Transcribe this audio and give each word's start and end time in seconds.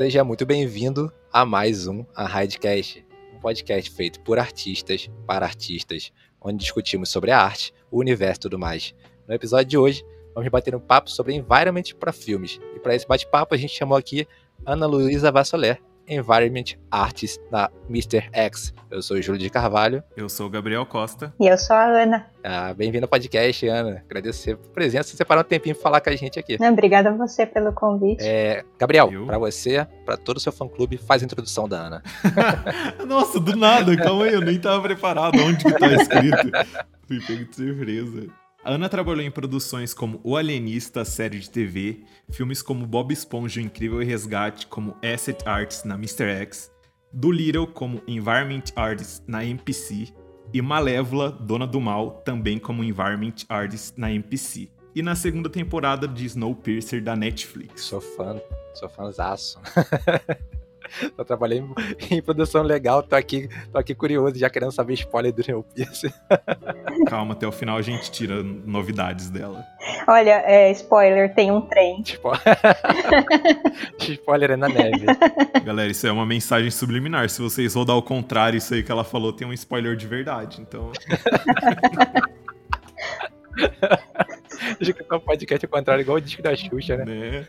Seja 0.00 0.24
muito 0.24 0.46
bem-vindo 0.46 1.12
a 1.30 1.44
mais 1.44 1.86
um 1.86 2.06
A 2.16 2.42
Hidecast, 2.42 3.04
um 3.34 3.38
podcast 3.38 3.90
feito 3.90 4.18
por 4.20 4.38
artistas 4.38 5.10
para 5.26 5.44
artistas, 5.44 6.10
onde 6.40 6.56
discutimos 6.56 7.10
sobre 7.10 7.30
a 7.30 7.38
arte, 7.38 7.70
o 7.90 7.98
universo 7.98 8.38
e 8.38 8.40
tudo 8.40 8.58
mais. 8.58 8.94
No 9.28 9.34
episódio 9.34 9.66
de 9.66 9.76
hoje, 9.76 10.02
vamos 10.34 10.48
bater 10.48 10.74
um 10.74 10.80
papo 10.80 11.10
sobre 11.10 11.34
environment 11.34 11.82
para 12.00 12.14
filmes. 12.14 12.58
E 12.74 12.80
para 12.80 12.94
esse 12.94 13.06
bate-papo, 13.06 13.54
a 13.54 13.58
gente 13.58 13.76
chamou 13.76 13.94
aqui 13.94 14.26
Ana 14.64 14.86
Luísa 14.86 15.30
Vassoler, 15.30 15.82
Environment 16.10 16.76
Artist 16.90 17.40
da 17.50 17.70
Mr. 17.88 18.28
X. 18.32 18.74
Eu 18.90 19.00
sou 19.00 19.16
o 19.16 19.22
Júlio 19.22 19.40
de 19.40 19.48
Carvalho. 19.48 20.02
Eu 20.16 20.28
sou 20.28 20.46
o 20.46 20.50
Gabriel 20.50 20.84
Costa. 20.84 21.32
E 21.38 21.46
eu 21.46 21.56
sou 21.56 21.76
a 21.76 21.84
Ana. 21.84 22.26
Ah, 22.42 22.74
Bem-vindo 22.74 23.04
ao 23.04 23.08
podcast, 23.08 23.66
Ana. 23.68 24.02
Agradecer 24.04 24.56
por 24.56 24.70
presença 24.70 25.14
e 25.14 25.16
separar 25.16 25.42
um 25.42 25.44
tempinho 25.44 25.74
para 25.76 25.82
falar 25.82 26.00
com 26.00 26.10
a 26.10 26.16
gente 26.16 26.38
aqui. 26.38 26.58
Não, 26.60 26.72
obrigada 26.72 27.10
a 27.10 27.12
você 27.12 27.46
pelo 27.46 27.72
convite. 27.72 28.22
É, 28.22 28.64
Gabriel, 28.78 29.08
para 29.26 29.38
você, 29.38 29.86
para 30.04 30.16
todo 30.16 30.38
o 30.38 30.40
seu 30.40 30.50
fã-clube, 30.50 30.96
faz 30.96 31.22
a 31.22 31.24
introdução 31.24 31.68
da 31.68 31.78
Ana. 31.78 32.02
Nossa, 33.06 33.38
do 33.38 33.54
nada, 33.54 33.96
calma 33.96 34.24
aí, 34.24 34.32
eu 34.34 34.40
nem 34.40 34.58
tava 34.58 34.82
preparado. 34.82 35.38
Onde 35.38 35.64
que 35.64 35.72
tá 35.72 35.86
escrito? 35.86 36.50
Fui 37.06 37.20
pego 37.20 37.44
de 37.44 37.56
surpresa. 37.56 38.39
A 38.62 38.72
Ana 38.72 38.90
trabalhou 38.90 39.24
em 39.24 39.30
produções 39.30 39.94
como 39.94 40.20
O 40.22 40.36
Alienista, 40.36 41.02
série 41.02 41.38
de 41.38 41.48
TV, 41.48 42.04
filmes 42.30 42.60
como 42.60 42.86
Bob 42.86 43.10
Esponja, 43.10 43.58
o 43.58 43.64
Incrível 43.64 44.00
Resgate, 44.00 44.66
como 44.66 44.94
Asset 45.02 45.48
Arts 45.48 45.82
na 45.84 45.94
Mr. 45.94 46.24
X, 46.24 46.70
Do 47.10 47.32
Little 47.32 47.66
como 47.66 48.02
Environment 48.06 48.64
Artist 48.76 49.22
na 49.26 49.42
MPC 49.42 50.12
e 50.52 50.60
Malévola, 50.60 51.30
Dona 51.30 51.66
do 51.66 51.80
Mal, 51.80 52.20
também 52.22 52.58
como 52.58 52.84
Environment 52.84 53.32
Artist 53.48 53.94
na 53.96 54.12
MPC. 54.12 54.68
E 54.94 55.00
na 55.00 55.14
segunda 55.14 55.48
temporada 55.48 56.06
de 56.06 56.26
Snowpiercer 56.26 57.02
da 57.02 57.16
Netflix. 57.16 57.84
Sou 57.84 58.00
fã, 58.00 58.38
sou 58.74 58.90
fãzaço. 58.90 59.58
Só 61.16 61.24
trabalhei 61.24 61.62
em 62.10 62.22
produção 62.22 62.62
legal, 62.62 63.02
tô 63.02 63.16
aqui, 63.16 63.48
tô 63.72 63.78
aqui 63.78 63.94
curioso, 63.94 64.38
já 64.38 64.50
querendo 64.50 64.72
saber 64.72 64.94
spoiler 64.94 65.32
do 65.32 65.40
Snowpiercer. 65.40 66.12
Calma, 67.06 67.34
até 67.34 67.46
o 67.46 67.52
final 67.52 67.76
a 67.76 67.82
gente 67.82 68.10
tira 68.10 68.42
novidades 68.42 69.30
dela. 69.30 69.64
Olha, 70.06 70.42
é, 70.46 70.70
spoiler, 70.72 71.34
tem 71.34 71.50
um 71.50 71.60
trem. 71.60 72.02
Spo... 72.04 72.32
spoiler 74.00 74.52
é 74.52 74.56
na 74.56 74.68
neve. 74.68 75.06
Galera, 75.64 75.90
isso 75.90 76.06
é 76.06 76.12
uma 76.12 76.26
mensagem 76.26 76.70
subliminar. 76.70 77.28
Se 77.28 77.40
vocês 77.40 77.74
rodar 77.74 77.96
ao 77.96 78.02
contrário, 78.02 78.58
isso 78.58 78.74
aí 78.74 78.82
que 78.82 78.90
ela 78.90 79.04
falou 79.04 79.32
tem 79.32 79.46
um 79.46 79.52
spoiler 79.52 79.96
de 79.96 80.06
verdade, 80.06 80.60
então... 80.60 80.90
Deixa 84.78 84.92
que 84.92 85.02
o 85.02 85.20
podcast 85.20 85.66
ao 85.66 85.70
contrário, 85.70 86.02
igual 86.02 86.18
o 86.18 86.20
disco 86.20 86.42
da 86.42 86.54
Xuxa, 86.54 86.96
né? 86.98 87.04
né? 87.04 87.46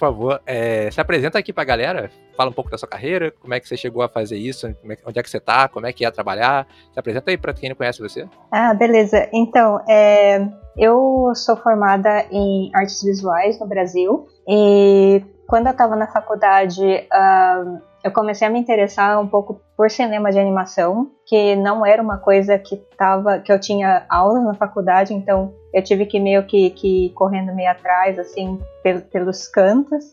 Favor, 0.00 0.40
é, 0.46 0.90
se 0.90 1.00
apresenta 1.00 1.38
aqui 1.38 1.52
pra 1.52 1.62
galera, 1.62 2.10
fala 2.36 2.50
um 2.50 2.52
pouco 2.52 2.70
da 2.70 2.78
sua 2.78 2.88
carreira, 2.88 3.32
como 3.40 3.54
é 3.54 3.60
que 3.60 3.68
você 3.68 3.76
chegou 3.76 4.02
a 4.02 4.08
fazer 4.08 4.36
isso, 4.36 4.66
é, 4.66 4.74
onde 5.06 5.18
é 5.18 5.22
que 5.22 5.30
você 5.30 5.38
tá, 5.38 5.68
como 5.68 5.86
é 5.86 5.92
que 5.92 6.04
é 6.04 6.10
trabalhar. 6.10 6.66
Se 6.92 6.98
apresenta 6.98 7.30
aí 7.30 7.36
pra 7.36 7.52
quem 7.52 7.68
não 7.68 7.76
conhece 7.76 8.00
você. 8.00 8.26
Ah, 8.50 8.74
beleza. 8.74 9.28
Então, 9.32 9.80
é, 9.88 10.48
eu 10.76 11.32
sou 11.34 11.56
formada 11.56 12.26
em 12.30 12.70
artes 12.74 13.02
visuais 13.02 13.60
no 13.60 13.66
Brasil 13.66 14.26
e 14.48 15.22
quando 15.50 15.66
eu 15.66 15.72
estava 15.72 15.96
na 15.96 16.06
faculdade, 16.06 16.80
uh, 16.80 17.82
eu 18.04 18.12
comecei 18.12 18.46
a 18.46 18.50
me 18.50 18.60
interessar 18.60 19.20
um 19.20 19.26
pouco 19.26 19.60
por 19.76 19.90
cinema 19.90 20.30
de 20.30 20.38
animação, 20.38 21.10
que 21.26 21.56
não 21.56 21.84
era 21.84 22.00
uma 22.00 22.18
coisa 22.18 22.56
que 22.56 22.76
tava, 22.96 23.40
que 23.40 23.52
eu 23.52 23.58
tinha 23.58 24.06
aulas 24.08 24.44
na 24.44 24.54
faculdade, 24.54 25.12
então 25.12 25.52
eu 25.74 25.82
tive 25.82 26.06
que 26.06 26.20
meio 26.20 26.46
que, 26.46 26.70
que 26.70 27.06
ir 27.06 27.10
correndo 27.14 27.52
meio 27.52 27.68
atrás, 27.68 28.16
assim, 28.16 28.60
pel, 28.84 29.00
pelos 29.00 29.48
cantos. 29.48 30.04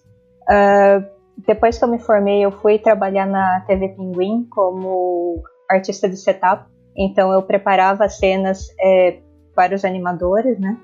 Uh, 0.50 1.06
depois 1.46 1.78
que 1.78 1.84
eu 1.84 1.88
me 1.88 2.00
formei, 2.00 2.44
eu 2.44 2.52
fui 2.52 2.80
trabalhar 2.80 3.28
na 3.28 3.62
TV 3.68 3.90
Pinguim 3.90 4.48
como 4.50 5.44
artista 5.70 6.10
de 6.10 6.18
setup, 6.18 6.66
então 6.98 7.32
eu 7.32 7.44
preparava 7.44 8.10
cenas 8.10 8.70
é, 8.82 9.20
para 9.54 9.76
os 9.76 9.86
animadores, 9.86 10.60
né? 10.60 10.76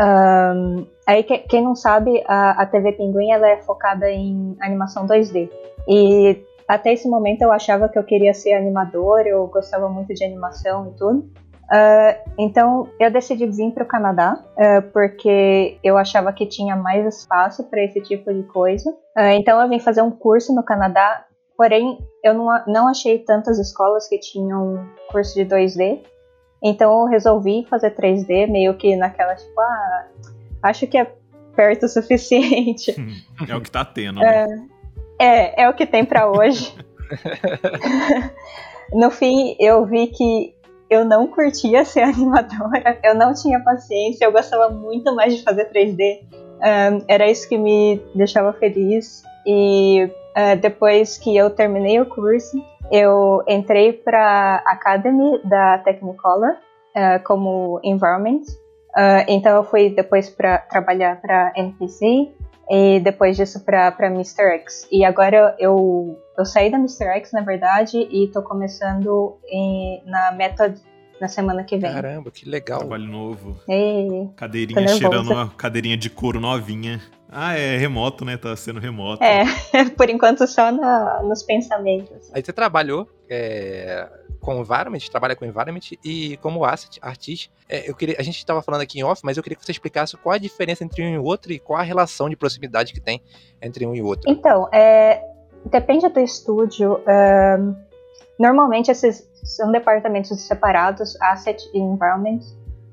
Um, 0.00 0.86
aí, 1.06 1.22
que, 1.22 1.38
quem 1.38 1.62
não 1.62 1.74
sabe, 1.74 2.24
a, 2.26 2.62
a 2.62 2.66
TV 2.66 2.92
Pinguim 2.92 3.30
ela 3.30 3.48
é 3.48 3.58
focada 3.58 4.10
em 4.10 4.56
animação 4.60 5.06
2D. 5.06 5.50
E 5.86 6.42
até 6.66 6.92
esse 6.92 7.08
momento 7.08 7.42
eu 7.42 7.52
achava 7.52 7.88
que 7.88 7.98
eu 7.98 8.04
queria 8.04 8.32
ser 8.32 8.54
animador, 8.54 9.26
eu 9.26 9.46
gostava 9.48 9.88
muito 9.88 10.14
de 10.14 10.24
animação 10.24 10.88
e 10.88 10.96
tudo. 10.96 11.28
Uh, 11.70 12.32
então 12.36 12.88
eu 12.98 13.12
decidi 13.12 13.46
vir 13.46 13.72
para 13.72 13.84
o 13.84 13.86
Canadá 13.86 14.42
uh, 14.56 14.82
porque 14.92 15.78
eu 15.84 15.96
achava 15.96 16.32
que 16.32 16.44
tinha 16.44 16.74
mais 16.74 17.06
espaço 17.06 17.62
para 17.64 17.82
esse 17.84 18.00
tipo 18.00 18.32
de 18.32 18.42
coisa. 18.44 18.90
Uh, 19.16 19.34
então 19.34 19.60
eu 19.60 19.68
vim 19.68 19.78
fazer 19.78 20.02
um 20.02 20.10
curso 20.10 20.54
no 20.54 20.64
Canadá, 20.64 21.24
porém 21.56 21.98
eu 22.24 22.34
não, 22.34 22.46
não 22.66 22.88
achei 22.88 23.18
tantas 23.18 23.58
escolas 23.58 24.08
que 24.08 24.18
tinham 24.18 24.84
curso 25.10 25.34
de 25.34 25.44
2D. 25.44 26.00
Então 26.62 27.00
eu 27.00 27.06
resolvi 27.06 27.66
fazer 27.68 27.94
3D, 27.94 28.48
meio 28.48 28.74
que 28.74 28.94
naquela 28.96 29.34
tipo, 29.34 29.60
ah, 29.60 30.06
acho 30.62 30.86
que 30.86 30.98
é 30.98 31.10
perto 31.56 31.86
o 31.86 31.88
suficiente. 31.88 32.94
É 33.48 33.56
o 33.56 33.60
que 33.60 33.70
tá 33.70 33.84
tendo. 33.84 34.20
Né? 34.20 34.46
É, 35.18 35.26
é, 35.26 35.62
é 35.62 35.68
o 35.68 35.72
que 35.72 35.86
tem 35.86 36.04
para 36.04 36.30
hoje. 36.30 36.74
no 38.92 39.10
fim, 39.10 39.56
eu 39.58 39.86
vi 39.86 40.08
que 40.08 40.54
eu 40.90 41.04
não 41.04 41.26
curtia 41.26 41.84
ser 41.84 42.02
animadora, 42.04 42.98
eu 43.02 43.14
não 43.14 43.32
tinha 43.32 43.60
paciência, 43.60 44.24
eu 44.24 44.32
gostava 44.32 44.68
muito 44.68 45.14
mais 45.14 45.36
de 45.36 45.42
fazer 45.42 45.70
3D. 45.70 46.20
Um, 46.60 47.04
era 47.08 47.30
isso 47.30 47.48
que 47.48 47.56
me 47.56 48.02
deixava 48.14 48.52
feliz. 48.52 49.22
E 49.46 50.04
uh, 50.04 50.60
depois 50.60 51.16
que 51.16 51.34
eu 51.34 51.48
terminei 51.48 51.98
o 51.98 52.06
curso, 52.06 52.62
eu 52.90 53.42
entrei 53.46 53.92
para 53.92 54.62
a 54.66 54.72
Academy 54.72 55.40
da 55.44 55.78
Technicolor 55.78 56.52
uh, 56.96 57.22
como 57.24 57.80
Environment. 57.84 58.42
Uh, 58.90 59.22
então 59.28 59.56
eu 59.56 59.64
fui 59.64 59.90
depois 59.90 60.28
para 60.28 60.58
trabalhar 60.58 61.20
para 61.20 61.52
NPC 61.56 62.32
e 62.68 63.00
depois 63.00 63.36
disso 63.36 63.64
para 63.64 63.94
Mr. 64.06 64.42
X. 64.60 64.88
E 64.90 65.04
agora 65.04 65.56
eu, 65.58 66.18
eu 66.38 66.44
saí 66.44 66.70
da 66.70 66.78
Mr. 66.78 67.04
X, 67.16 67.32
na 67.32 67.42
verdade, 67.42 68.08
e 68.10 68.24
estou 68.24 68.42
começando 68.42 69.36
em, 69.48 70.02
na 70.06 70.32
Method 70.32 70.80
na 71.20 71.28
semana 71.28 71.62
que 71.64 71.76
vem. 71.76 71.92
Caramba, 71.92 72.30
que 72.30 72.48
legal. 72.48 72.78
Trabalho 72.78 73.04
novo. 73.04 73.60
E... 73.68 74.28
Cadeirinha 74.36 74.88
cheirando 74.88 75.30
uma 75.30 75.50
cadeirinha 75.50 75.96
de 75.96 76.08
couro 76.08 76.40
novinha. 76.40 77.00
Ah, 77.32 77.56
é 77.56 77.76
remoto, 77.76 78.24
né? 78.24 78.36
Tá 78.36 78.56
sendo 78.56 78.80
remoto. 78.80 79.22
É, 79.22 79.44
por 79.96 80.10
enquanto 80.10 80.46
só 80.46 80.72
na, 80.72 81.22
nos 81.22 81.42
pensamentos. 81.42 82.30
Aí 82.34 82.42
você 82.42 82.52
trabalhou 82.52 83.08
é, 83.28 84.08
com 84.40 84.60
environment, 84.60 84.98
trabalha 85.10 85.36
com 85.36 85.44
environment 85.44 85.92
e 86.04 86.36
como 86.38 86.64
asset, 86.64 86.98
artista. 87.00 87.52
É, 87.68 87.88
eu 87.88 87.94
queria, 87.94 88.16
a 88.18 88.22
gente 88.22 88.38
estava 88.38 88.60
falando 88.62 88.80
aqui 88.80 88.98
em 88.98 89.04
off, 89.04 89.22
mas 89.24 89.36
eu 89.36 89.42
queria 89.42 89.56
que 89.56 89.64
você 89.64 89.70
explicasse 89.70 90.16
qual 90.16 90.34
a 90.34 90.38
diferença 90.38 90.82
entre 90.82 91.02
um 91.02 91.14
e 91.14 91.18
outro 91.18 91.52
e 91.52 91.58
qual 91.58 91.78
a 91.78 91.84
relação 91.84 92.28
de 92.28 92.36
proximidade 92.36 92.92
que 92.92 93.00
tem 93.00 93.22
entre 93.62 93.86
um 93.86 93.94
e 93.94 94.02
outro. 94.02 94.28
Então, 94.28 94.68
é, 94.72 95.22
depende 95.66 96.08
do 96.08 96.20
estúdio. 96.20 97.00
Um, 97.06 97.76
normalmente 98.38 98.90
esses 98.90 99.28
são 99.44 99.70
departamentos 99.70 100.40
separados, 100.40 101.20
asset 101.20 101.62
e 101.72 101.78
environment. 101.78 102.40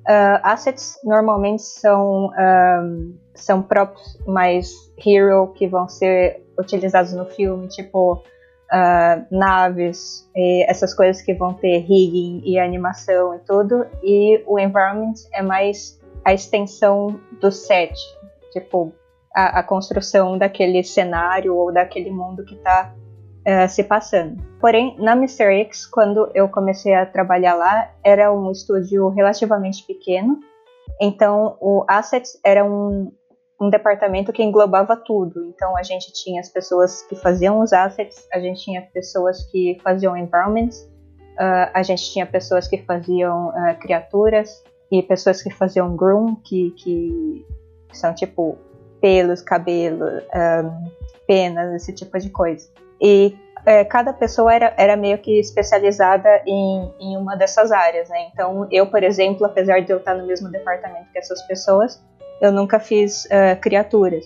Uh, 0.07 0.39
assets 0.41 0.97
normalmente 1.03 1.63
são 1.63 2.27
um, 2.27 3.17
são 3.41 3.61
próprios 3.61 4.17
mais 4.25 4.71
hero 4.97 5.47
que 5.53 5.67
vão 5.67 5.87
ser 5.87 6.43
utilizados 6.57 7.13
no 7.13 7.25
filme, 7.25 7.67
tipo 7.67 8.13
uh, 8.13 9.25
naves 9.31 10.29
essas 10.67 10.93
coisas 10.93 11.21
que 11.21 11.33
vão 11.33 11.53
ter 11.53 11.79
rigging 11.79 12.41
e 12.45 12.59
animação 12.59 13.35
e 13.35 13.39
tudo. 13.39 13.85
E 14.03 14.43
o 14.45 14.59
environment 14.59 15.13
é 15.33 15.41
mais 15.41 15.99
a 16.25 16.33
extensão 16.33 17.19
do 17.39 17.51
set, 17.51 17.93
tipo 18.51 18.93
a, 19.35 19.59
a 19.59 19.63
construção 19.63 20.37
daquele 20.37 20.83
cenário 20.83 21.55
ou 21.55 21.71
daquele 21.71 22.11
mundo 22.11 22.43
que 22.43 22.55
está 22.55 22.93
uh, 23.47 23.69
se 23.69 23.83
passando. 23.83 24.41
Porém, 24.59 24.95
na 24.99 25.13
Mr. 25.13 25.45
X, 25.61 25.85
quando 25.85 26.29
eu 26.33 26.49
comecei 26.49 26.93
a 26.93 27.05
trabalhar 27.05 27.55
lá, 27.55 27.91
era 28.03 28.33
um 28.33 28.51
estúdio 28.51 29.09
relativamente 29.09 29.83
pequeno, 29.85 30.39
então 30.99 31.55
o 31.61 31.85
Assets 31.87 32.39
era 32.43 32.65
um, 32.65 33.11
um 33.59 33.69
departamento 33.69 34.31
que 34.31 34.43
englobava 34.43 34.95
tudo. 34.95 35.45
Então 35.45 35.75
a 35.75 35.83
gente 35.83 36.13
tinha 36.13 36.39
as 36.39 36.49
pessoas 36.49 37.01
que 37.03 37.15
faziam 37.15 37.59
os 37.59 37.73
assets, 37.73 38.27
a 38.31 38.39
gente 38.39 38.63
tinha 38.63 38.81
pessoas 38.93 39.43
que 39.51 39.79
faziam 39.83 40.15
environments, 40.15 40.81
uh, 41.33 41.71
a 41.73 41.83
gente 41.83 42.11
tinha 42.11 42.25
pessoas 42.25 42.67
que 42.67 42.77
faziam 42.79 43.49
uh, 43.49 43.79
criaturas 43.79 44.63
e 44.91 45.01
pessoas 45.01 45.41
que 45.41 45.49
faziam 45.49 45.95
groom, 45.95 46.35
que, 46.35 46.71
que 46.71 47.45
são 47.91 48.13
tipo 48.13 48.57
pelos, 49.01 49.41
cabelo, 49.41 50.05
um, 50.05 50.91
penas, 51.27 51.75
esse 51.75 51.93
tipo 51.93 52.17
de 52.17 52.29
coisa. 52.29 52.67
E 52.99 53.37
é, 53.65 53.83
cada 53.83 54.13
pessoa 54.13 54.53
era, 54.53 54.73
era 54.77 54.95
meio 54.95 55.17
que 55.17 55.39
especializada 55.39 56.41
em, 56.47 56.91
em 56.99 57.17
uma 57.17 57.35
dessas 57.35 57.71
áreas, 57.71 58.09
né? 58.09 58.29
Então, 58.31 58.67
eu, 58.71 58.87
por 58.87 59.03
exemplo, 59.03 59.45
apesar 59.45 59.81
de 59.81 59.91
eu 59.91 59.97
estar 59.97 60.15
no 60.15 60.25
mesmo 60.25 60.49
departamento 60.49 61.11
que 61.11 61.19
essas 61.19 61.45
pessoas, 61.47 62.01
eu 62.41 62.51
nunca 62.51 62.79
fiz 62.79 63.25
uh, 63.25 63.59
criaturas. 63.59 64.25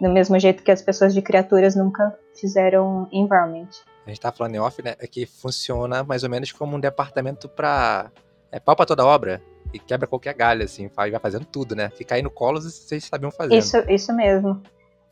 Do 0.00 0.08
mesmo 0.08 0.38
jeito 0.38 0.62
que 0.62 0.70
as 0.70 0.80
pessoas 0.80 1.12
de 1.12 1.20
criaturas 1.20 1.76
nunca 1.76 2.16
fizeram 2.34 3.06
environment. 3.12 3.68
A 4.06 4.08
gente 4.08 4.20
tá 4.20 4.32
falando 4.32 4.54
em 4.54 4.58
off, 4.58 4.82
né? 4.82 4.94
É 4.98 5.06
que 5.06 5.26
funciona 5.26 6.02
mais 6.02 6.24
ou 6.24 6.30
menos 6.30 6.52
como 6.52 6.76
um 6.76 6.80
departamento 6.80 7.48
pra. 7.48 8.10
É 8.50 8.58
pau 8.58 8.74
pra 8.74 8.86
toda 8.86 9.04
obra. 9.04 9.42
E 9.72 9.78
quebra 9.78 10.08
qualquer 10.08 10.34
galho, 10.34 10.64
assim, 10.64 10.88
vai 10.88 11.12
fazendo 11.20 11.44
tudo, 11.44 11.76
né? 11.76 11.90
Fica 11.90 12.16
aí 12.16 12.22
no 12.22 12.30
colo 12.30 12.60
vocês 12.60 13.04
sabiam 13.04 13.30
fazer. 13.30 13.54
Isso, 13.54 13.76
isso 13.88 14.12
mesmo. 14.12 14.60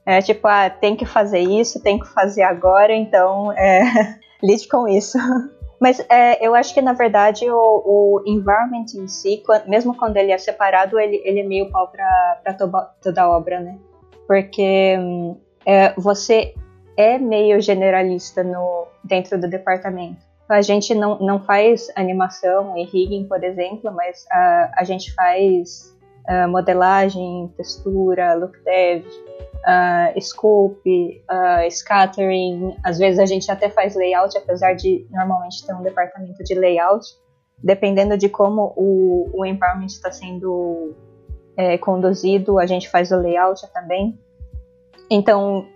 É 0.05 0.21
tipo, 0.21 0.49
ah, 0.49 0.71
tem 0.71 0.97
que 0.97 1.05
fazer 1.05 1.41
isso, 1.41 1.81
tem 1.81 1.99
que 1.99 2.09
fazer 2.09 2.43
agora, 2.43 2.95
então 2.95 3.53
é, 3.53 4.19
lide 4.43 4.67
com 4.67 4.89
isso. 4.89 5.19
Mas 5.81 6.01
é, 6.09 6.45
eu 6.45 6.55
acho 6.55 6.75
que, 6.75 6.83
na 6.83 6.93
verdade, 6.93 7.49
o, 7.49 7.55
o 7.55 8.23
environment 8.27 8.87
em 8.95 9.07
si, 9.07 9.43
mesmo 9.67 9.97
quando 9.97 10.17
ele 10.17 10.33
é 10.33 10.39
separado, 10.39 10.99
ele, 10.99 11.21
ele 11.25 11.41
é 11.41 11.45
meio 11.45 11.71
pau 11.71 11.89
para 11.89 12.57
toda 13.01 13.23
a 13.23 13.31
obra, 13.31 13.61
né? 13.61 13.79
Porque 14.27 14.97
é, 15.65 15.93
você 15.97 16.55
é 16.97 17.19
meio 17.19 17.61
generalista 17.61 18.43
no, 18.43 18.89
dentro 19.05 19.41
do 19.41 19.49
departamento. 19.49 20.27
A 20.49 20.63
gente 20.63 20.95
não, 20.95 21.19
não 21.19 21.45
faz 21.45 21.89
animação 21.95 22.77
e 22.77 22.85
rigging, 22.85 23.29
por 23.29 23.45
exemplo, 23.45 23.93
mas 23.93 24.27
a, 24.31 24.73
a 24.79 24.85
gente 24.85 25.15
faz 25.15 25.97
uh, 26.29 26.49
modelagem, 26.49 27.53
textura, 27.57 28.35
look 28.35 28.57
dev, 28.65 29.05
uh, 29.67 30.21
scope, 30.21 31.25
uh, 31.31 31.71
scattering. 31.71 32.77
Às 32.85 32.99
vezes 32.99 33.19
a 33.19 33.27
gente 33.27 33.51
até 33.51 33.69
faz 33.71 33.95
layout, 33.95 34.37
apesar 34.37 34.75
de 34.75 35.07
normalmente 35.11 35.67
ter 35.67 35.75
um 35.75 35.83
departamento 35.83 36.43
de 36.45 36.55
layout. 36.55 37.07
Dependendo 37.63 38.17
de 38.17 38.29
como 38.29 38.73
o, 38.77 39.31
o 39.35 39.45
environment 39.45 39.87
está 39.87 40.13
sendo 40.13 40.95
é, 41.57 41.77
conduzido, 41.77 42.57
a 42.57 42.67
gente 42.67 42.89
faz 42.89 43.11
o 43.11 43.17
layout 43.17 43.67
também. 43.73 44.17
Então, 45.11 45.67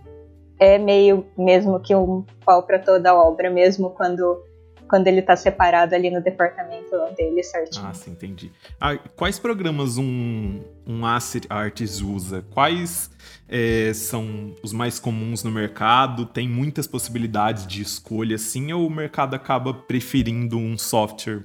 é 0.61 0.79
meio 0.79 1.27
mesmo 1.37 1.81
que 1.81 1.93
um 1.93 2.25
pau 2.47 2.63
para 2.63 2.79
toda 2.79 3.11
a 3.11 3.15
obra, 3.15 3.51
mesmo 3.51 3.91
quando 3.91 4.45
quando 4.93 5.07
ele 5.07 5.21
está 5.21 5.35
separado 5.35 5.95
ali 5.95 6.11
no 6.11 6.23
departamento 6.23 6.91
dele 7.17 7.43
certinho. 7.43 7.87
Ah, 7.87 7.95
sim, 7.95 8.11
entendi. 8.11 8.53
Ah, 8.79 8.99
quais 9.17 9.39
programas 9.39 9.97
um, 9.97 10.61
um 10.87 11.07
Asset 11.07 11.47
Artist 11.49 12.05
usa? 12.05 12.45
Quais 12.53 13.11
é, 13.49 13.95
são 13.95 14.55
os 14.63 14.71
mais 14.71 14.99
comuns 14.99 15.43
no 15.43 15.51
mercado? 15.51 16.27
Tem 16.27 16.47
muitas 16.47 16.87
possibilidades 16.87 17.67
de 17.67 17.81
escolha, 17.81 18.37
sim, 18.37 18.71
ou 18.71 18.87
o 18.87 18.91
mercado 18.91 19.35
acaba 19.35 19.73
preferindo 19.73 20.59
um 20.59 20.77
software 20.77 21.45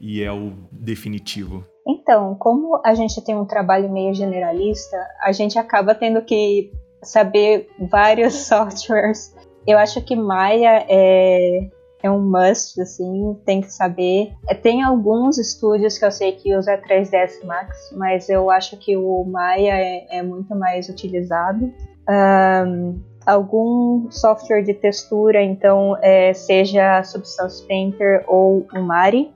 e 0.00 0.22
é 0.22 0.32
o 0.32 0.54
definitivo? 0.72 1.66
Então, 1.86 2.34
como 2.36 2.80
a 2.82 2.94
gente 2.94 3.22
tem 3.22 3.36
um 3.36 3.44
trabalho 3.44 3.92
meio 3.92 4.14
generalista, 4.14 4.96
a 5.20 5.32
gente 5.32 5.58
acaba 5.58 5.94
tendo 5.94 6.22
que 6.22 6.72
saber 7.02 7.68
vários 7.90 8.32
softwares. 8.48 9.36
Eu 9.66 9.76
acho 9.76 10.00
que 10.00 10.16
Maya 10.16 10.86
é, 10.88 11.68
é 12.02 12.10
um 12.10 12.20
must, 12.20 12.80
assim, 12.80 13.36
tem 13.44 13.60
que 13.60 13.72
saber. 13.72 14.32
É, 14.48 14.54
tem 14.54 14.82
alguns 14.82 15.38
estúdios 15.38 15.98
que 15.98 16.04
eu 16.04 16.10
sei 16.10 16.32
que 16.32 16.54
usa 16.56 16.78
3ds 16.78 17.44
Max, 17.44 17.90
mas 17.96 18.28
eu 18.28 18.50
acho 18.50 18.76
que 18.76 18.96
o 18.96 19.24
Maya 19.24 19.74
é, 19.74 20.18
é 20.18 20.22
muito 20.22 20.54
mais 20.54 20.88
utilizado. 20.88 21.72
Um, 22.08 23.00
algum 23.26 24.08
software 24.10 24.62
de 24.62 24.74
textura, 24.74 25.42
então, 25.42 25.96
é, 26.00 26.32
seja 26.32 27.02
Substance 27.02 27.66
Painter 27.66 28.24
ou 28.28 28.66
o 28.72 28.82
Mari. 28.82 29.32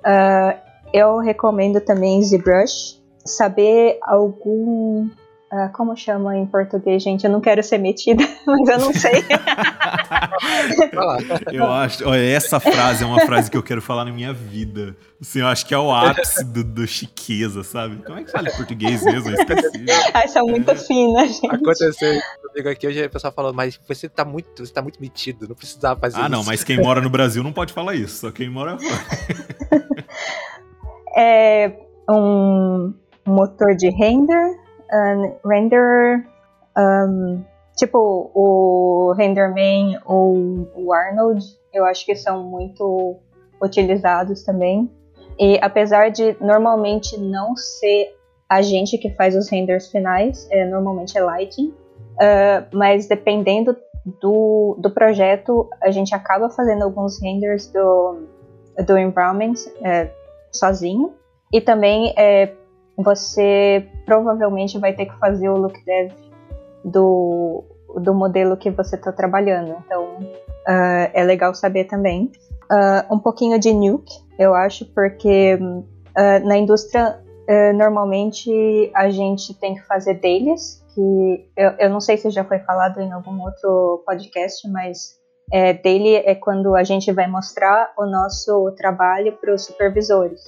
Uh, 0.00 0.58
eu 0.92 1.18
recomendo 1.18 1.80
também 1.80 2.22
ZBrush. 2.22 3.02
Saber 3.26 3.98
algum 4.02 5.08
Uh, 5.54 5.70
como 5.72 5.96
chama 5.96 6.36
em 6.36 6.44
português, 6.46 7.00
gente? 7.00 7.24
Eu 7.24 7.30
não 7.30 7.40
quero 7.40 7.62
ser 7.62 7.78
metida, 7.78 8.24
mas 8.44 8.68
eu 8.68 8.78
não 8.80 8.92
sei. 8.92 9.24
eu 11.52 11.70
acho. 11.70 12.08
Olha, 12.08 12.24
essa 12.24 12.58
frase 12.58 13.04
é 13.04 13.06
uma 13.06 13.20
frase 13.20 13.48
que 13.48 13.56
eu 13.56 13.62
quero 13.62 13.80
falar 13.80 14.04
na 14.04 14.10
minha 14.10 14.32
vida. 14.32 14.96
Assim, 15.20 15.38
eu 15.38 15.46
acho 15.46 15.64
que 15.64 15.72
é 15.72 15.78
o 15.78 15.94
ápice 15.94 16.44
do, 16.44 16.64
do 16.64 16.84
chiqueza, 16.88 17.62
sabe? 17.62 18.02
Como 18.04 18.18
é 18.18 18.24
que 18.24 18.32
fala 18.32 18.48
em 18.48 18.56
português 18.56 19.04
mesmo? 19.04 19.30
Eu 19.30 19.34
esqueci. 19.34 19.84
Ah, 20.12 20.26
são 20.26 20.44
muito 20.44 20.72
é. 20.72 20.74
finas, 20.74 21.34
gente. 21.36 21.54
Aconteceu 21.54 22.20
comigo 22.48 22.68
aqui, 22.68 22.88
hoje 22.88 23.06
o 23.06 23.10
pessoal 23.10 23.32
falou, 23.32 23.52
mas 23.52 23.78
você 23.86 24.08
tá 24.08 24.24
muito, 24.24 24.66
você 24.66 24.72
tá 24.72 24.82
muito 24.82 25.00
metido, 25.00 25.46
não 25.46 25.54
precisava 25.54 26.00
fazer 26.00 26.16
ah, 26.16 26.18
isso. 26.18 26.26
Ah, 26.26 26.28
não, 26.28 26.42
mas 26.42 26.64
quem 26.64 26.80
mora 26.80 27.00
no 27.00 27.10
Brasil 27.10 27.44
não 27.44 27.52
pode 27.52 27.72
falar 27.72 27.94
isso, 27.94 28.22
só 28.22 28.32
quem 28.32 28.50
mora 28.50 28.76
fora. 28.76 29.86
é 31.16 31.72
um 32.10 32.92
motor 33.24 33.76
de 33.76 33.88
render 33.90 34.63
um, 34.92 35.48
render, 35.48 36.26
um, 36.76 37.44
tipo 37.76 38.30
o 38.34 39.12
Renderman 39.16 39.98
ou 40.04 40.68
o 40.74 40.92
Arnold, 40.92 41.44
eu 41.72 41.84
acho 41.84 42.04
que 42.06 42.14
são 42.14 42.42
muito 42.44 43.16
utilizados 43.62 44.42
também. 44.44 44.90
E 45.38 45.58
apesar 45.60 46.10
de 46.10 46.36
normalmente 46.40 47.18
não 47.18 47.56
ser 47.56 48.14
a 48.48 48.62
gente 48.62 48.98
que 48.98 49.10
faz 49.10 49.34
os 49.34 49.48
renders 49.48 49.90
finais, 49.90 50.46
é, 50.50 50.64
normalmente 50.64 51.18
é 51.18 51.22
Lighting, 51.22 51.68
uh, 51.68 52.76
mas 52.76 53.08
dependendo 53.08 53.76
do, 54.20 54.76
do 54.78 54.90
projeto, 54.90 55.68
a 55.82 55.90
gente 55.90 56.14
acaba 56.14 56.50
fazendo 56.50 56.84
alguns 56.84 57.20
renders 57.20 57.66
do, 57.68 58.26
do 58.86 58.98
environment 58.98 59.54
é, 59.82 60.10
sozinho. 60.52 61.14
E 61.52 61.60
também 61.60 62.12
é, 62.16 62.52
você 62.96 63.88
provavelmente 64.06 64.78
vai 64.78 64.92
ter 64.92 65.06
que 65.06 65.18
fazer 65.18 65.48
o 65.48 65.56
look 65.56 65.84
dev 65.84 66.12
do, 66.84 67.64
do 67.96 68.14
modelo 68.14 68.56
que 68.56 68.70
você 68.70 68.96
está 68.96 69.12
trabalhando. 69.12 69.76
Então, 69.84 70.04
uh, 70.04 71.10
é 71.12 71.24
legal 71.24 71.54
saber 71.54 71.84
também. 71.84 72.30
Uh, 72.70 73.14
um 73.14 73.18
pouquinho 73.18 73.58
de 73.58 73.72
Nuke, 73.72 74.14
eu 74.38 74.54
acho, 74.54 74.86
porque 74.86 75.54
uh, 75.54 76.46
na 76.46 76.56
indústria, 76.56 77.20
normalmente 77.74 78.90
a 78.94 79.10
gente 79.10 79.52
tem 79.52 79.74
que 79.74 79.82
fazer 79.82 80.14
dailies, 80.14 80.82
que 80.94 81.50
eu, 81.54 81.70
eu 81.78 81.90
não 81.90 82.00
sei 82.00 82.16
se 82.16 82.30
já 82.30 82.42
foi 82.42 82.58
falado 82.60 83.02
em 83.02 83.12
algum 83.12 83.38
outro 83.42 84.02
podcast, 84.06 84.66
mas 84.70 85.18
é, 85.52 85.74
daily 85.74 86.16
é 86.16 86.34
quando 86.34 86.74
a 86.74 86.82
gente 86.82 87.12
vai 87.12 87.26
mostrar 87.26 87.92
o 87.98 88.06
nosso 88.06 88.72
trabalho 88.76 89.32
para 89.32 89.54
os 89.54 89.64
supervisores. 89.64 90.40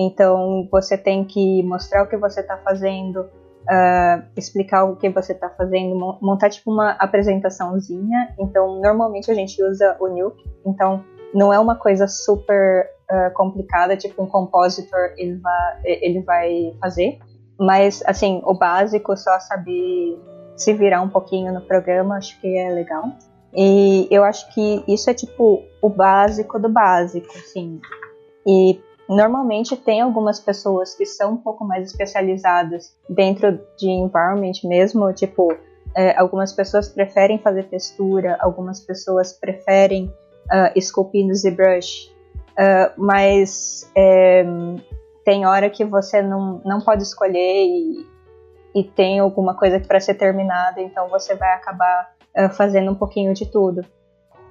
Então 0.00 0.66
você 0.72 0.96
tem 0.96 1.26
que 1.26 1.62
mostrar 1.62 2.02
o 2.02 2.08
que 2.08 2.16
você 2.16 2.40
está 2.40 2.56
fazendo, 2.56 3.20
uh, 3.20 4.24
explicar 4.34 4.84
o 4.84 4.96
que 4.96 5.10
você 5.10 5.32
está 5.32 5.50
fazendo, 5.50 5.94
montar 6.22 6.48
tipo 6.48 6.72
uma 6.72 6.92
apresentaçãozinha. 6.92 8.34
Então 8.38 8.80
normalmente 8.80 9.30
a 9.30 9.34
gente 9.34 9.62
usa 9.62 9.98
o 10.00 10.08
Nuke, 10.08 10.42
então 10.64 11.04
não 11.34 11.52
é 11.52 11.58
uma 11.58 11.76
coisa 11.76 12.08
super 12.08 12.88
uh, 13.10 13.34
complicada, 13.34 13.94
tipo 13.94 14.22
um 14.22 14.26
compositor 14.26 15.12
ele 15.18 15.36
vai, 15.36 15.82
ele 15.84 16.22
vai 16.22 16.74
fazer. 16.80 17.18
Mas 17.58 18.02
assim, 18.06 18.40
o 18.46 18.54
básico, 18.54 19.14
só 19.18 19.38
saber 19.38 20.18
se 20.56 20.72
virar 20.72 21.02
um 21.02 21.10
pouquinho 21.10 21.52
no 21.52 21.60
programa, 21.60 22.16
acho 22.16 22.40
que 22.40 22.56
é 22.56 22.70
legal. 22.70 23.04
E 23.54 24.08
eu 24.10 24.24
acho 24.24 24.50
que 24.54 24.82
isso 24.88 25.10
é 25.10 25.14
tipo 25.14 25.62
o 25.82 25.90
básico 25.90 26.58
do 26.58 26.70
básico, 26.70 27.28
assim. 27.36 27.80
E 28.46 28.80
Normalmente 29.10 29.76
tem 29.76 30.00
algumas 30.00 30.38
pessoas 30.38 30.94
que 30.94 31.04
são 31.04 31.32
um 31.32 31.36
pouco 31.36 31.64
mais 31.64 31.90
especializadas 31.90 32.96
dentro 33.08 33.60
de 33.76 33.90
environment 33.90 34.52
mesmo, 34.62 35.12
tipo, 35.12 35.52
é, 35.96 36.16
algumas 36.16 36.52
pessoas 36.52 36.88
preferem 36.88 37.36
fazer 37.36 37.64
textura, 37.64 38.36
algumas 38.40 38.78
pessoas 38.78 39.32
preferem 39.32 40.04
uh, 40.04 40.70
esculpir 40.76 41.26
no 41.26 41.34
ZBrush, 41.34 42.14
uh, 42.52 42.92
mas 42.96 43.90
é, 43.96 44.44
tem 45.24 45.44
hora 45.44 45.68
que 45.68 45.84
você 45.84 46.22
não, 46.22 46.62
não 46.64 46.80
pode 46.80 47.02
escolher 47.02 47.64
e, 47.64 48.06
e 48.76 48.84
tem 48.84 49.18
alguma 49.18 49.56
coisa 49.56 49.80
para 49.80 49.98
ser 49.98 50.14
terminada, 50.14 50.80
então 50.80 51.08
você 51.08 51.34
vai 51.34 51.52
acabar 51.54 52.14
uh, 52.38 52.48
fazendo 52.50 52.92
um 52.92 52.94
pouquinho 52.94 53.34
de 53.34 53.44
tudo. 53.44 53.84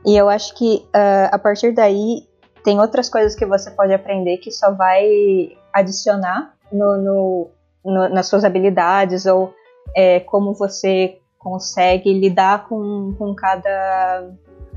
E 0.06 0.18
eu 0.18 0.28
acho 0.28 0.54
que 0.56 0.86
uh, 0.88 1.30
a 1.32 1.39
partir 1.39 1.72
daí 1.74 2.28
tem 2.63 2.80
outras 2.80 3.10
coisas 3.10 3.36
que 3.36 3.46
você 3.46 3.72
pode 3.72 3.94
aprender 3.94 4.38
que 4.38 4.51
só 4.51 4.72
vai 4.72 5.58
adicionar 5.74 6.54
no, 6.72 6.98
no, 6.98 7.50
no 7.84 8.10
nas 8.10 8.28
suas 8.28 8.44
habilidades 8.44 9.25
ou 9.25 9.54
é, 9.96 10.20
como 10.20 10.54
você 10.54 11.20
consegue 11.38 12.13
lidar 12.13 12.68
com, 12.68 13.13
com 13.18 13.34
cada 13.34 14.30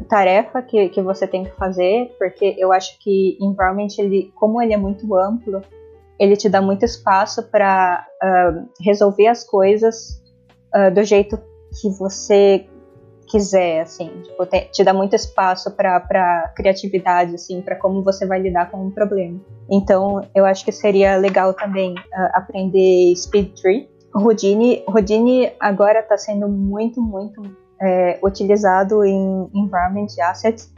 tarefa 0.09 0.62
que, 0.62 0.89
que 0.89 1.03
você 1.03 1.27
tem 1.27 1.45
que 1.45 1.51
fazer, 1.53 2.15
porque 2.19 2.55
eu 2.59 2.73
acho 2.73 2.99
que 2.99 3.37
environment, 3.41 3.89
ele, 3.99 4.33
como 4.35 4.61
ele 4.62 4.73
é 4.73 4.77
muito 4.77 5.15
amplo, 5.17 5.61
ele 6.19 6.37
te 6.37 6.49
dá 6.49 6.62
muito 6.62 6.85
espaço 6.85 7.43
para 7.51 8.07
uh, 8.23 8.69
resolver 8.81 9.27
as 9.27 9.45
coisas 9.45 10.23
uh, 10.75 10.93
do 10.95 11.03
jeito 11.03 11.39
que 11.81 11.89
você 11.91 12.67
quiser, 13.33 13.81
assim, 13.81 14.09
tipo, 14.23 14.45
te, 14.45 14.61
te 14.71 14.85
dá 14.85 14.93
muito 14.93 15.17
espaço 15.17 15.75
para 15.75 16.53
criatividade, 16.55 17.35
assim, 17.35 17.62
para 17.62 17.77
como 17.77 18.05
você 18.05 18.27
vai 18.27 18.39
lidar 18.39 18.71
com 18.71 18.77
um 18.77 18.91
problema. 18.91 19.41
Então, 19.71 20.21
eu 20.35 20.45
acho 20.45 20.62
que 20.62 20.71
seria 20.71 21.17
legal 21.17 21.55
também 21.55 21.95
uh, 21.95 22.29
aprender 22.35 23.17
Speed 23.17 23.59
Tree, 23.59 23.89
Houdini, 24.15 24.85
Houdini 24.87 25.51
agora 25.59 26.01
está 26.01 26.19
sendo 26.19 26.47
muito, 26.47 27.01
muito 27.01 27.41
é, 27.81 28.19
utilizado 28.23 29.03
em 29.03 29.49
Environment 29.55 30.07
Assets, 30.21 30.71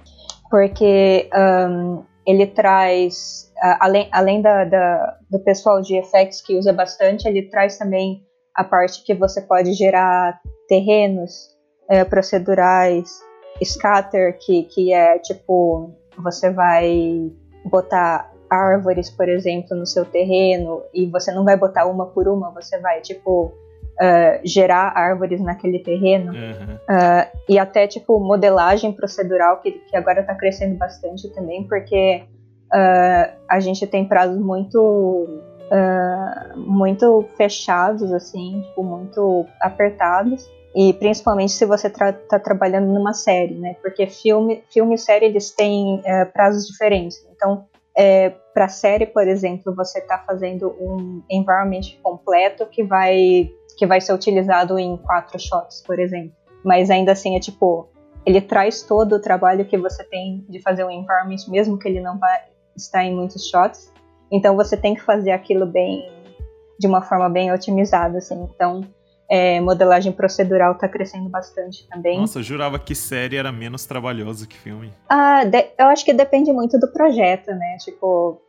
porque 0.48 1.28
um, 1.68 2.04
ele 2.24 2.46
traz, 2.46 3.52
além, 3.80 4.08
além 4.12 4.40
da, 4.40 4.64
da, 4.64 5.18
do 5.28 5.40
pessoal 5.40 5.82
de 5.82 5.96
effects 5.96 6.40
que 6.40 6.56
usa 6.56 6.72
bastante, 6.72 7.26
ele 7.26 7.42
traz 7.50 7.76
também 7.76 8.22
a 8.54 8.62
parte 8.62 9.02
que 9.04 9.14
você 9.14 9.42
pode 9.42 9.72
gerar 9.72 10.40
terrenos 10.68 11.53
é, 11.88 12.04
procedurais, 12.04 13.20
scatter, 13.62 14.38
que, 14.38 14.64
que 14.64 14.92
é 14.92 15.18
tipo, 15.18 15.90
você 16.16 16.50
vai 16.50 17.30
botar 17.64 18.32
árvores, 18.50 19.10
por 19.10 19.28
exemplo, 19.28 19.76
no 19.76 19.86
seu 19.86 20.04
terreno 20.04 20.82
e 20.92 21.06
você 21.06 21.32
não 21.32 21.44
vai 21.44 21.56
botar 21.56 21.86
uma 21.86 22.06
por 22.06 22.28
uma, 22.28 22.50
você 22.50 22.78
vai, 22.78 23.00
tipo, 23.00 23.52
uh, 23.94 24.40
gerar 24.44 24.92
árvores 24.96 25.40
naquele 25.40 25.78
terreno. 25.78 26.32
Uhum. 26.32 26.74
Uh, 26.74 27.38
e 27.48 27.58
até, 27.58 27.86
tipo, 27.86 28.18
modelagem 28.18 28.92
procedural, 28.92 29.60
que, 29.60 29.72
que 29.72 29.96
agora 29.96 30.20
está 30.20 30.34
crescendo 30.34 30.76
bastante 30.76 31.28
também, 31.30 31.64
porque 31.64 32.22
uh, 32.72 33.36
a 33.48 33.60
gente 33.60 33.86
tem 33.86 34.06
prazos 34.06 34.38
muito. 34.38 35.40
muito 36.56 37.24
fechados, 37.36 38.12
assim, 38.12 38.62
tipo, 38.68 38.84
muito 38.84 39.46
apertados. 39.60 40.48
E 40.74 40.92
principalmente 40.94 41.52
se 41.52 41.64
você 41.64 41.86
está 41.86 42.12
tra 42.12 42.38
trabalhando 42.40 42.92
numa 42.92 43.12
série, 43.12 43.54
né? 43.54 43.76
Porque 43.80 44.06
filme, 44.06 44.64
filme 44.72 44.96
e 44.96 44.98
série 44.98 45.26
eles 45.26 45.50
têm 45.52 46.02
prazos 46.32 46.66
diferentes. 46.66 47.24
Então, 47.30 47.66
é, 47.96 48.30
para 48.52 48.68
série, 48.68 49.06
por 49.06 49.26
exemplo, 49.28 49.74
você 49.74 50.00
está 50.00 50.18
fazendo 50.18 50.74
um 50.80 51.22
environment 51.30 51.96
completo 52.02 52.66
que 52.66 52.82
vai 52.82 53.50
que 53.76 53.86
vai 53.86 54.00
ser 54.00 54.12
utilizado 54.12 54.78
em 54.78 54.96
quatro 54.96 55.38
shots, 55.38 55.82
por 55.82 55.98
exemplo. 55.98 56.32
Mas 56.64 56.90
ainda 56.90 57.12
assim 57.12 57.36
é 57.36 57.40
tipo, 57.40 57.88
ele 58.24 58.40
traz 58.40 58.82
todo 58.82 59.16
o 59.16 59.20
trabalho 59.20 59.64
que 59.64 59.76
você 59.76 60.04
tem 60.04 60.44
de 60.48 60.60
fazer 60.60 60.84
um 60.84 60.90
environment, 60.90 61.36
mesmo 61.48 61.78
que 61.78 61.88
ele 61.88 62.00
não 62.00 62.18
vai 62.18 62.40
estar 62.76 63.04
em 63.04 63.14
muitos 63.14 63.48
shots. 63.48 63.92
Então 64.30 64.56
você 64.56 64.76
tem 64.76 64.94
que 64.94 65.02
fazer 65.02 65.32
aquilo 65.32 65.66
bem, 65.66 66.08
de 66.78 66.86
uma 66.86 67.02
forma 67.02 67.28
bem 67.28 67.52
otimizada, 67.52 68.18
assim. 68.18 68.48
Então 68.54 68.82
é, 69.28 69.60
modelagem 69.60 70.12
procedural 70.12 70.72
está 70.72 70.88
crescendo 70.88 71.28
bastante 71.28 71.86
também. 71.88 72.18
Nossa, 72.18 72.38
eu 72.38 72.42
jurava 72.42 72.78
que 72.78 72.94
série 72.94 73.36
era 73.36 73.50
menos 73.50 73.86
trabalhoso 73.86 74.46
que 74.46 74.56
filme. 74.56 74.92
Ah, 75.08 75.44
de, 75.44 75.66
eu 75.78 75.86
acho 75.86 76.04
que 76.04 76.12
depende 76.12 76.52
muito 76.52 76.78
do 76.78 76.88
projeto, 76.88 77.50
né? 77.52 77.76
Tipo, 77.80 78.40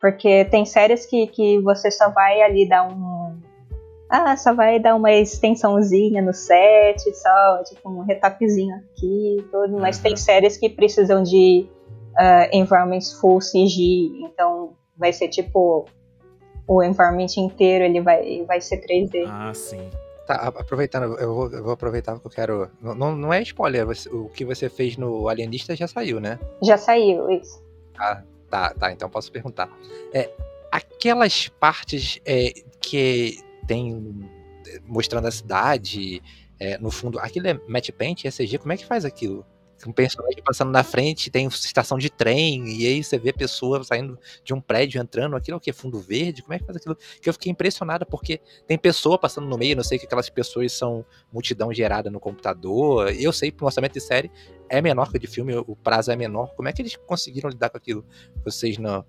porque 0.00 0.44
tem 0.46 0.64
séries 0.64 1.06
que, 1.06 1.26
que 1.28 1.60
você 1.60 1.90
só 1.90 2.10
vai 2.10 2.42
ali 2.42 2.68
dar 2.68 2.86
um. 2.86 3.38
Ah, 4.10 4.36
só 4.36 4.52
vai 4.52 4.78
dar 4.78 4.94
uma 4.94 5.10
extensãozinha 5.12 6.20
no 6.20 6.32
set, 6.32 7.02
só 7.14 7.62
tipo 7.64 7.88
um 7.88 8.02
retoquezinho 8.02 8.76
aqui, 8.76 9.44
tudo. 9.50 9.78
Mas 9.78 9.96
uhum. 9.96 10.02
tem 10.02 10.16
séries 10.16 10.56
que 10.56 10.68
precisam 10.68 11.22
de 11.22 11.66
uh, 12.12 12.48
environments 12.52 13.12
full 13.14 13.38
CG, 13.38 14.24
então 14.24 14.74
vai 14.96 15.12
ser 15.12 15.28
tipo 15.28 15.86
o 16.66 16.82
environment 16.82 17.36
inteiro 17.36 17.84
ele 17.84 18.00
vai, 18.00 18.44
vai 18.46 18.60
ser 18.60 18.78
3D. 18.86 19.24
Ah, 19.28 19.52
sim. 19.54 19.90
Tá, 20.26 20.36
aproveitando, 20.36 21.18
eu 21.18 21.34
vou, 21.34 21.52
eu 21.52 21.62
vou 21.62 21.72
aproveitar 21.72 22.18
que 22.18 22.26
eu 22.26 22.30
quero. 22.30 22.70
Não, 22.80 23.14
não 23.14 23.32
é 23.32 23.42
spoiler, 23.42 23.84
você, 23.84 24.08
o 24.08 24.28
que 24.30 24.44
você 24.44 24.70
fez 24.70 24.96
no 24.96 25.28
Alienista 25.28 25.76
já 25.76 25.86
saiu, 25.86 26.18
né? 26.18 26.38
Já 26.62 26.78
saiu, 26.78 27.30
isso. 27.30 27.62
Ah, 27.98 28.22
tá, 28.48 28.72
tá, 28.72 28.92
então 28.92 29.10
posso 29.10 29.30
perguntar. 29.30 29.68
É, 30.14 30.30
aquelas 30.72 31.48
partes 31.48 32.18
é, 32.24 32.52
que 32.80 33.38
tem 33.66 34.30
mostrando 34.86 35.28
a 35.28 35.30
cidade, 35.30 36.22
é, 36.58 36.78
no 36.78 36.90
fundo, 36.90 37.18
aquilo 37.18 37.46
é 37.46 37.60
match 37.68 37.90
paint, 37.90 38.24
é 38.24 38.30
CG, 38.30 38.58
como 38.58 38.72
é 38.72 38.76
que 38.76 38.86
faz 38.86 39.04
aquilo? 39.04 39.44
Um 39.86 39.92
personagem 39.92 40.42
passando 40.42 40.70
na 40.70 40.82
frente, 40.82 41.30
tem 41.30 41.46
estação 41.46 41.98
de 41.98 42.10
trem, 42.10 42.66
e 42.68 42.86
aí 42.86 43.04
você 43.04 43.18
vê 43.18 43.32
pessoa 43.32 43.82
saindo 43.84 44.18
de 44.42 44.54
um 44.54 44.60
prédio, 44.60 45.00
entrando, 45.00 45.36
aquilo 45.36 45.56
é 45.56 45.58
o 45.58 45.60
que? 45.60 45.72
Fundo 45.72 45.98
verde? 45.98 46.42
Como 46.42 46.54
é 46.54 46.58
que 46.58 46.64
faz 46.64 46.76
aquilo? 46.76 46.96
Que 47.20 47.28
eu 47.28 47.32
fiquei 47.32 47.50
impressionada, 47.50 48.06
porque 48.06 48.40
tem 48.66 48.78
pessoa 48.78 49.18
passando 49.18 49.46
no 49.46 49.58
meio, 49.58 49.76
não 49.76 49.84
sei 49.84 49.98
que 49.98 50.06
aquelas 50.06 50.30
pessoas 50.30 50.72
são 50.72 51.04
multidão 51.32 51.72
gerada 51.72 52.10
no 52.10 52.20
computador. 52.20 53.12
Eu 53.14 53.32
sei 53.32 53.50
que 53.50 53.62
o 53.62 53.66
orçamento 53.66 53.92
de 53.92 54.00
série 54.00 54.30
é 54.68 54.80
menor 54.80 55.10
que 55.10 55.16
o 55.16 55.20
de 55.20 55.26
filme, 55.26 55.54
o 55.56 55.76
prazo 55.76 56.10
é 56.10 56.16
menor. 56.16 56.54
Como 56.54 56.68
é 56.68 56.72
que 56.72 56.82
eles 56.82 56.96
conseguiram 56.96 57.50
lidar 57.50 57.70
com 57.70 57.76
aquilo? 57.76 58.04
Vocês 58.44 58.78
na, 58.78 59.04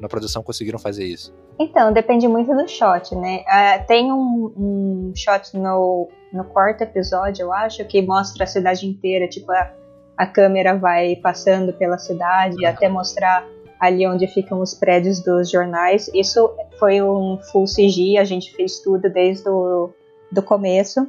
na 0.00 0.08
produção 0.08 0.42
conseguiram 0.42 0.78
fazer 0.78 1.04
isso? 1.04 1.34
Então, 1.58 1.92
depende 1.92 2.26
muito 2.26 2.52
do 2.54 2.66
shot, 2.66 3.14
né? 3.14 3.44
Uh, 3.46 3.86
tem 3.86 4.12
um, 4.12 4.52
um 4.56 5.12
shot 5.14 5.56
no, 5.56 6.08
no 6.32 6.44
quarto 6.44 6.82
episódio, 6.82 7.44
eu 7.44 7.52
acho, 7.52 7.84
que 7.84 8.02
mostra 8.02 8.44
a 8.44 8.46
cidade 8.46 8.86
inteira, 8.86 9.28
tipo, 9.28 9.52
a 9.52 9.72
a 10.16 10.26
câmera 10.26 10.76
vai 10.76 11.16
passando 11.16 11.72
pela 11.72 11.98
cidade 11.98 12.64
até 12.64 12.88
mostrar 12.88 13.46
ali 13.80 14.06
onde 14.06 14.26
ficam 14.26 14.60
os 14.60 14.74
prédios 14.74 15.20
dos 15.20 15.50
jornais. 15.50 16.10
Isso 16.14 16.50
foi 16.78 17.02
um 17.02 17.38
full 17.50 17.64
CG, 17.66 18.16
a 18.18 18.24
gente 18.24 18.54
fez 18.54 18.78
tudo 18.80 19.10
desde 19.10 19.48
o 19.48 19.90
do 20.32 20.42
começo. 20.42 21.06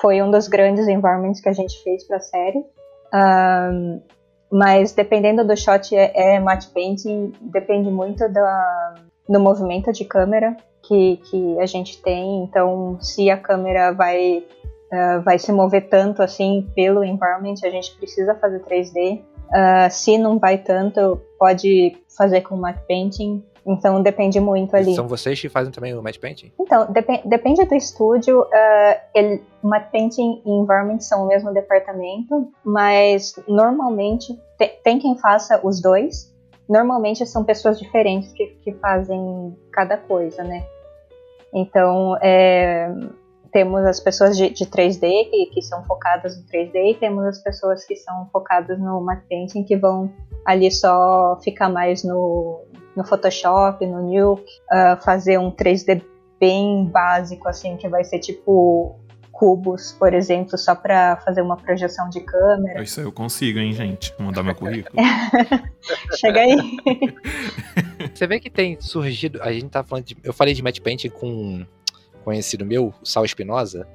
Foi 0.00 0.20
um 0.22 0.30
dos 0.30 0.48
grandes 0.48 0.88
environments 0.88 1.40
que 1.40 1.48
a 1.48 1.52
gente 1.52 1.82
fez 1.82 2.04
para 2.04 2.16
a 2.16 2.20
série. 2.20 2.64
Um, 3.14 4.00
mas 4.50 4.92
dependendo 4.92 5.46
do 5.46 5.56
shot 5.56 5.94
é, 5.96 6.34
é 6.34 6.40
matte 6.40 6.68
painting, 6.68 7.32
depende 7.40 7.90
muito 7.90 8.28
da, 8.28 8.94
do 9.28 9.40
movimento 9.40 9.92
de 9.92 10.04
câmera 10.04 10.56
que, 10.82 11.16
que 11.30 11.58
a 11.60 11.66
gente 11.66 12.02
tem. 12.02 12.44
Então, 12.44 12.98
se 13.00 13.30
a 13.30 13.36
câmera 13.36 13.92
vai 13.92 14.44
uh, 14.92 15.22
vai 15.22 15.38
se 15.38 15.50
mover 15.50 15.88
tanto 15.88 16.22
assim 16.22 16.68
pelo 16.74 17.02
environment, 17.02 17.54
a 17.64 17.70
gente 17.70 17.96
precisa 17.96 18.34
fazer 18.34 18.60
3D. 18.60 19.18
Uh, 19.18 19.24
ah, 19.54 19.90
se 19.90 20.16
não 20.16 20.38
vai 20.38 20.58
tanto, 20.58 21.20
pode 21.38 21.96
fazer 22.16 22.42
com 22.42 22.56
matte 22.56 22.82
painting. 22.86 23.44
Então 23.66 24.02
depende 24.02 24.40
muito 24.40 24.74
ali. 24.74 24.94
São 24.94 25.06
vocês 25.06 25.40
que 25.40 25.48
fazem 25.48 25.72
também 25.72 25.94
o 25.94 26.02
matte 26.02 26.18
painting? 26.18 26.50
Então, 26.58 26.90
dep 26.90 27.06
depende 27.24 27.64
do 27.64 27.74
estúdio. 27.74 28.40
Uh, 28.40 29.00
ele, 29.14 29.42
matte 29.62 29.90
painting 29.92 30.42
e 30.44 30.50
environment 30.50 31.00
são 31.00 31.24
o 31.24 31.28
mesmo 31.28 31.52
departamento, 31.52 32.48
mas 32.64 33.34
normalmente 33.46 34.34
te, 34.58 34.68
tem 34.82 34.98
quem 34.98 35.16
faça 35.18 35.60
os 35.62 35.80
dois. 35.80 36.32
Normalmente 36.68 37.24
são 37.26 37.44
pessoas 37.44 37.78
diferentes 37.78 38.32
que, 38.32 38.46
que 38.64 38.72
fazem 38.74 39.56
cada 39.70 39.96
coisa, 39.96 40.42
né? 40.42 40.64
Então, 41.54 42.16
é, 42.22 42.90
temos 43.52 43.84
as 43.84 44.00
pessoas 44.00 44.36
de, 44.36 44.50
de 44.50 44.64
3D 44.64 45.30
que, 45.30 45.46
que, 45.52 45.62
são 45.62 45.84
focadas 45.84 46.36
no 46.36 46.44
3D 46.44 46.92
e 46.92 46.94
temos 46.94 47.24
as 47.26 47.38
pessoas 47.38 47.84
que 47.84 47.94
são 47.96 48.28
focadas 48.32 48.78
no 48.78 49.00
matte 49.00 49.26
painting 49.28 49.62
que 49.62 49.76
vão 49.76 50.10
ali 50.44 50.70
só 50.70 51.38
ficar 51.44 51.68
mais 51.68 52.02
no, 52.02 52.64
no 52.96 53.04
Photoshop, 53.04 53.86
no 53.86 54.02
Nuke, 54.02 54.50
uh, 54.72 55.00
fazer 55.02 55.38
um 55.38 55.50
3D 55.50 56.02
bem 56.40 56.86
básico 56.86 57.48
assim 57.48 57.76
que 57.76 57.88
vai 57.88 58.02
ser 58.02 58.18
tipo 58.18 58.98
cubos, 59.30 59.92
por 59.98 60.14
exemplo, 60.14 60.56
só 60.56 60.74
para 60.74 61.16
fazer 61.16 61.42
uma 61.42 61.56
projeção 61.56 62.08
de 62.08 62.20
câmera. 62.20 62.82
Isso 62.82 63.00
eu 63.00 63.10
consigo, 63.10 63.58
hein, 63.58 63.72
gente? 63.72 64.14
Vou 64.16 64.26
mandar 64.26 64.42
meu 64.42 64.54
currículo. 64.54 64.94
Chega 66.14 66.40
aí. 66.40 66.56
Você 68.14 68.26
vê 68.26 68.38
que 68.38 68.48
tem 68.48 68.80
surgido, 68.80 69.42
a 69.42 69.50
gente 69.52 69.68
tá 69.68 69.82
falando 69.82 70.04
de, 70.04 70.16
eu 70.22 70.32
falei 70.32 70.54
de 70.54 70.62
matte 70.62 70.80
painting 70.80 71.08
com 71.08 71.66
conhecido 72.22 72.64
meu, 72.64 72.94
Sal 73.02 73.24
Espinosa, 73.24 73.86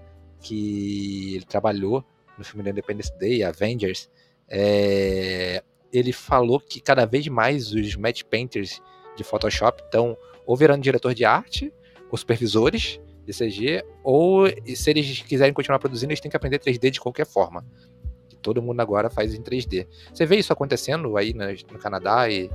que 0.41 1.35
ele 1.35 1.45
trabalhou 1.45 2.03
no 2.37 2.43
filme 2.43 2.63
da 2.63 2.69
Independence 2.69 3.11
Day, 3.17 3.43
Avengers, 3.43 4.09
é, 4.49 5.63
ele 5.91 6.13
falou 6.13 6.59
que 6.59 6.79
cada 6.79 7.05
vez 7.05 7.27
mais 7.27 7.71
os 7.73 7.95
match 7.95 8.23
painters 8.23 8.81
de 9.15 9.23
Photoshop 9.23 9.81
estão 9.81 10.17
ou 10.45 10.55
virando 10.55 10.81
diretor 10.81 11.13
de 11.13 11.25
arte, 11.25 11.73
ou 12.09 12.17
supervisores 12.17 13.01
de 13.25 13.33
CG, 13.33 13.83
ou 14.03 14.47
se 14.75 14.89
eles 14.89 15.21
quiserem 15.23 15.53
continuar 15.53 15.79
produzindo, 15.79 16.11
eles 16.11 16.21
têm 16.21 16.31
que 16.31 16.37
aprender 16.37 16.59
3D 16.59 16.91
de 16.91 17.01
qualquer 17.01 17.25
forma. 17.25 17.65
Todo 18.41 18.61
mundo 18.61 18.79
agora 18.79 19.09
faz 19.09 19.33
em 19.33 19.41
3D. 19.41 19.85
Você 20.13 20.25
vê 20.25 20.37
isso 20.37 20.53
acontecendo 20.53 21.17
aí 21.17 21.33
no 21.33 21.79
Canadá 21.79 22.29
e 22.29 22.49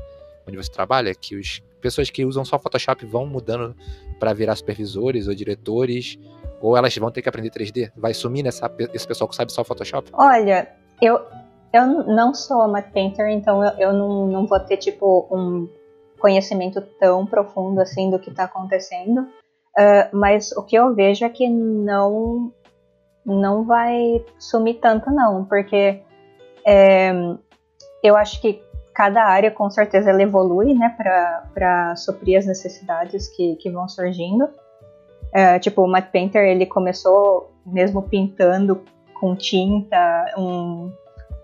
onde 0.47 0.57
você 0.57 0.71
trabalha, 0.71 1.15
que 1.15 1.39
as 1.39 1.63
pessoas 1.81 2.09
que 2.09 2.25
usam 2.25 2.45
só 2.45 2.59
Photoshop 2.59 3.05
vão 3.05 3.27
mudando 3.27 3.77
para 4.23 4.33
virar 4.33 4.55
supervisores 4.55 5.27
ou 5.27 5.35
diretores, 5.35 6.17
ou 6.61 6.77
elas 6.77 6.97
vão 6.97 7.11
ter 7.11 7.23
que 7.23 7.29
aprender 7.29 7.51
3D? 7.51 7.91
Vai 7.97 8.15
sumir 8.15 8.45
nessa, 8.45 8.73
esse 8.95 9.05
pessoal 9.05 9.29
que 9.29 9.35
sabe 9.35 9.51
só 9.51 9.65
Photoshop? 9.65 10.11
Olha, 10.13 10.69
eu, 11.01 11.21
eu 11.73 11.87
não 12.07 12.33
sou 12.33 12.65
uma 12.65 12.81
painter, 12.81 13.27
então 13.31 13.65
eu, 13.65 13.73
eu 13.81 13.93
não, 13.93 14.29
não 14.29 14.47
vou 14.47 14.61
ter, 14.61 14.77
tipo, 14.77 15.27
um 15.29 15.69
conhecimento 16.21 16.81
tão 17.01 17.27
profundo 17.27 17.81
assim 17.81 18.11
do 18.13 18.19
que 18.21 18.31
está 18.31 18.45
acontecendo. 18.45 19.23
Uh, 19.77 20.17
mas 20.17 20.53
o 20.53 20.63
que 20.63 20.77
eu 20.77 20.95
vejo 20.95 21.25
é 21.25 21.29
que 21.29 21.49
não 21.49 22.53
não 23.27 23.65
vai 23.65 24.25
sumir 24.39 24.75
tanto 24.75 25.11
não, 25.11 25.45
porque 25.47 26.01
é, 26.65 27.13
eu 28.05 28.17
acho 28.17 28.41
que 28.41 28.63
cada 28.95 29.25
área 29.25 29.51
com 29.51 29.71
certeza 29.71 30.11
ela 30.11 30.23
evolui, 30.23 30.75
né, 30.75 30.95
para 30.99 31.97
suprir 31.97 32.39
as 32.39 32.47
necessidades 32.47 33.29
que, 33.29 33.57
que 33.57 33.71
vão 33.71 33.89
surgindo. 33.89 34.45
Uh, 34.45 35.59
tipo, 35.61 35.83
o 35.83 35.89
Matt 35.89 36.11
Painter, 36.13 36.43
ele 36.43 36.67
começou 36.67 37.51
mesmo 37.65 38.03
pintando 38.03 38.83
com 39.19 39.35
tinta 39.35 40.35
um, 40.37 40.93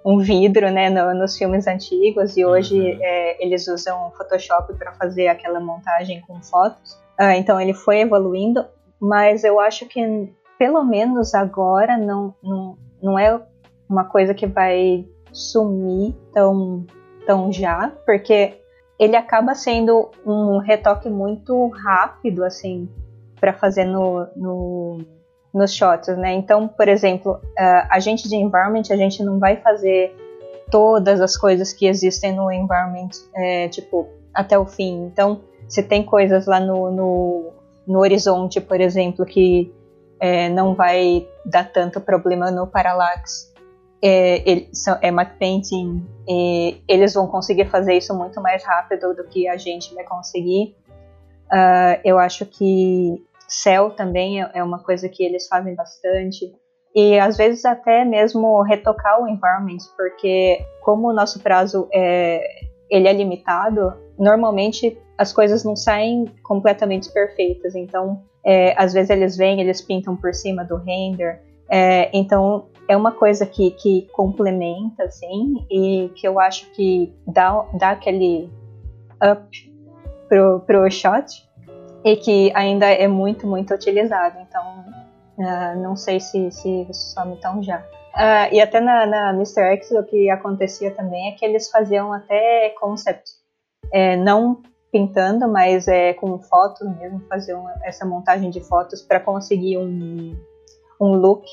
um 0.04 0.18
vidro, 0.18 0.70
né, 0.70 0.90
no, 0.90 1.14
nos 1.14 1.38
filmes 1.38 1.66
antigos, 1.66 2.36
e 2.36 2.44
hoje 2.44 2.78
uhum. 2.78 2.98
é, 3.00 3.44
eles 3.44 3.66
usam 3.66 4.10
Photoshop 4.16 4.74
para 4.74 4.92
fazer 4.92 5.28
aquela 5.28 5.60
montagem 5.60 6.20
com 6.20 6.42
fotos. 6.42 6.94
Uh, 7.18 7.32
então 7.36 7.60
ele 7.60 7.72
foi 7.72 8.00
evoluindo, 8.00 8.64
mas 9.00 9.42
eu 9.42 9.58
acho 9.58 9.86
que 9.86 10.32
pelo 10.58 10.84
menos 10.84 11.34
agora 11.34 11.96
não, 11.96 12.34
não, 12.42 12.76
não 13.02 13.18
é 13.18 13.40
uma 13.88 14.04
coisa 14.04 14.34
que 14.34 14.46
vai 14.46 15.06
sumir 15.32 16.14
tão, 16.32 16.84
tão 17.28 17.52
já, 17.52 17.92
porque 18.06 18.54
ele 18.98 19.14
acaba 19.14 19.54
sendo 19.54 20.10
um 20.24 20.56
retoque 20.56 21.10
muito 21.10 21.68
rápido, 21.68 22.42
assim, 22.42 22.88
para 23.38 23.52
fazer 23.52 23.84
no, 23.84 24.26
no, 24.34 24.98
nos 25.52 25.74
shots, 25.74 26.16
né? 26.16 26.32
Então, 26.32 26.66
por 26.66 26.88
exemplo, 26.88 27.38
a 27.90 28.00
gente 28.00 28.26
de 28.30 28.34
environment, 28.34 28.84
a 28.90 28.96
gente 28.96 29.22
não 29.22 29.38
vai 29.38 29.58
fazer 29.58 30.16
todas 30.70 31.20
as 31.20 31.36
coisas 31.36 31.70
que 31.70 31.86
existem 31.86 32.34
no 32.34 32.50
environment, 32.50 33.10
é, 33.36 33.68
tipo, 33.68 34.08
até 34.32 34.58
o 34.58 34.64
fim. 34.64 35.04
Então, 35.04 35.42
se 35.68 35.82
tem 35.82 36.02
coisas 36.02 36.46
lá 36.46 36.58
no, 36.58 36.90
no, 36.90 37.52
no 37.86 37.98
horizonte, 37.98 38.58
por 38.58 38.80
exemplo, 38.80 39.26
que 39.26 39.70
é, 40.18 40.48
não 40.48 40.74
vai 40.74 41.28
dar 41.44 41.70
tanto 41.70 42.00
problema 42.00 42.50
no 42.50 42.66
parallax, 42.66 43.52
é, 44.02 44.48
ele, 44.48 44.70
é 45.02 45.10
matte 45.10 45.36
painting, 45.38 46.06
e 46.28 46.80
eles 46.86 47.14
vão 47.14 47.26
conseguir 47.26 47.66
fazer 47.66 47.94
isso 47.94 48.14
muito 48.14 48.40
mais 48.40 48.64
rápido 48.64 49.14
do 49.14 49.24
que 49.24 49.48
a 49.48 49.56
gente 49.56 49.94
vai 49.94 50.04
conseguir. 50.04 50.76
Uh, 51.50 51.98
eu 52.04 52.18
acho 52.18 52.44
que 52.44 53.24
céu 53.48 53.90
também 53.90 54.42
é, 54.42 54.50
é 54.54 54.62
uma 54.62 54.78
coisa 54.78 55.08
que 55.08 55.24
eles 55.24 55.48
fazem 55.48 55.74
bastante. 55.74 56.52
E 56.94 57.18
às 57.18 57.36
vezes 57.36 57.64
até 57.64 58.04
mesmo 58.04 58.62
retocar 58.62 59.22
o 59.22 59.28
environment, 59.28 59.78
porque 59.96 60.64
como 60.82 61.08
o 61.08 61.12
nosso 61.12 61.40
prazo 61.40 61.88
é, 61.92 62.42
ele 62.90 63.08
é 63.08 63.12
limitado, 63.12 63.94
normalmente 64.18 64.98
as 65.16 65.32
coisas 65.32 65.64
não 65.64 65.74
saem 65.74 66.26
completamente 66.42 67.10
perfeitas. 67.12 67.74
Então, 67.74 68.22
é, 68.44 68.74
às 68.76 68.92
vezes 68.92 69.10
eles 69.10 69.36
vêm, 69.36 69.60
eles 69.60 69.80
pintam 69.80 70.16
por 70.16 70.34
cima 70.34 70.64
do 70.64 70.76
render. 70.76 71.40
É, 71.70 72.10
então, 72.16 72.66
é 72.88 72.96
uma 72.96 73.12
coisa 73.12 73.44
que, 73.44 73.70
que 73.72 74.08
complementa, 74.12 75.04
assim, 75.04 75.66
e 75.70 76.10
que 76.16 76.26
eu 76.26 76.40
acho 76.40 76.70
que 76.70 77.14
dá, 77.26 77.64
dá 77.74 77.90
aquele 77.90 78.50
up 79.22 79.72
pro, 80.28 80.60
pro 80.60 80.90
shot 80.90 81.46
e 82.02 82.16
que 82.16 82.50
ainda 82.54 82.86
é 82.86 83.06
muito, 83.06 83.46
muito 83.46 83.74
utilizado. 83.74 84.38
Então, 84.40 84.84
uh, 85.38 85.78
não 85.82 85.94
sei 85.94 86.18
se, 86.18 86.50
se 86.50 86.88
some 86.92 87.36
tão 87.36 87.62
já. 87.62 87.78
Uh, 88.14 88.52
e 88.52 88.60
até 88.60 88.80
na, 88.80 89.04
na 89.06 89.30
Mr. 89.30 89.60
X 89.74 89.90
o 89.90 90.02
que 90.02 90.30
acontecia 90.30 90.90
também 90.92 91.28
é 91.28 91.32
que 91.32 91.44
eles 91.44 91.70
faziam 91.70 92.12
até 92.12 92.70
concept. 92.80 93.30
É, 93.92 94.16
não 94.16 94.62
pintando, 94.90 95.46
mas 95.48 95.86
é 95.88 96.14
com 96.14 96.38
fotos 96.38 96.88
mesmo, 96.96 97.20
faziam 97.28 97.66
essa 97.82 98.04
montagem 98.06 98.50
de 98.50 98.60
fotos 98.60 99.02
para 99.02 99.20
conseguir 99.20 99.78
um, 99.78 100.36
um 101.00 101.12
look 101.12 101.46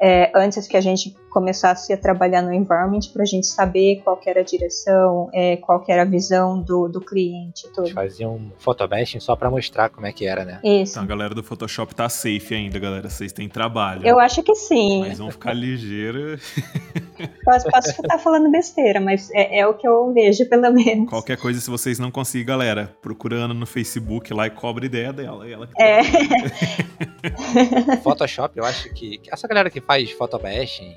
é, 0.00 0.30
antes 0.34 0.66
que 0.66 0.76
a 0.76 0.80
gente 0.80 1.16
começasse 1.36 1.92
a 1.92 1.98
trabalhar 1.98 2.40
no 2.40 2.50
environment 2.50 3.00
para 3.12 3.22
a 3.22 3.26
gente 3.26 3.46
saber 3.46 4.00
qual 4.02 4.18
era 4.24 4.40
a 4.40 4.42
direção, 4.42 5.28
é, 5.34 5.58
qual 5.58 5.84
era 5.86 6.00
a 6.00 6.04
visão 6.06 6.58
do, 6.58 6.88
do 6.88 6.98
cliente. 6.98 7.68
Tudo. 7.74 7.90
Faziam 7.90 8.36
um 8.36 8.52
photobashing 8.58 9.20
só 9.20 9.36
para 9.36 9.50
mostrar 9.50 9.90
como 9.90 10.06
é 10.06 10.12
que 10.12 10.26
era, 10.26 10.46
né? 10.46 10.60
Isso. 10.64 10.92
Então 10.92 11.02
a 11.02 11.06
galera 11.06 11.34
do 11.34 11.42
Photoshop 11.42 11.94
tá 11.94 12.08
safe 12.08 12.54
ainda, 12.54 12.78
galera. 12.78 13.10
Vocês 13.10 13.34
têm 13.34 13.50
trabalho. 13.50 14.06
Eu 14.06 14.18
acho 14.18 14.42
que 14.42 14.54
sim. 14.54 15.00
Mas 15.00 15.18
vão 15.18 15.30
ficar 15.30 15.52
ligeiro. 15.52 16.38
Posso, 17.46 17.70
posso 17.70 17.88
estar 17.88 18.18
falando 18.18 18.50
besteira, 18.50 19.00
mas 19.00 19.30
é, 19.30 19.60
é, 19.60 19.66
o 19.66 19.72
que 19.72 19.88
eu 19.88 20.12
vejo, 20.12 20.46
pelo 20.50 20.70
menos. 20.70 21.08
Qualquer 21.08 21.38
coisa, 21.38 21.58
se 21.60 21.70
vocês 21.70 21.98
não 21.98 22.10
conseguirem, 22.10 22.46
galera, 22.46 22.94
procurando 23.00 23.54
no 23.54 23.64
Facebook 23.64 24.34
lá 24.34 24.48
e 24.48 24.50
cobra 24.50 24.84
ideia 24.84 25.14
dela. 25.14 25.48
Ela 25.48 25.66
é. 25.78 26.00
Photoshop, 28.04 28.58
eu 28.58 28.66
acho 28.66 28.92
que 28.92 29.18
essa 29.32 29.48
galera 29.48 29.70
que 29.70 29.80
faz 29.80 30.10
photobashing 30.10 30.94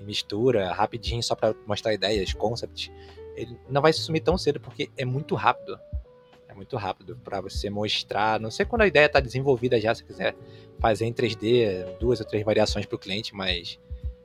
mistura 0.00 0.72
rapidinho 0.72 1.22
só 1.22 1.34
para 1.34 1.54
mostrar 1.66 1.94
ideias, 1.94 2.32
concepts, 2.32 2.90
ele 3.34 3.58
não 3.68 3.82
vai 3.82 3.92
sumir 3.92 4.20
tão 4.20 4.36
cedo 4.38 4.60
porque 4.60 4.90
é 4.96 5.04
muito 5.04 5.34
rápido. 5.34 5.78
É 6.48 6.54
muito 6.54 6.76
rápido 6.76 7.16
para 7.22 7.40
você 7.40 7.68
mostrar. 7.68 8.40
Não 8.40 8.50
sei 8.50 8.64
quando 8.64 8.82
a 8.82 8.86
ideia 8.86 9.06
está 9.06 9.20
desenvolvida 9.20 9.80
já, 9.80 9.94
se 9.94 10.04
quiser 10.04 10.34
fazer 10.78 11.04
em 11.04 11.12
3D, 11.12 11.98
duas 11.98 12.20
ou 12.20 12.26
três 12.26 12.44
variações 12.44 12.86
para 12.86 12.96
o 12.96 12.98
cliente, 12.98 13.34
mas 13.34 13.78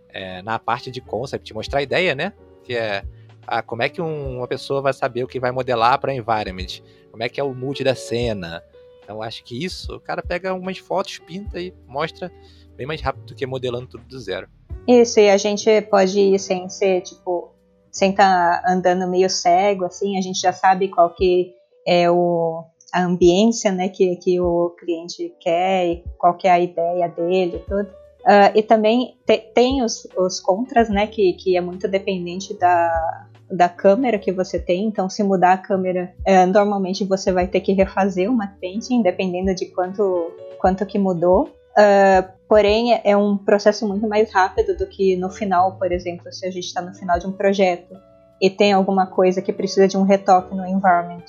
é, 0.10 0.42
na 0.42 0.58
parte 0.60 0.92
de 0.92 1.02
concept, 1.02 1.54
mostrar 1.54 1.80
a 1.80 1.84
ideia, 1.84 2.16
né? 2.16 2.34
Que 2.64 2.76
é 2.76 3.04
ah, 3.48 3.62
como 3.62 3.84
é 3.84 3.90
que 3.90 4.02
um, 4.02 4.38
uma 4.38 4.48
pessoa 4.48 4.82
vai 4.82 4.94
saber 4.94 5.24
o 5.24 5.28
que 5.28 5.40
vai 5.40 5.52
modelar 5.52 6.00
para 6.00 6.14
environment, 6.14 6.82
como 7.10 7.24
é 7.24 7.30
que 7.30 7.40
é 7.40 7.44
o 7.44 7.54
mood 7.54 7.84
da 7.84 7.96
cena. 7.96 8.64
Então 9.04 9.22
acho 9.22 9.44
que 9.44 9.64
isso, 9.64 9.96
o 9.96 10.00
cara 10.00 10.22
pega 10.22 10.54
umas 10.54 10.78
fotos, 10.78 11.20
pinta 11.20 11.60
e 11.60 11.74
mostra 11.86 12.32
bem 12.76 12.86
mais 12.86 13.02
rápido 13.02 13.26
do 13.26 13.36
que 13.36 13.46
modelando 13.46 13.88
tudo 13.88 14.04
do 14.06 14.20
zero. 14.20 14.48
Isso, 14.88 15.20
e 15.20 15.30
a 15.30 15.38
gente 15.38 15.82
pode 15.84 16.20
ir 16.20 16.40
sem 16.40 16.68
ser, 16.70 17.02
tipo, 17.02 17.52
sem 17.92 18.12
estar 18.12 18.62
tá 18.62 18.72
andando 18.72 19.08
meio 19.08 19.30
cego, 19.30 19.86
assim, 19.86 20.18
a 20.18 20.22
gente 20.22 20.40
já 20.40 20.54
sabe 20.54 20.88
qual 20.88 21.14
que 21.14 21.54
é 21.86 22.10
o, 22.10 22.64
a 22.94 23.04
ambiência, 23.04 23.72
né, 23.72 23.90
que, 23.90 24.16
que 24.18 24.40
o 24.40 24.72
cliente 24.72 25.34
quer 25.40 25.88
e 25.88 26.04
qual 26.18 26.36
que 26.36 26.48
é 26.48 26.52
a 26.52 26.60
ideia 26.60 27.08
dele 27.10 27.64
tudo. 27.68 27.90
Uh, 28.22 28.54
e 28.54 28.62
também 28.62 29.16
te, 29.26 29.38
tem 29.38 29.84
os, 29.84 30.08
os 30.16 30.40
contras, 30.40 30.90
né, 30.90 31.08
que, 31.08 31.34
que 31.34 31.58
é 31.58 31.62
muito 31.62 31.88
dependente 31.88 32.54
da, 32.54 33.28
da 33.50 33.68
câmera 33.68 34.20
que 34.20 34.32
você 34.32 34.60
tem. 34.60 34.86
Então, 34.86 35.10
se 35.10 35.24
mudar 35.24 35.54
a 35.54 35.58
câmera, 35.58 36.14
uh, 36.28 36.46
normalmente 36.48 37.04
você 37.04 37.32
vai 37.32 37.48
ter 37.48 37.62
que 37.62 37.74
refazer 37.74 38.30
uma 38.30 38.48
painting, 38.62 39.02
dependendo 39.02 39.56
de 39.56 39.66
quanto, 39.68 40.32
quanto 40.60 40.86
que 40.86 41.00
mudou. 41.00 41.50
Uh, 41.72 42.30
porém, 42.48 43.00
é 43.04 43.16
um 43.16 43.38
processo 43.38 43.88
muito 43.88 44.08
mais 44.08 44.32
rápido 44.32 44.78
do 44.78 44.86
que 44.86 45.16
no 45.16 45.30
final, 45.30 45.78
por 45.78 45.92
exemplo, 45.92 46.32
se 46.32 46.46
a 46.46 46.52
gente 46.52 46.66
está 46.66 46.82
no 46.82 46.94
final 46.94 47.18
de 47.18 47.28
um 47.28 47.32
projeto 47.32 47.96
e 48.42 48.50
tem 48.50 48.74
alguma 48.74 49.06
coisa 49.08 49.42
que 49.42 49.54
precisa 49.54 49.88
de 49.88 49.98
um 49.98 50.04
retoque 50.04 50.54
no 50.56 50.66
environment. 50.66 51.24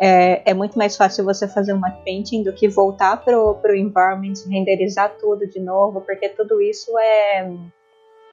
É, 0.00 0.50
é 0.50 0.54
muito 0.54 0.78
mais 0.78 0.96
fácil 0.96 1.24
você 1.24 1.46
fazer 1.46 1.72
uma 1.72 1.90
painting 1.90 2.42
do 2.42 2.52
que 2.52 2.68
voltar 2.68 3.22
pro, 3.22 3.54
pro 3.56 3.76
environment, 3.76 4.34
renderizar 4.48 5.12
tudo 5.20 5.46
de 5.46 5.60
novo, 5.60 6.00
porque 6.00 6.28
tudo 6.28 6.60
isso 6.60 6.90
é, 6.98 7.50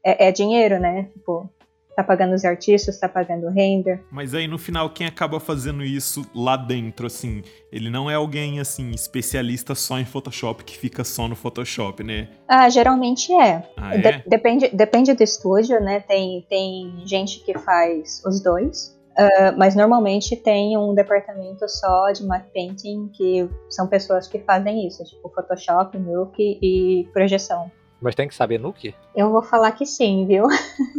é, 0.04 0.28
é 0.28 0.32
dinheiro, 0.32 0.80
né? 0.80 1.10
Tipo, 1.13 1.50
tá 1.95 2.04
pagando 2.04 2.34
os 2.34 2.45
artistas, 2.45 2.99
tá 2.99 3.10
pagando 3.10 3.47
o 3.47 3.52
render. 3.52 4.02
Mas 4.12 4.34
aí 4.34 4.47
no 4.47 4.58
final, 4.58 4.89
quem 4.89 5.06
acaba 5.08 5.39
fazendo 5.39 5.84
isso 5.84 6.25
lá 6.34 6.56
dentro, 6.56 7.08
assim, 7.08 7.43
ele 7.71 7.89
não 7.89 8.10
é 8.10 8.15
alguém, 8.15 8.60
assim, 8.60 8.91
especialista 8.91 9.75
só 9.75 9.99
em 9.99 10.06
Photoshop, 10.06 10.63
que 10.63 10.78
fica 10.78 11.04
só 11.04 11.28
no 11.28 11.36
Photoshop, 11.36 12.04
né? 12.04 12.30
Ah, 12.47 12.69
geralmente 12.69 13.34
é. 13.34 13.63
Ah, 13.75 13.95
é? 13.95 13.97
De 13.97 14.30
depende, 14.30 14.69
depende 14.69 15.13
do 15.13 15.23
estúdio, 15.23 15.80
né? 15.82 15.99
Tem, 16.02 16.45
tem 16.49 17.04
gente 17.06 17.43
que 17.43 17.58
faz 17.58 18.21
os 18.25 18.41
dois. 18.41 18.97
Uh, 19.19 19.52
mas 19.58 19.75
normalmente 19.75 20.34
tem 20.38 20.78
um 20.78 20.93
departamento 20.93 21.67
só 21.67 22.10
de 22.12 22.25
matte 22.25 22.49
painting 22.54 23.10
que 23.10 23.49
são 23.69 23.86
pessoas 23.86 24.30
que 24.30 24.39
fazem 24.39 24.88
isso, 24.88 25.04
tipo 25.04 25.30
Photoshop, 25.30 25.97
Nuke 25.97 26.58
e 26.62 27.06
projeção. 27.12 27.69
Mas 28.01 28.15
tem 28.15 28.27
que 28.27 28.35
saber 28.35 28.59
Nuke? 28.59 28.95
Eu 29.15 29.29
vou 29.29 29.41
falar 29.41 29.71
que 29.73 29.85
sim, 29.85 30.25
viu? 30.25 30.45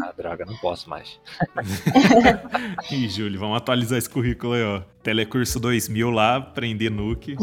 Ah, 0.02 0.12
droga, 0.16 0.44
não 0.44 0.56
posso 0.56 0.88
mais. 0.90 1.18
Ih, 2.90 3.08
Júlio, 3.08 3.40
vamos 3.40 3.56
atualizar 3.56 3.98
esse 3.98 4.10
currículo 4.10 4.52
aí, 4.52 4.62
ó. 4.62 4.82
Telecurso 5.02 5.58
2000 5.58 6.10
lá, 6.10 6.36
aprender 6.36 6.90
Nuke. 6.90 7.34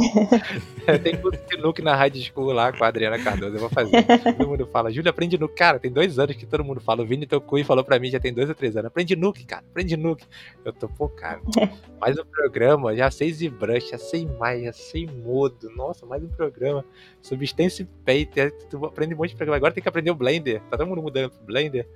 tem 1.04 1.18
curso 1.18 1.42
de 1.48 1.58
Nuke 1.58 1.82
na 1.82 1.96
High 1.96 2.14
School 2.16 2.52
lá 2.52 2.72
com 2.72 2.84
a 2.84 2.88
Adriana 2.88 3.18
Cardoso, 3.18 3.56
eu 3.56 3.60
vou 3.60 3.70
fazer. 3.70 4.04
Todo 4.04 4.48
mundo 4.48 4.68
fala, 4.68 4.92
Júlio, 4.92 5.10
aprende 5.10 5.40
Nuke. 5.40 5.56
Cara, 5.56 5.80
tem 5.80 5.92
dois 5.92 6.20
anos 6.20 6.36
que 6.36 6.46
todo 6.46 6.64
mundo 6.64 6.80
fala. 6.80 7.02
O 7.02 7.06
Vini 7.06 7.26
tocou 7.26 7.58
e 7.58 7.64
falou 7.64 7.84
pra 7.84 7.98
mim, 7.98 8.12
já 8.12 8.20
tem 8.20 8.32
dois 8.32 8.48
ou 8.48 8.54
três 8.54 8.78
anos. 8.78 8.88
Aprende 8.88 9.16
Nuke, 9.16 9.44
cara, 9.44 9.64
aprende 9.72 9.98
Nuke. 9.98 10.24
Eu 10.64 10.72
tô, 10.72 10.88
pô, 10.88 11.10
cara, 11.10 11.42
mais 12.00 12.16
um 12.20 12.26
programa, 12.26 12.96
já 12.96 13.10
sei 13.10 13.34
ZBrush, 13.34 13.90
já 13.90 13.98
sei 13.98 14.28
mais, 14.38 14.64
já 14.64 14.74
sei 14.74 15.08
Modo. 15.08 15.68
Nossa, 15.76 16.06
mais 16.06 16.24
um 16.24 16.30
programa. 16.30 16.86
Substance 17.24 17.84
Painter, 18.06 18.54
tu 18.70 18.86
aprende 18.86 19.16
um 19.16 19.18
monte 19.18 19.32
de 19.32 19.36
programa. 19.36 19.58
Agora 19.58 19.74
tem 19.74 19.82
que 19.82 19.90
aprender 19.90 20.12
o 20.12 20.16
Blender. 20.16 20.62
Tá 20.70 20.78
todo 20.78 20.88
mundo 20.88 21.02
mudando 21.02 21.32
pro 21.32 21.46
Blender. 21.46 21.88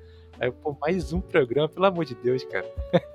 Aí, 0.41 0.51
pô, 0.51 0.75
mais 0.81 1.13
um 1.13 1.21
programa, 1.21 1.69
pelo 1.69 1.85
amor 1.85 2.03
de 2.03 2.15
Deus, 2.15 2.43
cara. 2.45 2.65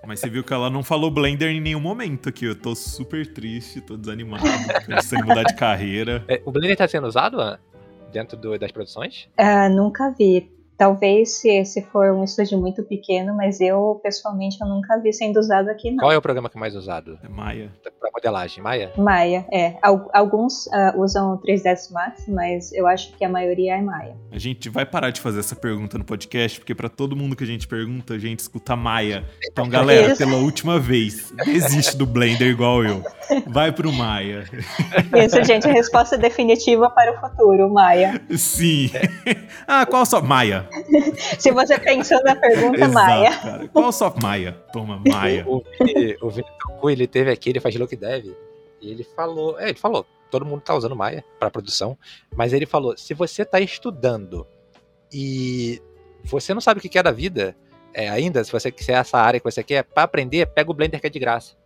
Mas 0.07 0.21
você 0.21 0.31
viu 0.31 0.45
que 0.45 0.53
ela 0.53 0.71
não 0.71 0.85
falou 0.85 1.11
Blender 1.11 1.51
em 1.51 1.61
nenhum 1.61 1.81
momento 1.81 2.29
aqui. 2.29 2.45
Eu 2.45 2.55
tô 2.55 2.73
super 2.77 3.27
triste, 3.27 3.81
tô 3.81 3.97
desanimado, 3.97 4.45
pensando 4.87 5.27
mudar 5.27 5.43
de 5.43 5.57
carreira. 5.57 6.25
É, 6.29 6.41
o 6.45 6.53
Blender 6.53 6.77
tá 6.77 6.87
sendo 6.87 7.09
usado, 7.09 7.41
Ana? 7.41 7.59
Dentro 8.13 8.37
do, 8.37 8.57
das 8.57 8.71
produções? 8.71 9.29
Uh, 9.37 9.69
nunca 9.75 10.15
vi. 10.17 10.49
Talvez 10.79 11.41
se, 11.41 11.65
se 11.65 11.83
for 11.83 12.11
um 12.13 12.23
estúdio 12.25 12.59
muito 12.59 12.83
pequeno, 12.83 13.35
mas 13.35 13.61
eu, 13.61 13.99
pessoalmente, 14.03 14.59
eu 14.61 14.67
nunca 14.69 14.99
vi 14.99 15.13
sendo 15.13 15.39
usado 15.39 15.69
aqui, 15.71 15.91
não. 15.91 15.99
Qual 15.99 16.13
é 16.13 16.19
o 16.19 16.23
programa 16.23 16.51
que 16.51 16.57
é 16.57 16.61
mais 16.61 16.75
usado? 16.75 17.19
É 17.25 17.29
Maia. 17.29 17.71
Pra 17.99 18.11
modelagem, 18.13 18.63
Maia? 18.63 18.93
Maia, 18.97 19.47
é. 19.51 19.77
Al- 19.83 20.11
Alguns 20.13 20.69
ah, 20.73 20.93
usam 20.97 21.35
o 21.35 21.39
3ds 21.39 21.91
Max, 21.93 22.25
mas 22.29 22.73
eu 22.73 22.87
acho 22.87 23.13
que 23.17 23.25
a 23.25 23.29
maioria 23.29 23.77
é 23.77 23.81
Maia. 23.81 24.17
A 24.31 24.39
gente 24.39 24.69
vai 24.69 24.85
parar 24.85 25.11
de 25.11 25.21
fazer 25.21 25.41
essa 25.41 25.57
pergunta 25.57 25.97
no 25.97 26.05
podcast, 26.05 26.59
porque 26.61 26.75
pra 26.75 26.89
todo 26.89 27.17
mundo 27.17 27.35
que 27.35 27.45
a 27.45 27.47
gente 27.47 27.67
pergunta, 27.67 28.15
a 28.15 28.19
gente 28.19 28.41
escuta 28.41 28.77
Maia. 28.77 29.25
Então, 29.51 29.69
galera, 29.69 30.09
Isso. 30.13 30.19
pela 30.19 30.37
última 30.37 30.79
vez, 30.79 31.33
desiste 31.45 31.97
do 31.97 32.05
Blender 32.07 32.49
igual 32.49 32.85
eu. 32.85 33.03
Vai 33.47 33.73
pro 33.73 33.91
Maia. 33.93 34.45
Isso, 35.25 35.43
gente, 35.45 35.67
a 35.67 35.73
resposta 35.73 36.17
definitiva 36.19 36.91
para 36.91 37.13
o 37.13 37.21
futuro, 37.21 37.73
Maia. 37.73 38.21
Sim. 38.37 38.91
ah, 39.67 39.87
qual 39.87 40.05
só 40.05 40.21
Maia? 40.21 40.66
Se 41.39 41.51
você 41.53 41.79
pensou 41.79 42.23
na 42.25 42.37
pergunta, 42.37 42.79
Exato, 42.79 42.93
Maia. 42.93 43.39
cara. 43.39 43.69
Qual 43.69 43.93
só 43.93 44.15
Maia? 44.21 44.53
Toma, 44.73 45.01
Maia. 45.07 45.45
O 45.47 45.63
o 46.21 46.31
Vini 46.31 46.49
Toku, 46.61 46.91
ele 46.91 47.07
teve 47.07 47.31
aqui, 47.31 47.51
ele 47.51 47.61
faz 47.61 47.75
Look 47.77 47.95
Dev, 47.97 48.27
e 48.81 48.91
ele 48.91 49.05
falou, 49.05 49.59
é, 49.59 49.69
ele 49.69 49.79
falou, 49.79 50.07
todo 50.31 50.45
mundo 50.45 50.61
tá 50.61 50.75
usando 50.75 50.97
Maia 50.97 51.25
para 51.39 51.51
produção, 51.51 51.97
mas 52.35 52.53
ele 52.53 52.67
falou, 52.67 52.97
se 52.97 53.15
você 53.15 53.45
tá 53.45 53.61
estudando 53.61 54.47
e 55.13 55.81
você 56.25 56.53
não 56.53 56.61
sabe 56.61 56.79
o 56.79 56.83
que 56.83 56.89
que 56.89 56.99
é 56.99 57.03
da 57.03 57.13
vida, 57.13 57.57
é, 57.95 58.09
ainda, 58.09 58.45
se 58.45 58.53
você 58.53 58.71
quiser 58.71 58.95
essa 58.95 59.19
área 59.19 59.41
que 59.41 59.45
você 59.45 59.63
quer, 59.63 59.83
para 59.83 60.03
aprender, 60.03 60.47
pega 60.47 60.71
o 60.71 60.75
Blender 60.75 61.01
que 61.01 61.07
é 61.07 61.11
de 61.11 61.19
graça. 61.19 61.57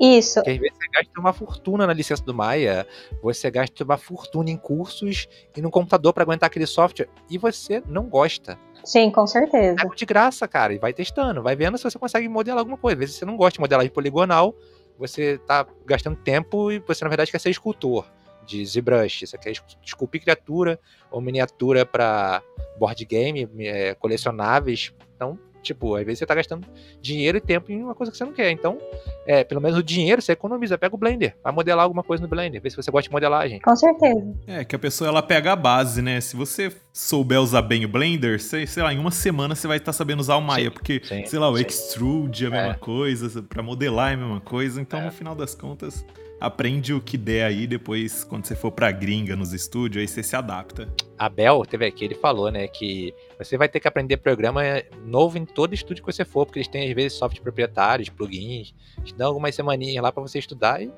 Isso, 0.00 0.34
Porque 0.34 0.50
às 0.50 0.58
vezes 0.58 0.76
você 0.78 0.88
gasta 0.92 1.20
uma 1.20 1.32
fortuna 1.32 1.86
na 1.86 1.92
licença 1.92 2.22
do 2.22 2.32
Maia, 2.34 2.86
você 3.22 3.50
gasta 3.50 3.82
uma 3.84 3.96
fortuna 3.96 4.50
em 4.50 4.56
cursos 4.56 5.26
e 5.56 5.60
no 5.60 5.70
computador 5.70 6.12
para 6.12 6.22
aguentar 6.22 6.46
aquele 6.46 6.66
software, 6.66 7.08
e 7.28 7.36
você 7.38 7.82
não 7.86 8.04
gosta. 8.04 8.58
sim, 8.84 9.10
com 9.10 9.26
certeza. 9.26 9.76
Pega 9.76 9.94
de 9.94 10.06
graça, 10.06 10.46
cara, 10.46 10.72
e 10.72 10.78
vai 10.78 10.92
testando, 10.92 11.42
vai 11.42 11.56
vendo 11.56 11.76
se 11.76 11.84
você 11.84 11.98
consegue 11.98 12.28
modelar 12.28 12.60
alguma 12.60 12.78
coisa. 12.78 12.94
Às 12.94 13.00
vezes 13.00 13.16
você 13.16 13.24
não 13.24 13.36
gosta 13.36 13.54
de 13.54 13.60
modelagem 13.60 13.90
poligonal, 13.92 14.54
você 14.96 15.38
tá 15.38 15.66
gastando 15.84 16.16
tempo 16.16 16.70
e 16.72 16.78
você, 16.80 17.04
na 17.04 17.08
verdade, 17.08 17.30
quer 17.30 17.38
ser 17.40 17.50
escultor 17.50 18.06
de 18.46 18.64
ZBrush. 18.64 19.26
Você 19.26 19.36
quer 19.36 19.50
escu- 19.50 19.66
esculpir 19.84 20.22
criatura 20.22 20.78
ou 21.10 21.20
miniatura 21.20 21.84
para 21.84 22.42
board 22.78 23.04
game, 23.04 23.48
é, 23.60 23.94
colecionáveis. 23.94 24.92
Então, 25.14 25.38
tipo, 25.68 25.94
às 25.94 26.04
vezes 26.04 26.18
você 26.18 26.26
tá 26.26 26.34
gastando 26.34 26.66
dinheiro 27.00 27.38
e 27.38 27.40
tempo 27.40 27.70
em 27.72 27.82
uma 27.82 27.94
coisa 27.94 28.10
que 28.10 28.18
você 28.18 28.24
não 28.24 28.32
quer. 28.32 28.50
Então, 28.50 28.78
é, 29.26 29.44
pelo 29.44 29.60
menos 29.60 29.78
o 29.78 29.82
dinheiro 29.82 30.20
você 30.20 30.32
economiza. 30.32 30.76
Pega 30.78 30.94
o 30.94 30.98
Blender, 30.98 31.36
vai 31.42 31.52
modelar 31.52 31.84
alguma 31.84 32.02
coisa 32.02 32.22
no 32.22 32.28
Blender, 32.28 32.60
vê 32.60 32.70
se 32.70 32.76
você 32.76 32.90
gosta 32.90 33.08
de 33.08 33.12
modelagem. 33.12 33.60
Com 33.60 33.76
certeza. 33.76 34.34
É, 34.46 34.64
que 34.64 34.74
a 34.74 34.78
pessoa 34.78 35.08
ela 35.08 35.22
pega 35.22 35.52
a 35.52 35.56
base, 35.56 36.02
né? 36.02 36.20
Se 36.20 36.36
você 36.36 36.72
souber 36.92 37.40
usar 37.40 37.62
bem 37.62 37.84
o 37.84 37.88
Blender, 37.88 38.40
sei, 38.42 38.66
sei 38.66 38.82
lá, 38.82 38.92
em 38.92 38.98
uma 38.98 39.10
semana 39.10 39.54
você 39.54 39.66
vai 39.68 39.76
estar 39.76 39.92
sabendo 39.92 40.20
usar 40.20 40.36
o 40.36 40.40
Maya, 40.40 40.70
porque, 40.70 41.00
sim, 41.04 41.24
sei 41.26 41.38
lá, 41.38 41.48
o 41.48 41.56
sim. 41.56 41.64
Extrude 41.64 42.44
é 42.44 42.48
a 42.48 42.50
mesma 42.50 42.72
É. 42.72 42.74
coisa, 42.74 43.42
pra 43.42 43.62
modelar 43.62 44.10
é 44.10 44.14
a 44.14 44.16
mesma 44.18 44.40
coisa, 44.40 44.80
então 44.80 45.00
É. 45.00 45.04
no 45.04 45.12
final 45.12 45.34
das 45.34 45.54
contas, 45.54 46.04
aprende 46.40 46.94
o 46.94 47.00
que 47.00 47.16
der 47.16 47.44
aí, 47.44 47.66
depois, 47.66 48.24
quando 48.24 48.46
você 48.46 48.54
for 48.54 48.70
pra 48.70 48.90
gringa 48.90 49.34
nos 49.34 49.52
estúdios, 49.52 50.00
aí 50.00 50.08
você 50.08 50.22
se 50.22 50.36
adapta. 50.36 50.88
A 51.18 51.28
Bel 51.28 51.64
teve 51.64 51.86
aqui, 51.86 52.04
ele 52.04 52.14
falou, 52.14 52.50
né, 52.50 52.68
que 52.68 53.14
você 53.38 53.56
vai 53.56 53.68
ter 53.68 53.80
que 53.80 53.88
aprender 53.88 54.16
programa 54.18 54.62
novo 55.04 55.36
em 55.36 55.44
todo 55.44 55.74
estúdio 55.74 56.04
que 56.04 56.12
você 56.12 56.24
for, 56.24 56.46
porque 56.46 56.60
eles 56.60 56.68
têm 56.68 56.88
às 56.88 56.94
vezes 56.94 57.18
software 57.18 57.42
proprietários, 57.42 58.08
plugins, 58.08 58.72
te 59.04 59.14
dão 59.14 59.28
algumas 59.28 59.54
semaninhas 59.54 60.02
lá 60.02 60.12
pra 60.12 60.22
você 60.22 60.38
estudar 60.38 60.82
e 60.82 60.92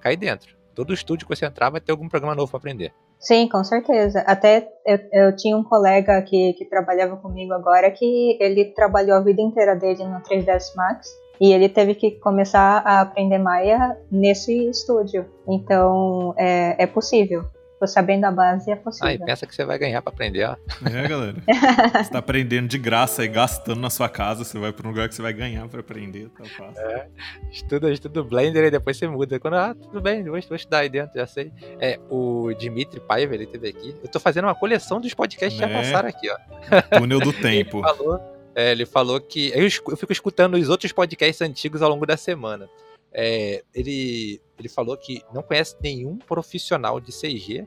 cair 0.00 0.16
dentro. 0.16 0.56
Todo 0.74 0.92
estúdio 0.92 1.26
que 1.26 1.34
você 1.34 1.46
entrar 1.46 1.70
vai 1.70 1.80
ter 1.80 1.92
algum 1.92 2.08
programa 2.08 2.34
novo 2.34 2.50
pra 2.50 2.58
aprender. 2.58 2.92
Sim, 3.18 3.48
com 3.48 3.64
certeza. 3.64 4.20
Até 4.20 4.68
eu, 4.84 4.98
eu 5.12 5.36
tinha 5.36 5.56
um 5.56 5.64
colega 5.64 6.20
que, 6.22 6.52
que 6.52 6.64
trabalhava 6.66 7.16
comigo 7.16 7.52
agora 7.54 7.90
que 7.90 8.36
ele 8.40 8.66
trabalhou 8.66 9.16
a 9.16 9.20
vida 9.20 9.40
inteira 9.40 9.74
dele 9.74 10.04
no 10.04 10.20
3ds 10.20 10.74
Max 10.76 11.08
e 11.40 11.52
ele 11.52 11.68
teve 11.68 11.94
que 11.94 12.12
começar 12.12 12.82
a 12.84 13.00
aprender 13.02 13.38
Maya 13.38 13.96
nesse 14.10 14.68
estúdio. 14.70 15.26
Então 15.48 16.34
é, 16.36 16.76
é 16.82 16.86
possível. 16.86 17.44
Tô 17.78 17.86
sabendo 17.86 18.24
a 18.24 18.30
base, 18.30 18.70
é 18.70 18.74
possível. 18.76 19.26
pensa 19.26 19.46
que 19.46 19.54
você 19.54 19.62
vai 19.62 19.78
ganhar 19.78 20.00
pra 20.00 20.10
aprender, 20.10 20.44
ó. 20.48 20.56
É, 20.88 21.06
galera. 21.06 21.34
você 22.02 22.10
tá 22.10 22.20
aprendendo 22.20 22.66
de 22.68 22.78
graça 22.78 23.22
e 23.22 23.28
gastando 23.28 23.78
na 23.78 23.90
sua 23.90 24.08
casa, 24.08 24.44
você 24.44 24.58
vai 24.58 24.72
pra 24.72 24.86
um 24.88 24.90
lugar 24.90 25.06
que 25.10 25.14
você 25.14 25.20
vai 25.20 25.34
ganhar 25.34 25.68
pra 25.68 25.80
aprender, 25.80 26.30
tá 26.30 26.44
fácil. 26.56 26.82
Estuda, 27.52 27.92
estuda 27.92 28.22
o 28.22 28.24
Blender 28.24 28.64
e 28.64 28.70
depois 28.70 28.96
você 28.96 29.06
muda. 29.06 29.38
Quando, 29.38 29.56
ah, 29.56 29.74
tudo 29.74 30.00
bem, 30.00 30.24
vou, 30.24 30.40
vou 30.40 30.56
estudar 30.56 30.78
aí 30.78 30.88
dentro, 30.88 31.18
já 31.18 31.26
sei. 31.26 31.52
É, 31.78 32.00
o 32.08 32.50
Dimitri 32.58 32.98
Paiva, 32.98 33.34
ele 33.34 33.44
teve 33.46 33.68
aqui. 33.68 33.94
Eu 34.02 34.08
tô 34.08 34.18
fazendo 34.18 34.46
uma 34.46 34.54
coleção 34.54 34.98
dos 34.98 35.12
podcasts 35.12 35.60
que 35.60 35.66
já 35.66 35.70
Né? 35.70 35.82
passaram 35.82 36.08
aqui, 36.08 36.30
ó. 36.30 36.98
Túnel 36.98 37.20
do 37.20 37.32
tempo. 37.36 37.76
Ele 37.80 37.88
falou, 37.94 38.18
é, 38.56 38.72
ele 38.72 38.86
falou 38.86 39.20
que. 39.20 39.50
Eu, 39.54 39.64
eu 39.64 39.96
fico 39.98 40.12
escutando 40.12 40.54
os 40.54 40.70
outros 40.70 40.90
podcasts 40.90 41.42
antigos 41.42 41.82
ao 41.82 41.90
longo 41.90 42.06
da 42.06 42.16
semana. 42.16 42.70
É, 43.12 43.62
ele, 43.74 44.40
ele 44.58 44.68
falou 44.68 44.96
que 44.96 45.22
não 45.32 45.42
conhece 45.42 45.76
nenhum 45.82 46.16
profissional 46.16 46.98
de 46.98 47.12
CG 47.12 47.66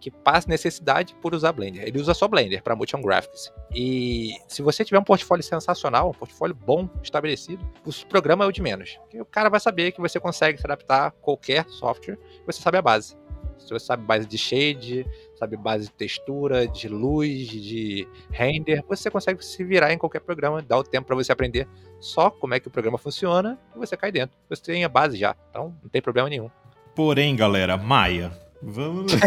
que 0.00 0.12
passe 0.12 0.48
necessidade 0.48 1.12
por 1.16 1.34
usar 1.34 1.50
Blender. 1.50 1.82
Ele 1.82 2.00
usa 2.00 2.14
só 2.14 2.28
Blender 2.28 2.62
para 2.62 2.76
motion 2.76 3.02
graphics. 3.02 3.52
E 3.74 4.32
se 4.46 4.62
você 4.62 4.84
tiver 4.84 5.00
um 5.00 5.04
portfólio 5.04 5.42
sensacional, 5.42 6.10
um 6.10 6.14
portfólio 6.14 6.54
bom, 6.54 6.88
estabelecido, 7.02 7.68
o 7.84 8.06
programa 8.06 8.44
é 8.44 8.46
o 8.46 8.52
de 8.52 8.62
menos. 8.62 8.96
Porque 9.02 9.20
o 9.20 9.26
cara 9.26 9.48
vai 9.48 9.58
saber 9.58 9.90
que 9.90 10.00
você 10.00 10.20
consegue 10.20 10.56
se 10.56 10.64
adaptar 10.64 11.06
a 11.08 11.10
qualquer 11.10 11.68
software, 11.68 12.16
você 12.46 12.62
sabe 12.62 12.78
a 12.78 12.82
base. 12.82 13.16
Se 13.58 13.70
você 13.70 13.86
sabe 13.86 14.04
base 14.04 14.24
de 14.24 14.38
shade, 14.38 15.04
sabe 15.38 15.56
base 15.56 15.84
de 15.86 15.92
textura, 15.92 16.66
de 16.66 16.88
luz, 16.88 17.48
de 17.48 18.08
render, 18.30 18.84
você 18.88 19.10
consegue 19.10 19.44
se 19.44 19.62
virar 19.62 19.92
em 19.92 19.98
qualquer 19.98 20.20
programa, 20.20 20.60
dá 20.60 20.76
o 20.76 20.82
tempo 20.82 21.06
para 21.06 21.16
você 21.16 21.30
aprender 21.32 21.68
só 22.00 22.30
como 22.30 22.54
é 22.54 22.60
que 22.60 22.68
o 22.68 22.70
programa 22.70 22.98
funciona 22.98 23.58
e 23.74 23.78
você 23.78 23.96
cai 23.96 24.10
dentro. 24.10 24.36
Você 24.48 24.62
tem 24.62 24.84
a 24.84 24.88
base 24.88 25.16
já, 25.16 25.36
então 25.50 25.76
não 25.82 25.88
tem 25.88 26.02
problema 26.02 26.28
nenhum. 26.28 26.50
Porém, 26.94 27.36
galera, 27.36 27.76
Maia, 27.76 28.32
vamos. 28.60 29.12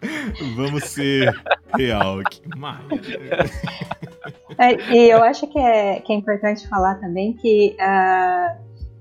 vamos 0.56 0.84
ser 0.84 1.30
real 1.76 2.20
aqui. 2.20 2.40
Maia. 2.56 2.80
É, 4.58 4.94
e 4.94 5.10
eu 5.10 5.22
acho 5.22 5.46
que 5.46 5.58
é, 5.58 6.00
que 6.00 6.12
é 6.12 6.16
importante 6.16 6.68
falar 6.68 6.96
também 6.96 7.34
que 7.34 7.76
ah, 7.78 8.56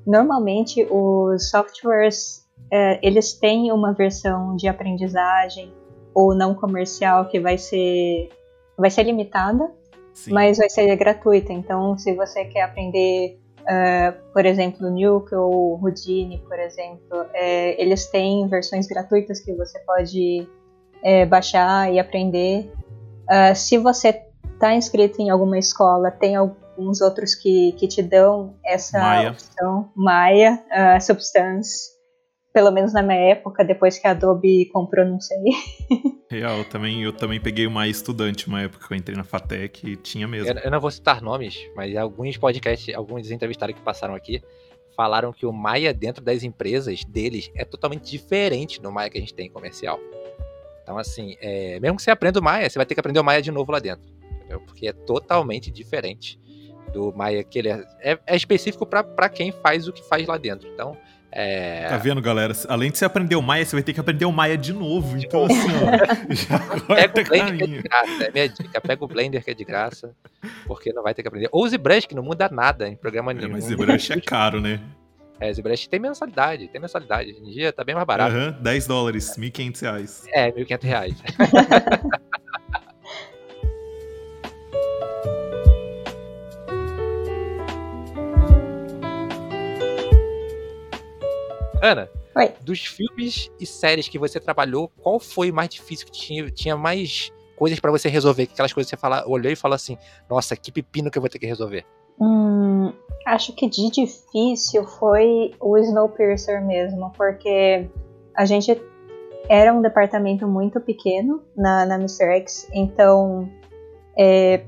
normalmente 0.06 0.86
os 0.90 1.50
softwares 1.50 2.48
eh, 2.72 3.00
eles 3.02 3.34
têm 3.34 3.72
uma 3.72 3.94
versão 3.94 4.56
de 4.56 4.68
aprendizagem 4.68 5.74
ou 6.14 6.36
não 6.36 6.54
comercial 6.54 7.26
que 7.28 7.40
vai 7.40 7.58
ser 7.58 8.30
vai 8.78 8.90
ser 8.90 9.04
limitada, 9.04 9.70
Sim. 10.14 10.32
mas 10.32 10.58
vai 10.58 10.70
ser 10.70 10.96
gratuita. 10.96 11.52
Então, 11.52 11.98
se 11.98 12.14
você 12.14 12.46
quer 12.46 12.62
aprender, 12.62 13.38
ah, 13.68 14.14
por 14.34 14.46
exemplo, 14.46 14.90
Nuke 14.90 15.36
ou 15.36 15.80
Houdini, 15.82 16.40
por 16.40 16.58
exemplo, 16.58 17.26
eh, 17.34 17.82
eles 17.82 18.08
têm 18.08 18.48
versões 18.48 18.88
gratuitas 18.88 19.42
que 19.42 19.54
você 19.54 19.78
pode 19.80 20.48
eh, 21.04 21.26
baixar 21.26 21.92
e 21.94 22.00
aprender. 22.00 22.72
Ah, 23.30 23.54
se 23.54 23.78
você 23.78 24.24
está 24.54 24.74
inscrito 24.74 25.22
em 25.22 25.30
alguma 25.30 25.60
escola, 25.60 26.10
tem 26.10 26.36
alguns 26.36 27.02
outros 27.02 27.36
que, 27.36 27.74
que 27.74 27.88
te 27.88 28.02
dão 28.02 28.56
essa 28.66 29.00
Maya. 29.00 29.32
opção. 29.32 29.90
Maya, 29.96 30.64
ah, 30.72 31.00
Substance, 31.00 31.99
pelo 32.52 32.72
menos 32.72 32.94
na 32.94 33.04
minha 33.04 33.20
época, 33.32 33.64
depois 33.64 34.00
que 34.00 34.08
a 34.08 34.12
Adobe 34.12 34.66
comprou, 34.68 35.06
não 35.06 35.20
sei. 35.20 35.38
Real, 36.30 36.58
eu 36.58 36.66
também, 36.66 37.04
eu 37.04 37.14
também 37.14 37.40
peguei 37.40 37.68
uma 37.68 37.88
estudante 37.88 38.48
uma 38.48 38.62
época 38.62 38.88
que 38.88 38.94
eu 38.94 38.98
entrei 38.98 39.16
na 39.16 39.24
Fatec 39.24 39.88
e 39.88 39.96
tinha 39.96 40.28
mesmo. 40.28 40.50
Eu, 40.50 40.64
eu 40.64 40.72
não 40.72 40.80
vou 40.80 40.92
citar 40.92 41.22
nomes, 41.22 41.70
mas 41.76 41.96
alguns 41.96 42.38
podcasts, 42.38 42.94
alguns 42.96 43.30
entrevistados 43.32 43.76
que 43.76 43.82
passaram 43.82 44.16
aqui 44.16 44.42
falaram 44.96 45.32
que 45.32 45.46
o 45.46 45.54
Maia 45.54 45.94
dentro 45.94 46.24
das 46.24 46.44
empresas 46.44 47.06
deles 47.06 47.50
é 47.56 47.64
totalmente 47.64 48.10
diferente 48.10 48.82
do 48.82 48.92
Maia 48.92 49.10
que 49.10 49.18
a 49.18 49.22
gente 49.22 49.34
tem 49.34 49.50
comercial. 49.50 50.00
Então, 50.84 50.98
assim, 50.98 51.38
é, 51.40 51.80
mesmo 51.80 51.98
que 51.98 52.04
você 52.04 52.12
aprenda 52.12 52.40
o 52.40 52.44
Maia, 52.44 52.70
você 52.70 52.78
vai 52.78 52.86
ter 52.86 52.96
que 52.96 53.00
aprender 53.00 53.20
o 53.20 53.24
Maia 53.24 53.42
de 53.42 53.52
novo 53.52 53.72
lá 53.72 53.80
dentro. 53.80 54.12
entendeu? 54.36 54.60
Porque 54.60 54.88
é 54.88 54.92
totalmente 54.92 55.72
diferente 55.72 56.40
do 56.92 57.14
Maia 57.14 57.44
que 57.44 57.60
ele 57.60 57.70
é, 57.70 57.86
é, 58.02 58.20
é 58.26 58.36
específico 58.36 58.86
para 58.86 59.30
quem 59.30 59.52
faz 59.52 59.88
o 59.88 59.94
que 59.94 60.04
faz 60.04 60.28
lá 60.28 60.36
dentro. 60.36 60.68
Então, 60.68 60.98
é, 61.32 61.88
Tá 61.88 61.98
vendo, 61.98 62.22
galera? 62.22 62.54
Além 62.68 62.92
de 62.92 62.98
você 62.98 63.06
aprender 63.06 63.36
o 63.36 63.42
Maia, 63.42 63.66
você 63.66 63.76
vai 63.76 63.84
ter 63.84 63.94
que 63.94 64.00
aprender 64.00 64.26
o 64.26 64.32
Maia 64.32 64.58
de 64.58 64.74
novo. 64.74 65.18
Então, 65.18 65.46
assim, 65.46 65.56
ó, 65.56 66.34
já 66.34 66.60
Pega 66.96 67.22
o 67.22 67.26
Blender 67.26 67.58
que 67.58 67.64
é 67.64 67.68
de 67.68 67.82
graça, 67.82 68.24
é 68.24 68.32
minha 68.32 68.50
dica. 68.50 68.82
Pega 68.82 69.04
o 69.04 69.08
Blender 69.08 69.44
que 69.44 69.52
é 69.52 69.54
de 69.54 69.64
graça, 69.64 70.12
porque 70.66 70.92
não 70.94 71.04
vai 71.04 71.14
ter 71.14 71.22
que 71.22 71.28
aprender. 71.28 71.50
Ou 71.52 71.64
o 71.66 71.70
ZBrush, 71.70 72.08
que 72.08 72.16
não 72.16 72.24
muda 72.24 72.50
nada 72.50 72.88
em 72.88 72.96
programa 72.96 73.32
É, 73.32 73.36
nenhum. 73.36 73.52
mas 73.52 73.66
ZBrush 73.66 74.12
é 74.12 74.22
caro, 74.26 74.60
né? 74.60 74.80
É, 75.40 75.54
ZBrush 75.54 75.88
tem 75.88 76.00
mensalidade, 76.00 76.68
tem 76.68 76.82
mensalidade. 76.82 77.32
Hoje 77.32 77.40
em 77.42 77.52
dia 77.52 77.72
tá 77.72 77.84
bem 77.84 77.96
mais 77.96 78.06
barato. 78.06 78.36
Aham, 78.36 78.58
10 78.62 78.88
dólares, 78.88 79.36
1.500 79.38 79.82
reais. 79.82 80.24
É, 80.34 80.52
1.500 80.52 80.84
reais. 80.84 81.16
Ana, 91.82 92.10
Oi. 92.36 92.52
dos 92.62 92.86
filmes 92.86 93.50
e 93.60 93.66
séries 93.66 94.08
que 94.08 94.20
você 94.20 94.40
trabalhou, 94.40 94.92
qual 95.02 95.20
foi 95.20 95.52
mais 95.52 95.70
difícil 95.70 96.06
que 96.06 96.12
tinha, 96.12 96.52
tinha 96.52 96.76
mais 96.76 97.32
coisas 97.56 97.80
para 97.80 97.92
você 97.92 98.10
resolver, 98.10 98.44
aquelas 98.44 98.74
coisas 98.74 98.90
que 98.90 98.98
você 98.98 99.02
fala, 99.02 99.24
olhou 99.28 99.52
e 99.52 99.56
falou 99.56 99.76
assim, 99.76 99.98
nossa, 100.30 100.56
que 100.56 100.72
pepino 100.72 101.10
que 101.10 101.18
eu 101.18 101.22
vou 101.22 101.30
ter 101.30 101.40
que 101.40 101.46
resolver. 101.46 101.86
Hum, 102.20 102.92
acho 103.26 103.54
que 103.54 103.70
de 103.70 103.90
difícil 103.90 104.86
foi 104.86 105.54
o 105.60 105.78
Snowpiercer 105.78 106.66
mesmo, 106.66 107.12
porque 107.18 107.90
a 108.36 108.46
gente 108.46 108.82
era 109.48 109.74
um 109.74 109.82
departamento 109.82 110.48
muito 110.48 110.80
pequeno 110.82 111.42
na, 111.56 111.86
na 111.86 111.96
Mr. 111.96 112.26
X, 112.40 112.70
então 112.74 113.50
é, 114.18 114.64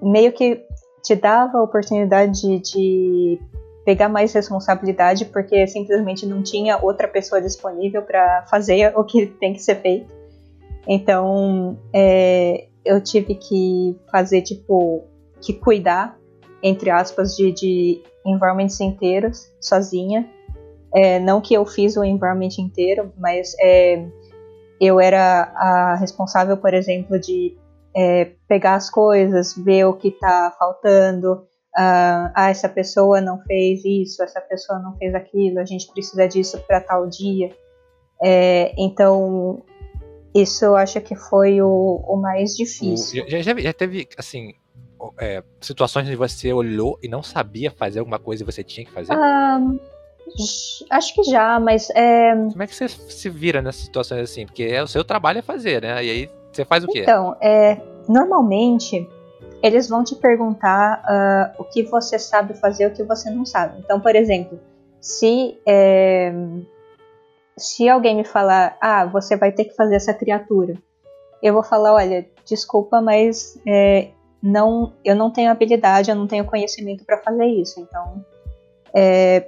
meio 0.00 0.32
que 0.32 0.64
te 1.02 1.14
dava 1.14 1.58
a 1.58 1.62
oportunidade 1.62 2.40
de, 2.40 2.58
de 2.58 3.40
pegar 3.84 4.08
mais 4.08 4.32
responsabilidade, 4.32 5.24
porque 5.26 5.66
simplesmente 5.66 6.26
não 6.26 6.42
tinha 6.42 6.78
outra 6.78 7.08
pessoa 7.08 7.40
disponível 7.40 8.02
para 8.02 8.46
fazer 8.46 8.92
o 8.96 9.04
que 9.04 9.26
tem 9.26 9.52
que 9.52 9.62
ser 9.62 9.76
feito. 9.76 10.14
Então, 10.86 11.78
é, 11.92 12.66
eu 12.84 13.00
tive 13.00 13.34
que 13.34 13.96
fazer, 14.10 14.42
tipo, 14.42 15.04
que 15.40 15.52
cuidar, 15.52 16.18
entre 16.62 16.90
aspas, 16.90 17.36
de, 17.36 17.52
de 17.52 18.02
environments 18.24 18.80
inteiros, 18.80 19.50
sozinha. 19.60 20.28
É, 20.94 21.18
não 21.18 21.40
que 21.40 21.54
eu 21.54 21.64
fiz 21.64 21.96
o 21.96 22.04
environment 22.04 22.58
inteiro, 22.58 23.12
mas 23.16 23.54
é, 23.60 24.04
eu 24.80 25.00
era 25.00 25.52
a 25.54 25.96
responsável, 25.96 26.56
por 26.56 26.74
exemplo, 26.74 27.18
de 27.18 27.56
é, 27.94 28.32
pegar 28.48 28.74
as 28.74 28.90
coisas, 28.90 29.54
ver 29.56 29.84
o 29.84 29.94
que 29.94 30.08
está 30.08 30.54
faltando. 30.58 31.46
Uh, 31.74 32.28
ah, 32.34 32.50
essa 32.50 32.68
pessoa 32.68 33.20
não 33.20 33.40
fez 33.44 33.82
isso, 33.84 34.22
essa 34.22 34.40
pessoa 34.42 34.78
não 34.78 34.94
fez 34.98 35.14
aquilo, 35.14 35.58
a 35.58 35.64
gente 35.64 35.90
precisa 35.90 36.28
disso 36.28 36.60
para 36.66 36.80
tal 36.80 37.08
dia. 37.08 37.50
É, 38.22 38.74
então, 38.76 39.62
isso 40.34 40.64
eu 40.64 40.76
acho 40.76 41.00
que 41.00 41.16
foi 41.16 41.62
o, 41.62 42.02
o 42.06 42.16
mais 42.16 42.54
difícil. 42.54 43.24
Já, 43.26 43.40
já, 43.40 43.58
já, 43.58 43.72
teve, 43.72 44.06
assim, 44.18 44.52
é, 45.18 45.42
situações 45.60 46.06
onde 46.06 46.16
você 46.16 46.52
olhou 46.52 46.98
e 47.02 47.08
não 47.08 47.22
sabia 47.22 47.70
fazer 47.70 48.00
alguma 48.00 48.18
coisa 48.18 48.42
e 48.42 48.46
você 48.46 48.62
tinha 48.62 48.84
que 48.84 48.92
fazer? 48.92 49.14
Um, 49.14 49.78
acho 50.90 51.14
que 51.14 51.22
já, 51.24 51.58
mas. 51.58 51.88
É... 51.90 52.34
Como 52.34 52.62
é 52.62 52.66
que 52.66 52.74
você 52.74 52.88
se 52.88 53.30
vira 53.30 53.60
nessas 53.60 53.82
situações 53.82 54.20
assim? 54.20 54.46
Porque 54.46 54.64
é, 54.64 54.82
o 54.82 54.86
seu 54.86 55.02
trabalho 55.02 55.38
é 55.38 55.42
fazer, 55.42 55.82
né? 55.82 56.04
E 56.04 56.10
aí 56.10 56.30
você 56.52 56.64
faz 56.64 56.84
o 56.84 56.86
quê? 56.86 57.00
Então, 57.00 57.34
é, 57.40 57.80
normalmente 58.08 59.08
eles 59.62 59.88
vão 59.88 60.02
te 60.02 60.16
perguntar 60.16 61.02
uh, 61.04 61.62
o 61.62 61.64
que 61.64 61.84
você 61.84 62.18
sabe 62.18 62.54
fazer 62.54 62.84
e 62.84 62.86
o 62.88 62.90
que 62.90 63.02
você 63.04 63.30
não 63.30 63.46
sabe. 63.46 63.78
Então, 63.78 64.00
por 64.00 64.16
exemplo, 64.16 64.58
se, 65.00 65.58
é, 65.66 66.32
se 67.56 67.88
alguém 67.88 68.16
me 68.16 68.24
falar, 68.24 68.76
ah, 68.80 69.04
você 69.04 69.36
vai 69.36 69.52
ter 69.52 69.66
que 69.66 69.76
fazer 69.76 69.94
essa 69.94 70.12
criatura, 70.12 70.74
eu 71.40 71.54
vou 71.54 71.62
falar, 71.62 71.94
olha, 71.94 72.26
desculpa, 72.44 73.00
mas 73.00 73.58
é, 73.66 74.10
não, 74.42 74.92
eu 75.04 75.14
não 75.14 75.30
tenho 75.30 75.50
habilidade, 75.50 76.10
eu 76.10 76.16
não 76.16 76.26
tenho 76.26 76.44
conhecimento 76.44 77.04
para 77.04 77.18
fazer 77.18 77.46
isso. 77.46 77.80
Então, 77.80 78.24
é, 78.94 79.46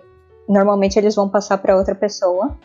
normalmente 0.48 0.96
eles 0.96 1.14
vão 1.14 1.28
passar 1.28 1.58
para 1.58 1.76
outra 1.76 1.94
pessoa 1.94 2.56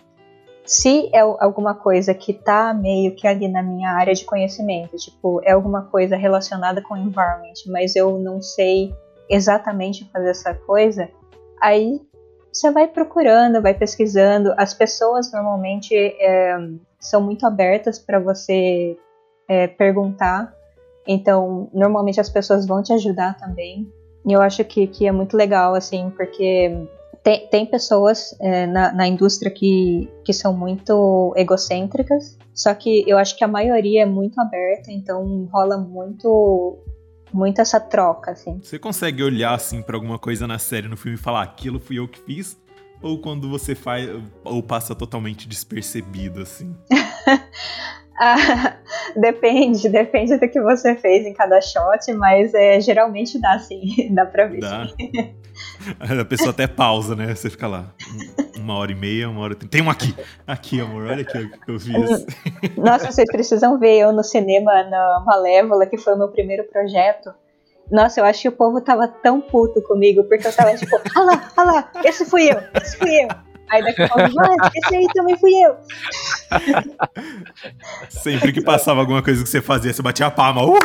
se 0.70 1.10
é 1.12 1.20
alguma 1.20 1.74
coisa 1.74 2.14
que 2.14 2.32
tá 2.32 2.76
meio 2.76 3.16
que 3.16 3.28
ali 3.28 3.48
na 3.48 3.64
minha 3.64 3.90
área 3.90 4.14
de 4.14 4.24
conhecimento, 4.24 4.96
tipo, 4.98 5.42
é 5.44 5.52
alguma 5.52 5.82
coisa 5.86 6.16
relacionada 6.16 6.80
com 6.80 6.94
o 6.94 6.98
environment, 6.98 7.56
mas 7.70 7.96
eu 7.96 8.20
não 8.20 8.40
sei 8.40 8.94
exatamente 9.28 10.08
fazer 10.14 10.30
essa 10.30 10.54
coisa, 10.54 11.10
aí 11.60 12.00
você 12.54 12.70
vai 12.70 12.88
procurando, 12.88 13.64
vai 13.64 13.74
pesquisando. 13.74 14.54
As 14.58 14.72
pessoas 14.72 15.32
normalmente 15.34 15.96
é, 15.96 16.56
são 17.00 17.20
muito 17.20 17.48
abertas 17.48 17.98
para 17.98 18.20
você 18.20 18.96
é, 19.48 19.66
perguntar, 19.66 20.54
então 21.08 21.68
normalmente 21.74 22.22
as 22.22 22.30
pessoas 22.30 22.68
vão 22.68 22.84
te 22.84 22.94
ajudar 22.94 23.36
também. 23.38 23.92
E 24.24 24.34
eu 24.34 24.42
acho 24.42 24.64
que, 24.64 24.86
que 24.86 25.08
é 25.08 25.12
muito 25.12 25.36
legal, 25.36 25.74
assim, 25.74 26.12
porque 26.16 26.88
tem, 27.24 27.48
tem 27.50 27.66
pessoas 27.66 28.36
é, 28.40 28.66
na, 28.66 28.94
na 28.94 29.08
indústria 29.08 29.52
que, 29.52 30.10
que 30.24 30.34
são 30.34 30.56
muito 30.56 31.34
egocêntricas, 31.36 32.38
só 32.54 32.74
que 32.74 33.04
eu 33.08 33.18
acho 33.18 33.38
que 33.38 33.44
a 33.44 33.48
maioria 33.48 34.04
é 34.04 34.06
muito 34.06 34.40
aberta, 34.40 34.92
então 34.92 35.48
rola 35.52 35.78
muito 35.78 36.78
muito 37.32 37.62
essa 37.62 37.80
troca, 37.80 38.32
assim. 38.32 38.60
Você 38.62 38.80
consegue 38.80 39.22
olhar, 39.22 39.54
assim, 39.54 39.84
para 39.84 39.96
alguma 39.96 40.18
coisa 40.18 40.48
na 40.48 40.58
série, 40.58 40.88
no 40.88 40.98
filme 40.98 41.16
e 41.16 41.22
falar, 41.22 41.44
aquilo 41.44 41.80
fui 41.80 42.00
eu 42.00 42.08
que 42.08 42.20
fiz? 42.20 42.58
Ou 43.02 43.20
quando 43.20 43.50
você 43.50 43.76
faz, 43.76 44.10
ou 44.44 44.64
passa 44.64 44.96
totalmente 44.96 45.48
despercebido, 45.48 46.42
assim? 46.42 46.76
ah, 48.20 48.76
depende, 49.16 49.88
depende 49.88 50.38
do 50.38 50.50
que 50.50 50.60
você 50.60 50.96
fez 50.96 51.26
em 51.26 51.34
cada 51.34 51.62
shot, 51.62 52.12
mas 52.14 52.54
é, 52.54 52.80
geralmente 52.82 53.40
dá, 53.40 53.58
sim, 53.60 54.10
dá 54.14 54.26
pra 54.26 54.46
ver. 54.46 54.60
Dá. 54.60 54.88
A 56.22 56.26
pessoa 56.26 56.52
até 56.52 56.68
pausa, 56.68 57.16
né? 57.16 57.36
Você 57.36 57.50
fica 57.50 57.68
lá, 57.68 57.94
uma 58.58 58.78
hora 58.78 58.94
e 58.94 58.96
meia, 58.96 59.30
uma 59.30 59.42
hora. 59.42 59.56
Tem 59.56 59.82
um 59.82 59.90
aqui. 59.90 60.16
Aqui, 60.48 60.80
amor, 60.80 61.08
olha 61.08 61.22
aqui 61.22 61.38
o 61.38 61.50
que 61.50 61.72
eu 61.72 61.80
fiz. 61.80 62.26
Nossa, 62.78 63.12
vocês 63.12 63.30
precisam 63.30 63.78
ver 63.78 64.00
eu 64.00 64.14
no 64.14 64.24
cinema, 64.24 64.84
na 64.84 65.22
Malévola, 65.26 65.86
que 65.86 65.98
foi 65.98 66.14
o 66.14 66.18
meu 66.18 66.30
primeiro 66.30 66.64
projeto. 66.64 67.34
Nossa, 67.92 68.22
eu 68.22 68.26
acho 68.26 68.42
que 68.42 68.48
o 68.48 68.54
povo 68.54 68.80
tava 68.80 69.08
tão 69.08 69.42
puto 69.42 69.82
comigo, 69.82 70.24
porque 70.26 70.48
eu 70.48 70.54
tava 70.54 70.76
tipo, 70.76 70.96
ah 70.96 71.22
lá, 71.22 71.52
ah 71.58 71.64
lá, 71.64 71.92
esse 72.06 72.24
fui 72.24 72.50
eu, 72.50 72.62
esse 72.82 72.98
fui 72.98 73.24
eu. 73.24 73.28
Aí 73.70 73.84
daqui 73.84 74.02
a 74.02 74.08
pouco, 74.08 74.30
esse 74.76 74.96
aí 74.96 75.08
também 75.14 75.38
fui 75.38 75.52
eu. 75.54 75.76
Sempre 78.10 78.52
que 78.52 78.62
passava 78.62 79.00
alguma 79.00 79.22
coisa 79.22 79.44
que 79.44 79.50
você 79.50 79.62
fazia, 79.62 79.94
você 79.94 80.02
batia 80.02 80.28
a 80.28 80.32
palma. 80.32 80.64
Uhul! 80.64 80.80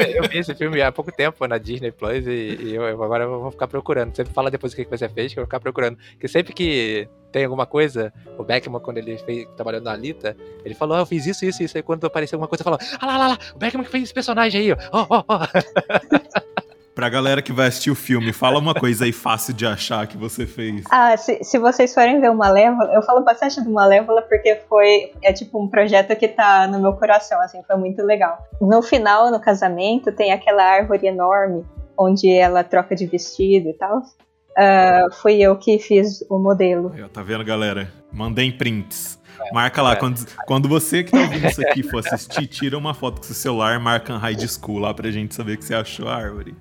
Eu 0.00 0.28
vi 0.28 0.38
esse 0.38 0.54
filme 0.54 0.82
há 0.82 0.90
pouco 0.90 1.12
tempo 1.12 1.46
na 1.46 1.56
Disney 1.56 1.92
Plus 1.92 2.26
e, 2.26 2.58
e 2.60 2.74
eu, 2.74 3.02
agora 3.02 3.24
eu 3.24 3.40
vou 3.40 3.50
ficar 3.50 3.68
procurando. 3.68 4.14
Sempre 4.14 4.32
fala 4.32 4.50
depois 4.50 4.72
o 4.72 4.76
que 4.76 4.84
você 4.84 5.08
fez, 5.08 5.32
que 5.32 5.38
eu 5.38 5.42
vou 5.42 5.46
ficar 5.46 5.60
procurando. 5.60 5.96
Porque 6.12 6.28
sempre 6.28 6.52
que 6.52 7.08
tem 7.30 7.44
alguma 7.44 7.66
coisa, 7.66 8.12
o 8.38 8.44
Beckman, 8.44 8.80
quando 8.80 8.98
ele 8.98 9.16
fez, 9.18 9.46
trabalhando 9.56 9.84
na 9.84 9.92
Alita, 9.92 10.36
ele 10.64 10.74
falou, 10.74 10.96
ah, 10.96 11.00
eu 11.00 11.06
fiz 11.06 11.26
isso, 11.26 11.44
isso, 11.44 11.62
isso. 11.62 11.76
Aí 11.76 11.82
quando 11.82 12.06
apareceu 12.06 12.36
alguma 12.36 12.48
coisa, 12.48 12.64
falou, 12.64 12.78
ah 13.00 13.06
lá, 13.06 13.18
lá, 13.18 13.28
lá, 13.28 13.38
o 13.54 13.58
Beckman 13.58 13.84
que 13.84 13.90
fez 13.90 14.04
esse 14.04 14.14
personagem 14.14 14.60
aí, 14.60 14.72
ó, 14.72 14.76
ó, 14.92 15.24
ó. 15.28 15.40
Pra 16.94 17.08
galera 17.08 17.42
que 17.42 17.52
vai 17.52 17.66
assistir 17.66 17.90
o 17.90 17.94
filme, 17.94 18.32
fala 18.32 18.58
uma 18.58 18.72
coisa 18.72 19.04
aí 19.04 19.12
fácil 19.12 19.52
de 19.52 19.66
achar 19.66 20.06
que 20.06 20.16
você 20.16 20.46
fez. 20.46 20.84
Ah, 20.90 21.16
se, 21.16 21.42
se 21.42 21.58
vocês 21.58 21.92
forem 21.92 22.20
ver 22.20 22.30
o 22.30 22.36
Malévola, 22.36 22.94
eu 22.94 23.02
falo 23.02 23.24
bastante 23.24 23.60
do 23.60 23.70
Malévola 23.70 24.22
porque 24.22 24.60
foi, 24.68 25.12
é 25.20 25.32
tipo 25.32 25.60
um 25.60 25.68
projeto 25.68 26.14
que 26.14 26.28
tá 26.28 26.68
no 26.68 26.80
meu 26.80 26.92
coração, 26.92 27.40
assim, 27.40 27.60
foi 27.66 27.76
muito 27.76 28.00
legal. 28.02 28.38
No 28.60 28.80
final, 28.80 29.30
no 29.32 29.40
casamento, 29.40 30.12
tem 30.12 30.32
aquela 30.32 30.62
árvore 30.62 31.08
enorme 31.08 31.64
onde 31.98 32.30
ela 32.30 32.62
troca 32.62 32.94
de 32.94 33.06
vestido 33.06 33.70
e 33.70 33.74
tal. 33.74 33.98
Uh, 33.98 35.12
fui 35.20 35.42
eu 35.42 35.56
que 35.56 35.80
fiz 35.80 36.24
o 36.30 36.38
modelo. 36.38 36.92
Aí, 36.94 37.08
tá 37.08 37.22
vendo, 37.24 37.44
galera? 37.44 37.90
Mandei 38.12 38.52
prints. 38.52 39.18
Marca 39.52 39.82
lá, 39.82 39.92
é. 39.92 39.96
quando, 39.96 40.26
quando 40.46 40.68
você 40.68 41.04
que 41.04 41.10
tá 41.10 41.18
ouvindo 41.18 41.46
isso 41.46 41.60
aqui 41.60 41.82
for 41.82 41.98
assistir, 42.06 42.46
tira 42.46 42.78
uma 42.78 42.94
foto 42.94 43.18
com 43.18 43.22
seu 43.24 43.34
celular, 43.34 43.78
marca 43.78 44.16
High 44.16 44.46
School 44.48 44.78
lá 44.78 44.92
pra 44.92 45.10
gente 45.10 45.34
saber 45.34 45.56
que 45.56 45.64
você 45.64 45.74
achou 45.74 46.08
a 46.08 46.16
árvore. 46.16 46.54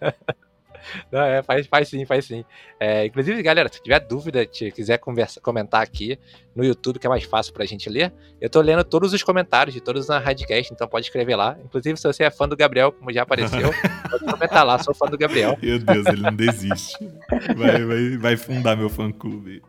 É. 0.00 0.14
Não, 1.10 1.20
é, 1.20 1.42
faz, 1.42 1.66
faz 1.66 1.88
sim, 1.88 2.04
faz 2.04 2.24
sim. 2.24 2.44
É, 2.78 3.06
inclusive, 3.06 3.42
galera, 3.42 3.68
se 3.72 3.82
tiver 3.82 4.00
dúvida, 4.00 4.46
se 4.50 4.70
quiser 4.70 4.98
conversa, 4.98 5.40
comentar 5.40 5.82
aqui 5.82 6.18
no 6.54 6.64
YouTube, 6.64 6.98
que 6.98 7.06
é 7.06 7.10
mais 7.10 7.24
fácil 7.24 7.52
pra 7.52 7.64
gente 7.64 7.88
ler, 7.88 8.12
eu 8.40 8.48
tô 8.48 8.60
lendo 8.60 8.82
todos 8.82 9.12
os 9.12 9.22
comentários 9.22 9.74
de 9.74 9.80
todos 9.80 10.08
na 10.08 10.18
Radcast, 10.18 10.72
então 10.72 10.88
pode 10.88 11.06
escrever 11.06 11.36
lá. 11.36 11.56
Inclusive, 11.64 11.96
se 11.98 12.06
você 12.06 12.24
é 12.24 12.30
fã 12.30 12.48
do 12.48 12.56
Gabriel, 12.56 12.90
como 12.90 13.12
já 13.12 13.22
apareceu, 13.22 13.70
pode 14.10 14.24
comentar 14.24 14.64
lá, 14.64 14.78
sou 14.78 14.94
fã 14.94 15.06
do 15.06 15.18
Gabriel. 15.18 15.56
Meu 15.62 15.78
Deus, 15.78 16.06
ele 16.06 16.22
não 16.22 16.34
desiste. 16.34 16.96
Vai, 17.56 17.84
vai, 17.84 18.16
vai 18.16 18.36
fundar 18.36 18.76
meu 18.76 18.88
fã-clube. 18.88 19.62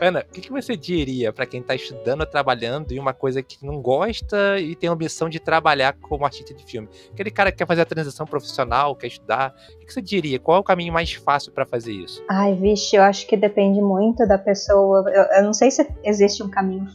Ana, 0.00 0.20
o 0.28 0.32
que, 0.32 0.40
que 0.40 0.50
você 0.50 0.76
diria 0.76 1.32
para 1.32 1.46
quem 1.46 1.62
tá 1.62 1.74
estudando 1.74 2.20
ou 2.20 2.26
trabalhando 2.26 2.92
em 2.92 2.98
uma 2.98 3.14
coisa 3.14 3.42
que 3.42 3.64
não 3.64 3.80
gosta 3.80 4.58
e 4.58 4.74
tem 4.74 4.88
a 4.88 4.92
ambição 4.92 5.28
de 5.28 5.38
trabalhar 5.38 5.94
como 5.94 6.24
artista 6.24 6.52
de 6.52 6.64
filme? 6.64 6.88
Aquele 7.12 7.30
cara 7.30 7.50
que 7.50 7.58
quer 7.58 7.66
fazer 7.66 7.82
a 7.82 7.86
transição 7.86 8.26
profissional, 8.26 8.96
quer 8.96 9.06
estudar, 9.06 9.54
o 9.76 9.86
que 9.86 9.92
você 9.92 10.02
diria? 10.02 10.38
Qual 10.38 10.56
é 10.56 10.60
o 10.60 10.64
caminho 10.64 10.92
mais 10.92 11.12
fácil 11.12 11.52
para 11.52 11.64
fazer 11.64 11.92
isso? 11.92 12.22
Ai, 12.28 12.54
vixe, 12.54 12.96
eu 12.96 13.02
acho 13.02 13.26
que 13.26 13.36
depende 13.36 13.80
muito 13.80 14.26
da 14.26 14.38
pessoa. 14.38 15.04
Eu, 15.10 15.21
eu, 15.36 15.44
não 15.44 15.52
sei 15.52 15.70
se 15.70 15.86
existe 16.02 16.42
um 16.42 16.50
caminho 16.50 16.86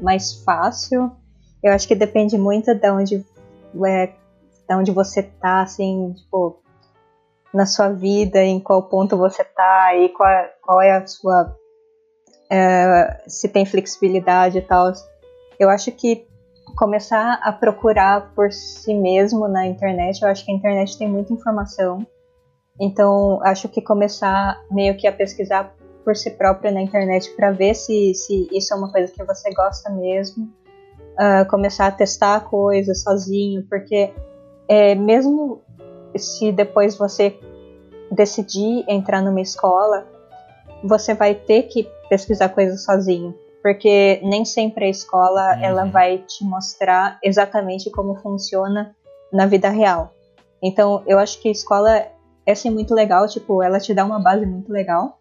mais 0.00 0.42
fácil. 0.44 1.10
Eu 1.62 1.72
acho 1.72 1.86
que 1.86 1.94
depende 1.94 2.36
muito 2.36 2.74
de 2.74 2.90
onde, 2.90 3.26
é, 3.86 4.06
de 4.06 4.74
onde 4.74 4.90
você 4.90 5.22
tá, 5.22 5.62
assim, 5.62 6.12
tipo, 6.14 6.60
na 7.52 7.66
sua 7.66 7.90
vida, 7.90 8.42
em 8.42 8.58
qual 8.58 8.82
ponto 8.84 9.16
você 9.16 9.44
tá 9.44 9.94
e 9.96 10.08
qual, 10.08 10.28
qual 10.62 10.80
é 10.80 10.92
a 10.92 11.06
sua. 11.06 11.56
É, 12.50 13.22
se 13.26 13.48
tem 13.48 13.64
flexibilidade 13.64 14.58
e 14.58 14.62
tal. 14.62 14.92
Eu 15.58 15.70
acho 15.70 15.92
que 15.92 16.26
começar 16.76 17.40
a 17.42 17.52
procurar 17.52 18.32
por 18.34 18.52
si 18.52 18.94
mesmo 18.94 19.46
na 19.48 19.66
internet, 19.66 20.22
eu 20.22 20.28
acho 20.28 20.44
que 20.44 20.50
a 20.50 20.54
internet 20.54 20.98
tem 20.98 21.08
muita 21.08 21.32
informação. 21.32 22.06
Então, 22.80 23.40
acho 23.42 23.68
que 23.68 23.80
começar 23.80 24.60
meio 24.70 24.96
que 24.96 25.06
a 25.06 25.12
pesquisar 25.12 25.74
por 26.04 26.16
si 26.16 26.30
próprio 26.30 26.72
na 26.72 26.82
internet 26.82 27.30
para 27.36 27.50
ver 27.50 27.74
se, 27.74 28.14
se 28.14 28.48
isso 28.52 28.72
é 28.74 28.76
uma 28.76 28.90
coisa 28.90 29.12
que 29.12 29.24
você 29.24 29.52
gosta 29.52 29.90
mesmo. 29.90 30.50
Uh, 31.12 31.46
começar 31.48 31.88
a 31.88 31.92
testar 31.92 32.40
coisas 32.48 33.02
sozinho, 33.02 33.66
porque 33.68 34.12
é, 34.66 34.94
mesmo 34.94 35.60
se 36.16 36.50
depois 36.50 36.96
você 36.96 37.38
decidir 38.10 38.84
entrar 38.88 39.22
numa 39.22 39.40
escola, 39.40 40.06
você 40.82 41.14
vai 41.14 41.34
ter 41.34 41.64
que 41.64 41.88
pesquisar 42.08 42.48
coisas 42.50 42.84
sozinho, 42.84 43.34
porque 43.62 44.20
nem 44.22 44.44
sempre 44.44 44.86
a 44.86 44.88
escola 44.88 45.56
uhum. 45.56 45.64
ela 45.64 45.84
vai 45.84 46.18
te 46.18 46.44
mostrar 46.44 47.18
exatamente 47.22 47.90
como 47.90 48.16
funciona 48.16 48.94
na 49.32 49.46
vida 49.46 49.68
real. 49.68 50.12
Então, 50.62 51.02
eu 51.06 51.18
acho 51.18 51.40
que 51.40 51.48
a 51.48 51.52
escola 51.52 52.06
é 52.46 52.54
sim 52.54 52.70
muito 52.70 52.94
legal, 52.94 53.26
tipo, 53.28 53.62
ela 53.62 53.78
te 53.78 53.94
dá 53.94 54.04
uma 54.04 54.20
base 54.20 54.44
muito 54.46 54.72
legal. 54.72 55.18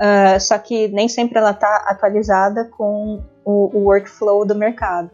Uh, 0.00 0.40
só 0.40 0.56
que 0.58 0.88
nem 0.88 1.08
sempre 1.08 1.38
ela 1.38 1.50
está 1.50 1.84
atualizada 1.86 2.64
com 2.64 3.22
o, 3.44 3.76
o, 3.76 3.84
workflow 3.84 4.46
do 4.46 4.54
mercado. 4.54 5.10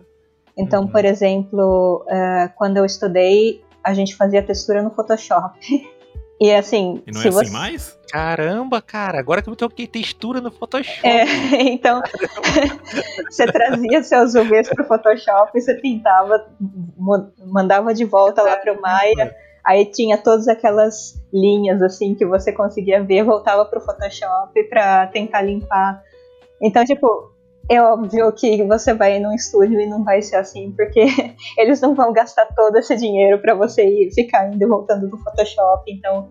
Então, 0.56 0.82
uhum. 0.82 0.88
por 0.88 1.04
exemplo, 1.04 2.04
uh, 2.06 2.48
quando 2.54 2.76
eu 2.76 2.84
estudei, 2.84 3.64
a 3.82 3.92
gente 3.92 4.14
fazia 4.14 4.42
textura 4.42 4.82
no 4.82 4.90
Photoshop. 4.90 5.58
E 6.38 6.52
assim. 6.52 7.02
E 7.06 7.12
não 7.12 7.22
é 7.22 7.28
assim 7.28 7.30
você... 7.30 7.50
mais? 7.50 7.98
Caramba, 8.10 8.82
cara, 8.82 9.18
agora 9.18 9.42
que 9.42 9.48
eu 9.48 9.56
toquei 9.56 9.86
textura 9.86 10.40
no 10.40 10.50
Photoshop. 10.50 11.06
É, 11.06 11.24
então. 11.72 12.02
você 13.30 13.46
trazia 13.46 14.02
seus 14.02 14.34
UVs 14.34 14.68
pro 14.68 14.84
Photoshop 14.84 15.50
e 15.54 15.60
você 15.60 15.74
pintava, 15.74 16.46
mandava 17.46 17.94
de 17.94 18.04
volta 18.04 18.42
lá 18.42 18.56
pro 18.56 18.80
Maya. 18.80 19.34
Aí 19.66 19.84
tinha 19.84 20.16
todas 20.16 20.46
aquelas 20.46 21.20
linhas 21.32 21.82
assim 21.82 22.14
que 22.14 22.24
você 22.24 22.52
conseguia 22.52 23.02
ver, 23.02 23.24
voltava 23.24 23.64
pro 23.64 23.80
Photoshop 23.80 24.62
para 24.70 25.08
tentar 25.08 25.42
limpar. 25.42 26.00
Então, 26.62 26.84
tipo, 26.84 27.32
é 27.68 27.82
óbvio 27.82 28.30
que 28.32 28.62
você 28.62 28.94
vai 28.94 29.18
num 29.18 29.34
estúdio 29.34 29.80
e 29.80 29.86
não 29.86 30.04
vai 30.04 30.22
ser 30.22 30.36
assim, 30.36 30.72
porque 30.76 31.04
eles 31.58 31.80
não 31.80 31.96
vão 31.96 32.12
gastar 32.12 32.46
todo 32.54 32.76
esse 32.78 32.94
dinheiro 32.96 33.40
para 33.40 33.54
você 33.54 33.84
ir 33.84 34.14
ficar 34.14 34.46
indo 34.52 34.62
e 34.62 34.68
voltando 34.68 35.08
do 35.08 35.18
Photoshop. 35.18 35.82
Então, 35.90 36.28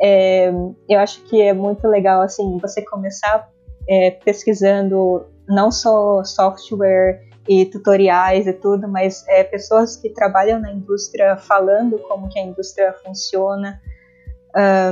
é, 0.00 0.52
eu 0.88 1.00
acho 1.00 1.24
que 1.24 1.42
é 1.42 1.52
muito 1.52 1.88
legal 1.88 2.22
assim 2.22 2.56
você 2.58 2.84
começar 2.84 3.50
é, 3.88 4.12
pesquisando 4.12 5.26
não 5.48 5.72
só 5.72 6.22
software 6.22 7.20
e 7.48 7.64
tutoriais 7.66 8.46
e 8.46 8.52
tudo, 8.52 8.88
mas 8.88 9.26
é, 9.28 9.44
pessoas 9.44 9.96
que 9.96 10.10
trabalham 10.10 10.60
na 10.60 10.72
indústria 10.72 11.36
falando 11.36 11.98
como 12.00 12.28
que 12.28 12.38
a 12.38 12.42
indústria 12.42 12.94
funciona, 13.04 13.80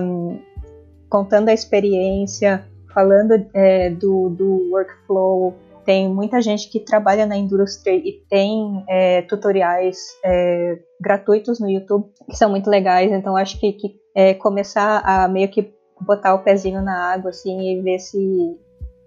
um, 0.02 0.40
contando 1.08 1.48
a 1.48 1.52
experiência, 1.52 2.66
falando 2.92 3.46
é, 3.54 3.90
do, 3.90 4.30
do 4.30 4.70
workflow, 4.70 5.54
tem 5.84 6.08
muita 6.08 6.40
gente 6.40 6.70
que 6.70 6.80
trabalha 6.80 7.26
na 7.26 7.36
indústria 7.36 7.94
e 7.94 8.24
tem 8.28 8.84
é, 8.88 9.22
tutoriais 9.22 9.98
é, 10.24 10.78
gratuitos 11.00 11.60
no 11.60 11.68
YouTube 11.68 12.06
que 12.28 12.36
são 12.36 12.50
muito 12.50 12.70
legais. 12.70 13.12
Então 13.12 13.36
acho 13.36 13.60
que, 13.60 13.72
que 13.72 13.94
é, 14.14 14.34
começar 14.34 15.02
a 15.04 15.28
meio 15.28 15.48
que 15.50 15.74
botar 16.00 16.34
o 16.34 16.42
pezinho 16.42 16.82
na 16.82 17.12
água 17.12 17.30
assim 17.30 17.60
e 17.60 17.82
ver 17.82 17.98
se 17.98 18.58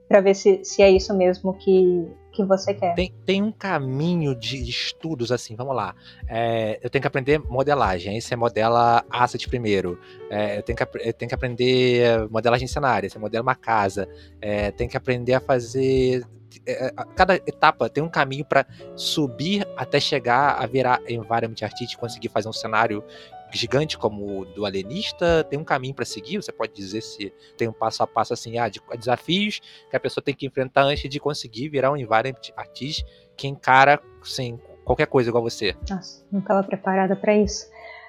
para 0.08 0.22
ver 0.22 0.36
se, 0.36 0.64
se 0.64 0.82
é 0.82 0.90
isso 0.90 1.14
mesmo 1.14 1.54
que, 1.54 2.08
que 2.38 2.44
você 2.44 2.74
quer. 2.74 2.94
Tem, 2.94 3.14
tem 3.26 3.42
um 3.42 3.52
caminho 3.52 4.36
de, 4.36 4.70
estudos 4.70 5.32
assim, 5.32 5.56
vamos 5.56 5.76
lá. 5.76 5.96
É, 6.28 6.80
eu 6.84 6.90
tenho 6.90 7.02
que 7.02 7.08
aprender 7.08 7.40
modelagem, 7.40 8.14
aí 8.14 8.22
você 8.22 8.36
modela 8.36 9.04
asset 9.10 9.50
primeiro. 9.50 10.00
É, 10.30 10.60
eu, 10.60 10.64
tenho 10.64 10.78
que, 10.78 10.84
eu 10.84 11.14
tenho 11.14 11.28
que 11.30 11.36
aprender 11.36 12.30
modelagem 12.30 12.68
cenária, 12.68 13.10
você 13.10 13.18
modela 13.18 13.42
uma 13.42 13.56
casa. 13.56 14.08
É, 14.40 14.72
tem 14.72 14.88
que 14.88 14.96
aprender 14.96 15.34
a 15.34 15.40
fazer 15.40 16.24
é, 16.66 16.92
cada 17.16 17.36
etapa 17.36 17.90
tem 17.90 18.04
um 18.04 18.10
caminho 18.10 18.46
para 18.46 18.66
subir 18.96 19.68
até 19.76 20.00
chegar 20.00 20.62
a 20.62 20.66
virar 20.66 21.02
environment 21.08 21.56
artist 21.62 21.98
conseguir 21.98 22.30
fazer 22.30 22.48
um 22.48 22.54
cenário 22.54 23.04
gigante 23.52 23.98
como 23.98 24.42
o 24.42 24.46
do 24.46 24.66
alienista, 24.66 25.44
tem 25.50 25.58
um 25.58 25.64
caminho 25.64 25.94
para 25.94 26.06
seguir? 26.06 26.38
Você 26.38 26.52
pode 26.52 26.74
dizer 26.74 27.02
se 27.02 27.34
tem 27.58 27.68
um 27.68 27.74
passo 27.74 28.04
a 28.04 28.08
passo 28.08 28.34
assim, 28.34 28.58
ah, 28.58 28.70
de 28.70 28.82
desafios 28.98 29.62
que 29.90 29.96
a 29.96 30.00
pessoa 30.00 30.24
tem 30.24 30.36
que 30.36 30.46
enfrentar 30.46 30.84
antes 30.84 31.10
de 31.10 31.20
conseguir 31.20 31.70
virar 31.70 31.92
um 31.92 31.98
environment 31.98 32.52
artist 32.56 33.06
que 33.36 33.48
encara 33.48 34.02
sem 34.24 34.60
qualquer 34.84 35.08
coisa 35.08 35.30
igual 35.30 35.44
você? 35.44 35.76
Nossa, 35.90 36.26
não 36.32 36.40
estava 36.40 36.64
preparada 36.64 37.16
para 37.16 37.36
isso. 37.36 37.68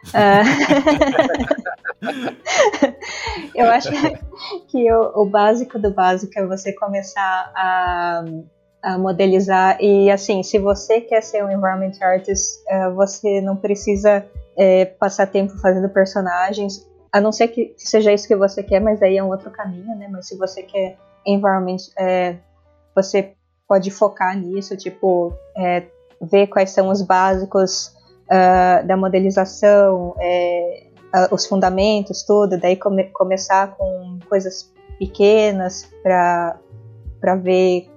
Uh... 0.09 0.43
eu 3.55 3.71
acho 3.71 3.91
que 4.69 4.93
o, 4.93 5.23
o, 5.23 5.27
básico 5.27 5.79
do 5.79 5.93
básico 5.93 6.33
é 6.39 6.47
você 6.47 6.73
começar 6.73 7.53
a, 7.55 8.25
a, 8.83 8.99
modelizar 8.99 9.79
e 9.81 10.11
assim, 10.11 10.43
se 10.43 10.59
você 10.59 11.01
quer 11.01 11.23
ser 11.23 11.45
um 11.45 11.51
environment 11.51 11.93
artist, 12.01 12.61
uh, 12.71 12.95
você 12.95 13.41
não 13.41 13.57
precisa 13.57 14.25
é, 14.59 14.85
passar 14.85 15.27
tempo 15.29 15.57
fazendo 15.59 15.89
personagens, 15.89 16.87
a 17.13 17.21
não 17.21 17.31
ser 17.33 17.49
que 17.49 17.75
seja 17.77 18.13
isso 18.13 18.27
que 18.27 18.37
você 18.37 18.63
quer, 18.63 18.81
mas 18.81 19.01
aí 19.01 19.17
é 19.17 19.23
um 19.23 19.29
outro 19.29 19.51
caminho, 19.51 19.97
né? 19.97 20.09
Mas 20.11 20.27
se 20.27 20.37
você 20.37 20.63
quer 20.63 20.99
environment, 21.25 21.79
é, 21.97 22.37
você 22.95 23.35
pode 23.67 23.91
focar 23.91 24.37
nisso, 24.37 24.77
tipo, 24.77 25.33
é, 25.57 25.87
ver 26.21 26.49
quais 26.49 26.71
são 26.71 26.89
os 26.89 27.03
básicos 27.03 27.95
uh, 28.27 28.87
da 28.87 28.97
modelização, 28.97 30.11
uh, 30.11 31.35
os 31.35 31.47
fundamentos, 31.47 32.23
tudo, 32.23 32.59
daí 32.59 32.77
come 32.77 33.05
começar 33.11 33.77
com 33.77 34.19
coisas 34.29 34.73
pequenas 34.99 35.89
para 36.03 36.59
ver, 37.43 37.89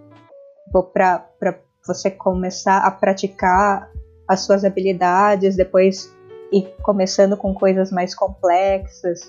para 0.93 1.58
você 1.86 2.12
começar 2.12 2.78
a 2.80 2.91
praticar 2.91 3.89
as 4.28 4.41
suas 4.41 4.63
habilidades, 4.63 5.56
depois 5.56 6.13
ir 6.51 6.73
começando 6.81 7.37
com 7.37 7.53
coisas 7.53 7.91
mais 7.91 8.13
complexas. 8.13 9.19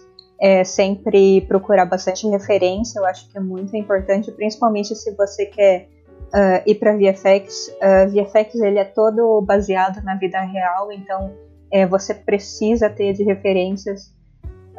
É, 0.41 0.65
sempre 0.65 1.43
procurar 1.43 1.87
bastante 1.87 2.27
referência, 2.27 2.99
eu 2.99 3.05
acho 3.05 3.31
que 3.31 3.39
é 3.39 3.41
muito 3.41 3.77
importante, 3.77 4.33
principalmente 4.33 4.93
se 4.97 5.15
você 5.15 5.47
quer 5.47 5.89
uh, 6.35 6.63
ir 6.67 6.75
para 6.77 6.97
VFX. 6.97 7.69
Uh, 7.69 8.11
VFX 8.11 8.57
ele 8.57 8.79
é 8.79 8.85
todo 8.85 9.41
baseado 9.43 10.03
na 10.03 10.17
vida 10.17 10.41
real, 10.41 10.91
então 10.91 11.33
é, 11.73 11.87
você 11.87 12.15
precisa 12.15 12.91
ter 12.91 13.13
de 13.15 13.23
referências. 13.25 14.13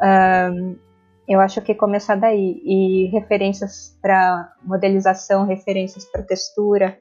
Um, 0.00 0.76
eu 1.26 1.40
acho 1.40 1.60
que 1.62 1.74
começar 1.74 2.16
daí 2.16 2.60
e 2.64 3.06
referências 3.06 3.98
para 4.02 4.52
modelização, 4.62 5.46
referências 5.46 6.04
para 6.04 6.22
textura, 6.22 6.98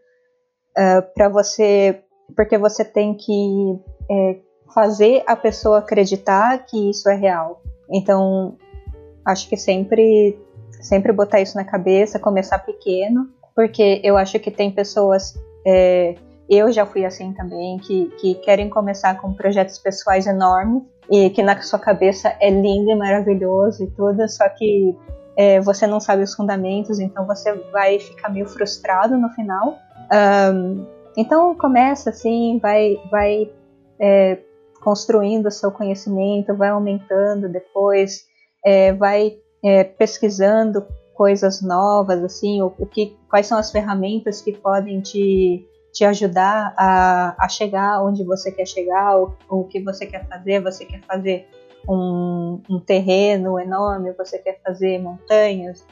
uh, 0.77 1.13
para 1.13 1.27
você, 1.27 2.01
porque 2.35 2.57
você 2.57 2.85
tem 2.85 3.15
que 3.15 3.79
é, 4.09 4.39
fazer 4.73 5.23
a 5.27 5.35
pessoa 5.35 5.79
acreditar 5.79 6.65
que 6.65 6.89
isso 6.89 7.09
é 7.09 7.15
real. 7.15 7.61
Então, 7.89 8.57
acho 9.25 9.47
que 9.47 9.57
sempre, 9.57 10.37
sempre 10.81 11.11
botar 11.11 11.41
isso 11.41 11.55
na 11.55 11.63
cabeça, 11.63 12.19
começar 12.19 12.59
pequeno 12.59 13.29
porque 13.55 14.01
eu 14.03 14.17
acho 14.17 14.39
que 14.39 14.51
tem 14.51 14.71
pessoas, 14.71 15.33
é, 15.65 16.15
eu 16.49 16.71
já 16.71 16.85
fui 16.85 17.05
assim 17.05 17.33
também, 17.33 17.77
que, 17.77 18.07
que 18.19 18.35
querem 18.35 18.69
começar 18.69 19.19
com 19.19 19.33
projetos 19.33 19.77
pessoais 19.77 20.25
enormes 20.25 20.83
e 21.09 21.29
que 21.29 21.43
na 21.43 21.59
sua 21.61 21.79
cabeça 21.79 22.35
é 22.39 22.49
lindo 22.49 22.91
e 22.91 22.95
maravilhoso 22.95 23.83
e 23.83 23.87
tudo, 23.87 24.27
só 24.29 24.47
que 24.49 24.97
é, 25.37 25.59
você 25.61 25.85
não 25.85 25.99
sabe 25.99 26.23
os 26.23 26.33
fundamentos, 26.33 26.99
então 26.99 27.25
você 27.25 27.53
vai 27.71 27.99
ficar 27.99 28.29
meio 28.29 28.47
frustrado 28.47 29.17
no 29.17 29.29
final. 29.29 29.77
Um, 30.53 30.85
então 31.17 31.55
começa 31.55 32.09
assim, 32.09 32.59
vai, 32.59 32.99
vai 33.11 33.51
é, 33.99 34.39
construindo 34.83 35.49
seu 35.49 35.71
conhecimento, 35.71 36.55
vai 36.55 36.69
aumentando 36.69 37.47
depois, 37.47 38.25
é, 38.63 38.91
vai 38.91 39.37
é, 39.63 39.83
pesquisando 39.83 40.85
coisas 41.13 41.61
novas, 41.61 42.23
assim, 42.23 42.61
o, 42.61 42.73
o, 42.77 42.85
que, 42.85 43.17
quais 43.29 43.47
são 43.47 43.57
as 43.57 43.71
ferramentas 43.71 44.41
que 44.41 44.51
podem 44.51 44.99
te, 44.99 45.65
te 45.93 46.03
ajudar 46.03 46.73
a, 46.77 47.35
a 47.39 47.47
chegar 47.47 48.03
onde 48.03 48.23
você 48.23 48.51
quer 48.51 48.65
chegar, 48.65 49.17
o, 49.17 49.33
o 49.49 49.63
que 49.63 49.79
você 49.79 50.05
quer 50.05 50.27
fazer, 50.27 50.61
você 50.61 50.85
quer 50.85 51.01
fazer 51.01 51.47
um, 51.87 52.61
um 52.69 52.79
terreno 52.79 53.57
enorme, 53.59 54.11
você 54.13 54.37
quer 54.37 54.59
fazer 54.61 54.99
montanhas, 54.99 55.85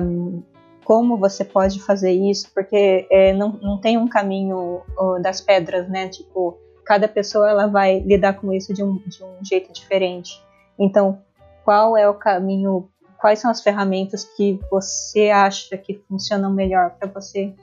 um, 0.00 0.42
como 0.84 1.16
você 1.16 1.44
pode 1.44 1.80
fazer 1.80 2.12
isso, 2.12 2.50
porque 2.54 3.08
é, 3.10 3.32
não, 3.32 3.58
não 3.60 3.80
tem 3.80 3.96
um 3.96 4.06
caminho 4.06 4.82
das 5.22 5.40
pedras, 5.40 5.88
né, 5.88 6.08
tipo, 6.08 6.58
cada 6.84 7.08
pessoa 7.08 7.48
ela 7.48 7.66
vai 7.66 8.00
lidar 8.00 8.34
com 8.34 8.52
isso 8.52 8.72
de 8.72 8.82
um, 8.82 8.98
de 9.06 9.22
um 9.22 9.44
jeito 9.44 9.72
diferente. 9.72 10.42
Então, 10.78 11.22
qual 11.64 11.96
é 11.96 12.08
o 12.08 12.14
caminho 12.14 12.88
quais 13.24 13.38
são 13.38 13.50
as 13.50 13.62
ferramentas 13.62 14.22
que 14.36 14.60
você 14.70 15.30
acha 15.30 15.78
que 15.78 15.94
funcionam 16.06 16.52
melhor 16.52 16.90
para 16.90 17.08
você? 17.08 17.54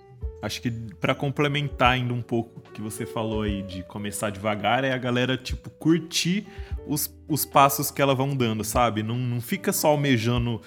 Acho 0.42 0.60
que 0.60 0.72
para 0.72 1.14
complementar 1.14 1.92
ainda 1.92 2.16
um 2.16 2.22
pouco 2.22 2.60
o 2.60 2.72
que 2.72 2.82
você 2.82 3.06
falou 3.06 3.44
aí 3.44 3.62
de 3.62 3.84
começar 3.84 4.32
devagar, 4.32 4.84
é 4.84 4.92
a 4.92 4.98
galera, 4.98 5.38
tipo, 5.38 5.70
curtir 5.70 6.48
os, 6.88 7.16
os 7.30 7.46
passos 7.46 7.92
que 7.92 8.02
elas 8.02 8.18
vão 8.18 8.36
dando, 8.36 8.64
sabe? 8.64 9.04
Não, 9.04 9.16
não 9.16 9.40
fica 9.40 9.72
só 9.72 9.90
almejando 9.90 10.60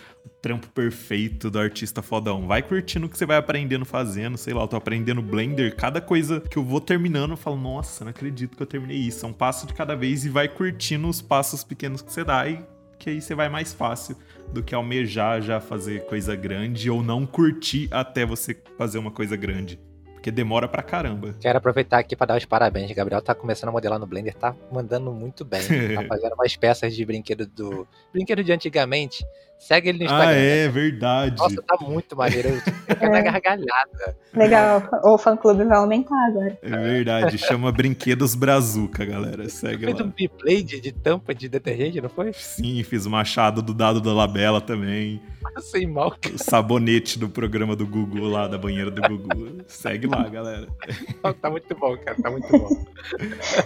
trampo 0.44 0.68
perfeito 0.68 1.50
do 1.50 1.58
artista 1.58 2.02
fodão. 2.02 2.46
Vai 2.46 2.62
curtindo 2.62 3.06
o 3.06 3.08
que 3.08 3.16
você 3.16 3.24
vai 3.24 3.38
aprendendo 3.38 3.86
fazendo, 3.86 4.36
sei 4.36 4.52
lá, 4.52 4.60
eu 4.60 4.68
tô 4.68 4.76
aprendendo 4.76 5.22
Blender, 5.22 5.74
cada 5.74 6.02
coisa 6.02 6.38
que 6.38 6.58
eu 6.58 6.62
vou 6.62 6.82
terminando, 6.82 7.30
eu 7.30 7.36
falo, 7.38 7.56
nossa, 7.56 8.04
não 8.04 8.10
acredito 8.10 8.54
que 8.54 8.62
eu 8.62 8.66
terminei 8.66 8.98
isso. 8.98 9.24
É 9.24 9.28
um 9.30 9.32
passo 9.32 9.66
de 9.66 9.72
cada 9.72 9.96
vez 9.96 10.26
e 10.26 10.28
vai 10.28 10.46
curtindo 10.46 11.08
os 11.08 11.22
passos 11.22 11.64
pequenos 11.64 12.02
que 12.02 12.12
você 12.12 12.22
dá 12.22 12.46
e 12.46 12.62
que 12.98 13.08
aí 13.08 13.22
você 13.22 13.34
vai 13.34 13.48
mais 13.48 13.72
fácil 13.72 14.18
do 14.52 14.62
que 14.62 14.74
almejar 14.74 15.40
já 15.40 15.62
fazer 15.62 16.04
coisa 16.04 16.36
grande 16.36 16.90
ou 16.90 17.02
não 17.02 17.24
curtir 17.24 17.88
até 17.90 18.26
você 18.26 18.54
fazer 18.76 18.98
uma 18.98 19.10
coisa 19.10 19.36
grande 19.36 19.80
porque 20.24 20.30
demora 20.30 20.66
pra 20.66 20.82
caramba. 20.82 21.34
Quero 21.38 21.58
aproveitar 21.58 21.98
aqui 21.98 22.16
para 22.16 22.28
dar 22.28 22.38
os 22.38 22.46
parabéns. 22.46 22.90
Gabriel 22.92 23.20
tá 23.20 23.34
começando 23.34 23.68
a 23.68 23.72
modelar 23.72 23.98
no 23.98 24.06
Blender, 24.06 24.34
tá 24.34 24.56
mandando 24.72 25.12
muito 25.12 25.44
bem. 25.44 25.60
tá 25.94 26.02
fazendo 26.08 26.32
umas 26.32 26.56
peças 26.56 26.96
de 26.96 27.04
brinquedo 27.04 27.46
do. 27.46 27.86
Brinquedo 28.10 28.42
de 28.42 28.50
antigamente. 28.50 29.22
Segue 29.64 29.88
ele 29.88 30.00
no 30.00 30.04
Instagram. 30.04 30.28
Ah, 30.28 30.34
é, 30.34 30.68
verdade. 30.68 31.38
Nossa, 31.38 31.62
tá 31.62 31.78
muito 31.80 32.14
maneiro. 32.14 32.50
Fica 32.86 33.08
na 33.08 33.22
gargalhada. 33.22 34.16
Legal. 34.34 34.82
O 35.02 35.16
fã 35.16 35.34
clube 35.34 35.64
vai 35.64 35.78
aumentar 35.78 36.26
agora. 36.26 36.58
É 36.60 36.68
verdade. 36.68 37.38
Chama 37.38 37.72
Brinquedos 37.72 38.34
Brazuca, 38.34 39.06
galera. 39.06 39.48
Segue 39.48 39.86
Fez 39.86 39.98
lá. 39.98 40.04
um 40.04 40.10
biplay 40.10 40.62
de, 40.62 40.78
de 40.78 40.92
tampa 40.92 41.34
de 41.34 41.48
detergente, 41.48 41.98
não 41.98 42.10
foi? 42.10 42.34
Sim, 42.34 42.82
fiz 42.82 43.06
o 43.06 43.10
machado 43.10 43.62
do 43.62 43.72
dado 43.72 44.02
da 44.02 44.12
Labela 44.12 44.60
também. 44.60 45.22
Sem 45.60 45.86
mal, 45.86 46.14
O 46.34 46.38
sabonete 46.38 47.18
do 47.18 47.30
programa 47.30 47.74
do 47.74 47.86
Google 47.86 48.28
lá, 48.28 48.46
da 48.46 48.58
banheira 48.58 48.90
do 48.90 49.00
Google. 49.00 49.64
Segue 49.66 50.06
lá, 50.06 50.28
galera. 50.28 50.68
Tá 51.40 51.48
muito 51.48 51.74
bom, 51.74 51.96
cara. 51.96 52.16
Tá 52.22 52.30
muito 52.30 52.50
bom. 52.50 52.68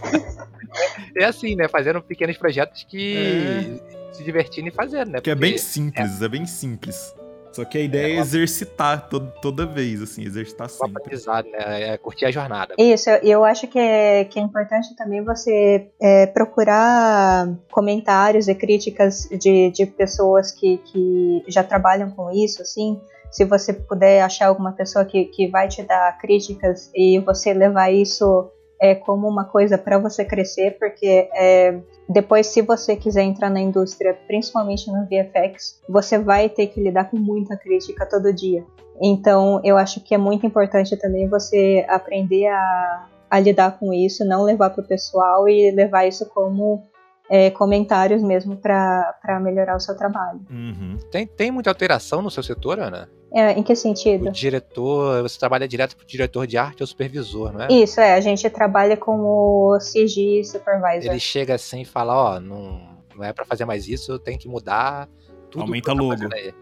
é 1.16 1.24
assim, 1.24 1.56
né? 1.56 1.66
Fazendo 1.66 2.00
pequenos 2.00 2.36
projetos 2.36 2.84
que 2.84 3.80
se 4.18 4.24
divertindo 4.24 4.68
e 4.68 4.70
fazendo, 4.70 5.12
né? 5.12 5.20
Que 5.20 5.30
é 5.30 5.34
Porque- 5.34 5.48
bem 5.48 5.58
simples, 5.58 6.20
é. 6.22 6.28
bem 6.28 6.44
simples. 6.46 7.14
Só 7.50 7.64
que 7.64 7.78
a 7.78 7.80
ideia 7.80 8.18
é, 8.18 8.20
exercitar 8.20 9.08
to- 9.08 9.32
toda 9.40 9.64
vez, 9.64 10.02
assim, 10.02 10.22
exercitar 10.22 10.66
o 10.66 10.70
sempre. 10.70 10.92
aprendizado, 10.98 11.46
né? 11.50 11.94
É 11.94 11.96
curtir 11.96 12.26
a 12.26 12.30
jornada. 12.30 12.74
Isso, 12.78 13.08
eu 13.22 13.42
acho 13.44 13.66
que 13.66 13.78
é, 13.78 14.24
que 14.26 14.38
é 14.38 14.42
importante 14.42 14.94
também 14.94 15.24
você 15.24 15.88
é, 16.00 16.26
procurar 16.26 17.48
comentários 17.72 18.48
e 18.48 18.54
críticas 18.54 19.28
de, 19.30 19.70
de 19.70 19.86
pessoas 19.86 20.52
que, 20.52 20.78
que 20.78 21.42
já 21.48 21.64
trabalham 21.64 22.10
com 22.10 22.30
isso, 22.30 22.60
assim. 22.62 23.00
Se 23.30 23.44
você 23.44 23.72
puder 23.72 24.22
achar 24.22 24.46
alguma 24.48 24.72
pessoa 24.72 25.04
que, 25.04 25.24
que 25.24 25.48
vai 25.48 25.68
te 25.68 25.82
dar 25.82 26.16
críticas 26.18 26.90
e 26.94 27.18
você 27.20 27.52
levar 27.54 27.90
isso 27.90 28.50
é, 28.80 28.94
como 28.94 29.26
uma 29.26 29.44
coisa 29.44 29.76
para 29.76 29.98
você 29.98 30.24
crescer, 30.24 30.78
porque 30.78 31.28
é, 31.34 31.78
depois, 32.08 32.46
se 32.46 32.62
você 32.62 32.96
quiser 32.96 33.22
entrar 33.22 33.50
na 33.50 33.60
indústria, 33.60 34.18
principalmente 34.26 34.90
no 34.90 35.04
VFX, 35.04 35.82
você 35.88 36.18
vai 36.18 36.48
ter 36.48 36.68
que 36.68 36.80
lidar 36.80 37.10
com 37.10 37.18
muita 37.18 37.56
crítica 37.56 38.06
todo 38.06 38.32
dia. 38.32 38.64
Então, 39.00 39.60
eu 39.62 39.76
acho 39.76 40.00
que 40.00 40.14
é 40.14 40.18
muito 40.18 40.46
importante 40.46 40.96
também 40.96 41.28
você 41.28 41.84
aprender 41.88 42.46
a, 42.46 43.06
a 43.30 43.38
lidar 43.38 43.78
com 43.78 43.92
isso, 43.92 44.24
não 44.24 44.42
levar 44.42 44.70
para 44.70 44.82
o 44.82 44.86
pessoal 44.86 45.48
e 45.48 45.70
levar 45.70 46.06
isso 46.06 46.26
como 46.30 46.82
é, 47.28 47.50
comentários 47.50 48.22
mesmo 48.22 48.56
para 48.56 49.40
melhorar 49.42 49.76
o 49.76 49.80
seu 49.80 49.94
trabalho. 49.94 50.40
Uhum. 50.50 50.96
Tem, 51.10 51.26
tem 51.26 51.50
muita 51.50 51.70
alteração 51.70 52.22
no 52.22 52.30
seu 52.30 52.42
setor, 52.42 52.78
Ana? 52.78 53.08
É, 53.32 53.52
em 53.52 53.62
que 53.62 53.74
sentido? 53.74 54.28
O 54.28 54.32
diretor, 54.32 55.22
você 55.22 55.38
trabalha 55.38 55.68
direto 55.68 55.96
pro 55.96 56.06
diretor 56.06 56.46
de 56.46 56.56
arte 56.56 56.82
ou 56.82 56.86
supervisor, 56.86 57.52
não 57.52 57.62
é? 57.62 57.68
Isso, 57.70 58.00
é, 58.00 58.14
a 58.14 58.20
gente 58.20 58.48
trabalha 58.48 58.96
como 58.96 59.76
CG 59.78 60.42
Supervisor. 60.44 61.10
Ele 61.10 61.20
chega 61.20 61.54
assim 61.54 61.82
e 61.82 61.84
fala, 61.84 62.16
ó, 62.16 62.40
não, 62.40 62.80
não 63.14 63.24
é 63.24 63.32
pra 63.32 63.44
fazer 63.44 63.64
mais 63.64 63.86
isso, 63.86 64.18
tem 64.18 64.38
que 64.38 64.48
mudar 64.48 65.08
tudo. 65.50 65.62
Aumenta 65.62 65.90
que 65.90 65.96
tá 65.96 66.02
logo. 66.02 66.34
aí. 66.34 66.54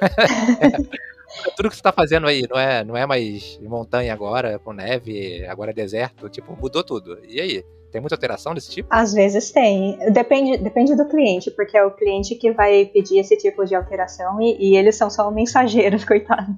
tudo 1.56 1.70
que 1.70 1.76
você 1.76 1.82
tá 1.82 1.92
fazendo 1.92 2.26
aí, 2.26 2.46
não 2.48 2.58
é, 2.58 2.84
não 2.84 2.96
é 2.96 3.06
mais 3.06 3.58
montanha 3.62 4.12
agora, 4.12 4.58
com 4.58 4.72
neve, 4.72 5.44
agora 5.46 5.70
é 5.70 5.74
deserto, 5.74 6.28
tipo, 6.28 6.56
mudou 6.56 6.84
tudo. 6.84 7.18
E 7.26 7.40
aí? 7.40 7.64
Tem 7.92 8.00
muita 8.00 8.14
alteração 8.14 8.54
desse 8.54 8.70
tipo? 8.70 8.88
Às 8.90 9.12
vezes 9.12 9.52
tem. 9.52 9.98
Depende, 10.10 10.56
depende 10.56 10.96
do 10.96 11.06
cliente, 11.06 11.50
porque 11.50 11.76
é 11.76 11.84
o 11.84 11.90
cliente 11.90 12.34
que 12.34 12.50
vai 12.50 12.86
pedir 12.86 13.18
esse 13.18 13.36
tipo 13.36 13.64
de 13.66 13.74
alteração 13.74 14.40
e, 14.40 14.56
e 14.58 14.76
eles 14.76 14.96
são 14.96 15.10
só 15.10 15.30
mensageiros, 15.30 16.02
coitado. 16.06 16.56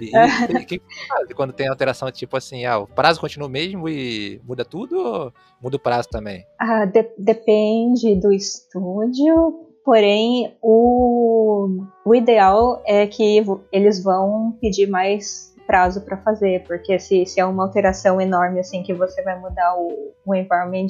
E, 0.00 0.10
e 0.10 0.56
o 0.62 0.66
que 0.66 0.82
faz 1.08 1.32
quando 1.34 1.52
tem 1.52 1.68
alteração 1.68 2.10
tipo 2.10 2.36
assim, 2.36 2.64
ah, 2.64 2.78
o 2.78 2.86
prazo 2.86 3.20
continua 3.20 3.46
o 3.48 3.50
mesmo 3.50 3.88
e 3.88 4.40
muda 4.44 4.64
tudo 4.64 4.98
ou 4.98 5.32
muda 5.62 5.76
o 5.76 5.80
prazo 5.80 6.08
também? 6.10 6.44
Ah, 6.58 6.84
de- 6.84 7.14
depende 7.16 8.16
do 8.16 8.32
estúdio, 8.32 9.66
porém 9.84 10.56
o, 10.60 11.84
o 12.04 12.14
ideal 12.14 12.82
é 12.84 13.06
que 13.06 13.42
eles 13.72 14.02
vão 14.02 14.58
pedir 14.60 14.88
mais 14.88 15.49
prazo 15.70 16.00
para 16.00 16.16
fazer, 16.16 16.64
porque 16.64 16.98
se, 16.98 17.24
se 17.24 17.38
é 17.38 17.44
uma 17.46 17.62
alteração 17.62 18.20
enorme 18.20 18.58
assim 18.58 18.82
que 18.82 18.92
você 18.92 19.22
vai 19.22 19.38
mudar 19.38 19.76
o, 19.76 20.12
o 20.26 20.34
environment 20.34 20.88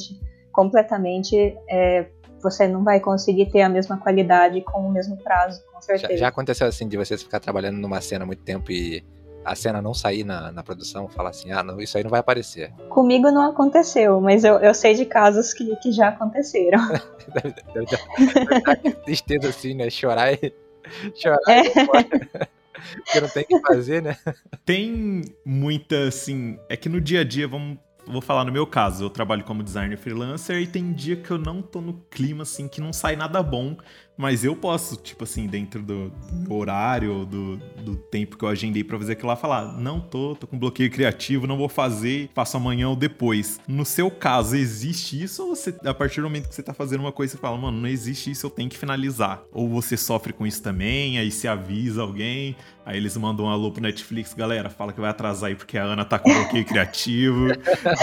completamente, 0.51 1.55
é, 1.69 2.07
você 2.43 2.67
não 2.67 2.83
vai 2.83 2.99
conseguir 2.99 3.51
ter 3.51 3.61
a 3.61 3.69
mesma 3.69 3.99
qualidade 3.99 4.63
com 4.63 4.81
o 4.81 4.91
mesmo 4.91 5.19
prazo, 5.19 5.63
com 5.67 5.75
Já, 5.75 5.99
certeza. 5.99 6.17
já 6.17 6.29
aconteceu 6.29 6.67
assim 6.67 6.89
de 6.89 6.97
você 6.97 7.19
ficar 7.19 7.41
trabalhando 7.41 7.77
numa 7.77 8.01
cena 8.01 8.25
há 8.25 8.27
muito 8.27 8.43
tempo 8.43 8.73
e 8.73 9.05
a 9.45 9.55
cena 9.55 9.83
não 9.83 9.93
sair 9.93 10.25
na, 10.25 10.51
na 10.51 10.63
produção, 10.63 11.07
falar 11.09 11.29
assim, 11.29 11.53
ah, 11.53 11.63
não, 11.63 11.79
isso 11.79 11.99
aí 11.99 12.03
não 12.03 12.11
vai 12.11 12.21
aparecer. 12.21 12.73
Comigo 12.89 13.31
não 13.31 13.51
aconteceu, 13.51 14.19
mas 14.19 14.45
eu, 14.45 14.55
eu 14.61 14.73
sei 14.73 14.95
de 14.95 15.05
casos 15.05 15.53
que, 15.53 15.77
que 15.77 15.93
já 15.93 16.09
aconteceram. 16.09 16.81
Deve, 16.89 17.55
deve, 17.75 17.85
deve 17.85 17.87
dar 17.87 18.57
aquela 18.75 18.97
tristeza 19.05 19.49
assim, 19.51 19.75
né? 19.75 19.91
Chorar 19.91 20.33
e. 20.33 20.55
Chorar 21.15 21.39
É. 21.49 21.67
e. 21.67 22.60
Porque 23.05 23.21
não 23.21 23.29
tem 23.29 23.45
o 23.45 23.47
que 23.47 23.61
fazer, 23.61 24.03
né? 24.03 24.17
Tem 24.65 25.23
muita, 25.45 26.09
assim. 26.09 26.59
É 26.69 26.77
que 26.77 26.89
no 26.89 27.01
dia 27.01 27.21
a 27.21 27.25
dia, 27.25 27.47
vamos. 27.49 27.79
Vou 28.07 28.21
falar 28.23 28.45
no 28.45 28.51
meu 28.51 28.67
caso, 28.67 29.05
eu 29.05 29.11
trabalho 29.11 29.45
como 29.45 29.63
designer 29.63 29.97
freelancer 29.97 30.61
e 30.61 30.67
tem 30.67 30.93
dia 30.93 31.17
que 31.17 31.31
eu 31.31 31.39
não 31.39 31.63
tô 31.63 31.81
no 31.81 32.01
clima, 32.11 32.43
assim, 32.43 32.67
que 32.67 32.81
não 32.81 32.93
sai 32.93 33.15
nada 33.15 33.41
bom, 33.43 33.77
mas 34.21 34.45
eu 34.45 34.55
posso, 34.55 34.97
tipo 34.97 35.25
assim, 35.25 35.47
dentro 35.47 35.83
do, 35.83 36.13
horário, 36.49 37.25
do, 37.25 37.57
do 37.83 37.97
tempo 37.97 38.37
que 38.37 38.45
eu 38.45 38.49
agendei 38.49 38.85
pra 38.85 38.99
fazer 38.99 39.13
aquilo 39.13 39.29
lá, 39.29 39.37
falar: 39.37 39.79
não 39.79 39.99
tô, 39.99 40.37
tô 40.37 40.47
com 40.47 40.59
bloqueio 40.59 40.91
criativo, 40.91 41.47
não 41.47 41.57
vou 41.57 41.69
fazer, 41.69 42.29
faço 42.35 42.57
amanhã 42.57 42.89
ou 42.89 42.97
depois. 42.97 43.59
No 43.67 43.85
seu 43.85 44.11
caso, 44.11 44.57
existe 44.57 45.23
isso 45.23 45.43
ou 45.43 45.57
você, 45.57 45.75
a 45.85 45.95
partir 45.95 46.21
do 46.21 46.25
momento 46.25 46.49
que 46.49 46.55
você 46.55 46.63
tá 46.63 46.75
fazendo 46.75 47.01
uma 47.01 47.13
coisa, 47.13 47.33
você 47.33 47.39
fala, 47.39 47.57
mano, 47.57 47.81
não 47.81 47.89
existe 47.89 48.31
isso, 48.31 48.47
eu 48.47 48.51
tenho 48.51 48.69
que 48.69 48.77
finalizar? 48.77 49.43
Ou 49.53 49.69
você 49.69 49.97
sofre 49.97 50.33
com 50.33 50.47
isso 50.47 50.63
também, 50.63 51.19
aí 51.19 51.31
se 51.31 51.49
avisa 51.49 52.03
alguém, 52.03 52.55
Aí 52.91 52.97
eles 52.97 53.17
mandam 53.17 53.47
um 53.47 53.49
alô 53.49 53.71
pro 53.71 53.81
Netflix, 53.81 54.35
galera, 54.35 54.69
fala 54.69 54.93
que 54.93 55.01
vai 55.01 55.11
atrasar 55.11 55.51
aí 55.51 55.55
porque 55.55 55.79
a 55.79 55.85
Ana 55.85 56.05
tá 56.05 56.19
com 56.19 56.29
bloqueio 56.29 56.65
criativo. 56.65 57.47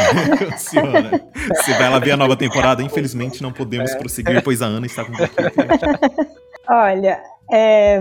Senhora, 0.56 1.22
você 1.50 1.74
vai 1.74 1.90
lá 1.90 2.00
ver 2.00 2.12
a 2.12 2.18
nova 2.18 2.38
temporada, 2.38 2.82
infelizmente 2.82 3.44
não 3.44 3.52
podemos 3.52 3.94
prosseguir, 3.96 4.42
pois 4.42 4.62
a 4.62 4.66
Ana 4.68 4.86
está 4.86 5.04
com 5.04 5.12
bloqueio 5.12 5.52
criativo. 5.52 5.92
Olha, 6.70 7.22
é, 7.52 8.00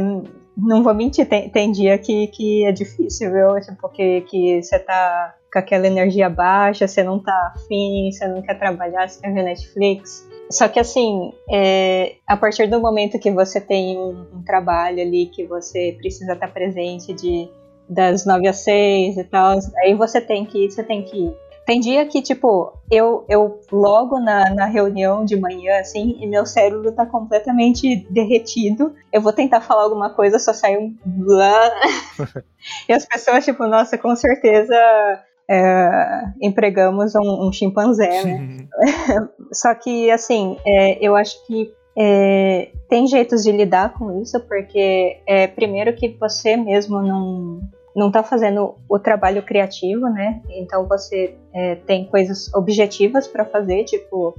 não 0.56 0.84
vou 0.84 0.94
mentir, 0.94 1.26
tem, 1.26 1.50
tem 1.50 1.72
dia 1.72 1.98
que, 1.98 2.28
que 2.28 2.64
é 2.64 2.70
difícil, 2.70 3.32
viu? 3.32 3.60
Tipo, 3.60 3.88
que, 3.88 4.20
que 4.20 4.62
você 4.62 4.78
tá 4.78 5.34
com 5.52 5.58
aquela 5.58 5.88
energia 5.88 6.30
baixa, 6.30 6.86
você 6.86 7.02
não 7.02 7.18
tá 7.18 7.52
afim, 7.56 8.12
você 8.12 8.28
não 8.28 8.42
quer 8.42 8.54
trabalhar, 8.60 9.08
você 9.08 9.20
quer 9.20 9.34
ver 9.34 9.42
Netflix. 9.42 10.25
Só 10.50 10.68
que 10.68 10.78
assim, 10.78 11.32
é, 11.50 12.16
a 12.26 12.36
partir 12.36 12.68
do 12.68 12.80
momento 12.80 13.18
que 13.18 13.30
você 13.30 13.60
tem 13.60 13.98
um, 13.98 14.26
um 14.34 14.42
trabalho 14.44 15.00
ali 15.00 15.26
que 15.26 15.44
você 15.44 15.96
precisa 15.98 16.34
estar 16.34 16.48
presente 16.48 17.12
de 17.12 17.48
das 17.88 18.26
9 18.26 18.48
às 18.48 18.58
6 18.58 19.16
e 19.16 19.24
tal, 19.24 19.58
aí 19.78 19.94
você 19.94 20.20
tem 20.20 20.44
que 20.44 20.64
ir, 20.64 20.70
você 20.70 20.82
tem 20.82 21.02
que 21.02 21.16
ir. 21.16 21.36
Tem 21.64 21.80
dia 21.80 22.06
que, 22.06 22.22
tipo, 22.22 22.72
eu, 22.88 23.24
eu 23.28 23.60
logo 23.72 24.20
na, 24.20 24.54
na 24.54 24.66
reunião 24.66 25.24
de 25.24 25.34
manhã, 25.34 25.80
assim, 25.80 26.16
e 26.20 26.26
meu 26.26 26.46
cérebro 26.46 26.92
tá 26.92 27.04
completamente 27.04 28.06
derretido. 28.08 28.94
Eu 29.12 29.20
vou 29.20 29.32
tentar 29.32 29.60
falar 29.60 29.82
alguma 29.82 30.10
coisa, 30.10 30.38
só 30.38 30.52
sai 30.52 30.76
um 30.76 30.96
blá. 31.04 31.72
e 32.88 32.92
as 32.92 33.04
pessoas, 33.04 33.44
tipo, 33.44 33.66
nossa, 33.66 33.98
com 33.98 34.14
certeza 34.14 34.76
é, 35.48 36.24
empregamos 36.42 37.14
um, 37.14 37.48
um 37.48 37.52
chimpanzé, 37.52 38.24
né? 38.24 38.68
Só 39.52 39.74
que, 39.74 40.10
assim, 40.10 40.56
é, 40.66 41.04
eu 41.06 41.14
acho 41.14 41.44
que 41.46 41.72
é, 41.96 42.70
tem 42.88 43.06
jeitos 43.06 43.42
de 43.42 43.52
lidar 43.52 43.94
com 43.94 44.20
isso, 44.20 44.38
porque, 44.40 45.18
é, 45.26 45.46
primeiro, 45.46 45.94
que 45.94 46.08
você 46.20 46.56
mesmo 46.56 47.00
não, 47.00 47.60
não 47.94 48.10
tá 48.10 48.22
fazendo 48.22 48.74
o 48.88 48.98
trabalho 48.98 49.42
criativo, 49.42 50.08
né? 50.10 50.42
Então 50.50 50.86
você 50.86 51.34
é, 51.54 51.76
tem 51.76 52.04
coisas 52.06 52.52
objetivas 52.52 53.26
para 53.26 53.44
fazer, 53.44 53.84
tipo, 53.84 54.34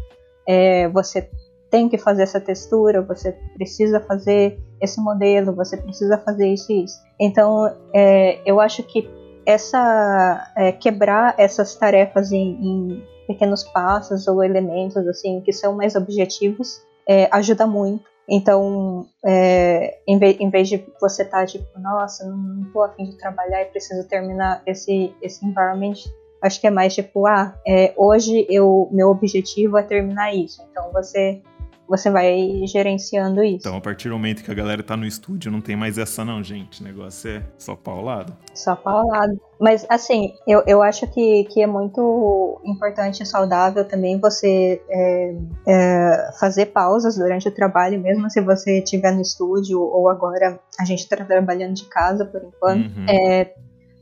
é, 0.48 0.88
você 0.90 1.30
tem 1.70 1.90
que 1.90 1.98
fazer 1.98 2.24
essa 2.24 2.40
textura, 2.40 3.02
você 3.02 3.36
precisa 3.56 4.00
fazer 4.00 4.60
esse 4.80 5.02
modelo, 5.02 5.54
você 5.54 5.76
precisa 5.76 6.18
fazer 6.18 6.48
isso 6.48 6.72
e 6.72 6.84
isso. 6.84 6.98
Então, 7.20 7.66
é, 7.94 8.40
eu 8.46 8.62
acho 8.62 8.84
que 8.84 9.10
essa 9.48 10.52
é, 10.58 10.74
quebrar 10.74 11.34
essas 11.38 11.74
tarefas 11.76 12.34
em, 12.34 12.50
em, 12.62 13.04
pequenos 13.26 13.64
passos 13.64 14.28
ou 14.28 14.44
elementos 14.44 15.08
assim 15.08 15.40
que 15.42 15.54
são 15.54 15.74
mais 15.74 15.96
objetivos 15.96 16.82
é, 17.08 17.30
ajuda 17.32 17.66
muito 17.66 18.04
Então, 18.30 19.08
é, 19.26 20.00
em, 20.06 20.20
vez, 20.20 20.38
em, 20.42 20.50
vez, 20.50 20.68
de 20.68 20.86
você 21.00 21.24
estar 21.24 21.40
tá, 21.40 21.46
tipo, 21.46 21.80
nossa, 21.80 22.26
não 22.26 22.64
estou 22.64 22.84
afim 22.84 23.06
de 23.06 23.18
trabalhar 23.18 23.62
e 23.62 23.66
preciso 23.66 24.06
terminar 24.06 24.62
esse, 24.66 25.16
esse 25.22 25.46
environment, 25.46 25.96
acho 26.42 26.60
que 26.60 26.68
é 26.68 26.70
mais 26.70 26.94
tipo, 26.94 27.26
ah, 27.26 27.56
é, 27.66 27.94
hoje 27.96 28.46
eu, 28.50 28.90
meu 28.92 29.08
objetivo 29.08 29.78
é 29.78 29.84
terminar 29.84 30.36
isso. 30.36 30.62
Então 30.70 30.92
você 30.92 31.42
você 31.88 32.10
vai 32.10 32.62
gerenciando 32.66 33.44
isso. 33.44 33.68
Então, 33.68 33.78
a 33.78 33.82
partir 33.82 34.10
do 34.10 34.16
momento 34.16 34.44
que 34.44 34.52
a 34.52 34.54
galera 34.54 34.84
tá 34.84 34.98
no 34.98 35.06
estúdio, 35.06 35.52
não 35.52 35.62
tem 35.62 35.76
mais 35.76 35.98
essa 35.98 36.24
não, 36.26 36.44
gente. 36.44 36.82
O 36.82 36.84
negócio 36.84 37.30
é 37.30 37.44
só 37.58 37.76
paulado. 37.76 38.36
Só 38.54 38.76
paulado. 38.76 39.40
Mas, 39.60 39.86
assim, 39.90 40.34
eu, 40.48 40.64
eu 40.68 40.84
acho 40.84 41.08
que, 41.08 41.46
que 41.46 41.62
é 41.62 41.68
muito 41.68 42.62
importante 42.64 43.24
e 43.24 43.26
saudável 43.26 43.86
também 43.86 44.20
você 44.20 44.82
é, 44.90 45.36
é, 45.68 46.32
fazer 46.40 46.68
pausas 46.68 47.18
durante 47.18 47.48
o 47.48 47.52
trabalho, 47.52 48.00
mesmo 48.00 48.30
se 48.30 48.42
você 48.42 48.80
estiver 48.80 49.12
no 49.12 49.22
estúdio 49.22 49.82
ou 49.82 50.10
agora 50.10 50.60
a 50.80 50.86
gente 50.86 51.00
está 51.00 51.16
trabalhando 51.18 51.74
de 51.74 51.86
casa 51.86 52.26
por 52.26 52.44
enquanto. 52.44 52.96
Uhum. 52.96 53.06
É, 53.10 53.54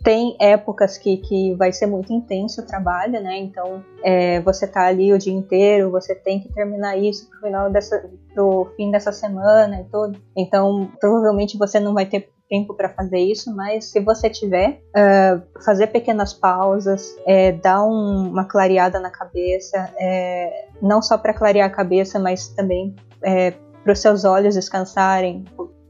tem 0.05 0.37
épocas 0.39 0.99
que, 0.99 1.17
que 1.17 1.55
vai 1.55 1.73
ser 1.73 1.87
muito 1.87 2.13
intenso 2.13 2.61
o 2.61 2.65
trabalho, 2.65 3.19
né? 3.23 3.39
Então 3.39 3.83
é, 4.03 4.39
você 4.41 4.67
tá 4.67 4.85
ali 4.85 5.11
o 5.11 5.17
dia 5.17 5.33
inteiro, 5.33 5.89
você 5.89 6.13
tem 6.13 6.39
que 6.39 6.53
terminar 6.53 6.95
isso 6.95 7.27
pro 7.27 7.39
final 7.39 7.71
dessa, 7.71 8.07
pro 8.31 8.71
fim 8.77 8.91
dessa 8.91 9.11
semana 9.11 9.81
e 9.81 9.83
tudo. 9.85 10.21
Então 10.37 10.91
provavelmente 11.01 11.57
você 11.57 11.79
não 11.79 11.95
vai 11.95 12.05
ter 12.05 12.29
tempo 12.47 12.75
para 12.75 12.89
fazer 12.89 13.17
isso, 13.17 13.53
mas 13.55 13.85
se 13.85 13.99
você 13.99 14.29
tiver, 14.29 14.79
uh, 14.95 15.41
fazer 15.65 15.87
pequenas 15.87 16.31
pausas, 16.31 17.15
é, 17.25 17.53
dar 17.53 17.83
um, 17.83 18.29
uma 18.29 18.45
clareada 18.45 18.99
na 18.99 19.09
cabeça, 19.09 19.91
é, 19.99 20.67
não 20.79 21.01
só 21.01 21.17
para 21.17 21.33
clarear 21.33 21.65
a 21.65 21.73
cabeça, 21.73 22.19
mas 22.19 22.49
também 22.49 22.95
é, 23.23 23.55
para 23.83 23.93
os 23.93 23.99
seus 23.99 24.23
olhos 24.23 24.53
descansarem, 24.53 25.43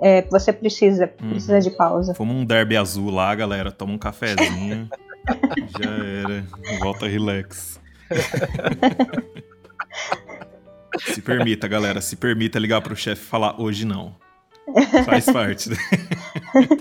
é, 0.06 0.22
você 0.30 0.54
precisa, 0.54 1.12
uhum. 1.20 1.32
precisa 1.32 1.60
de 1.60 1.72
pausa. 1.72 2.14
Fuma 2.14 2.32
um 2.32 2.46
derby 2.46 2.78
azul 2.78 3.10
lá, 3.10 3.34
galera, 3.34 3.72
toma 3.72 3.92
um 3.92 3.98
cafezinho. 3.98 4.88
já 5.82 5.90
era. 5.90 6.46
Volta 6.80 7.08
relax. 7.08 7.82
se 11.12 11.24
permita, 11.24 11.68
galera, 11.68 12.02
se 12.02 12.16
permita 12.16 12.60
ligar 12.60 12.82
pro 12.82 12.96
chefe 12.96 13.24
e 13.24 13.26
falar 13.26 13.60
hoje 13.60 13.84
não. 13.84 14.16
Faz 15.06 15.26
parte. 15.26 15.72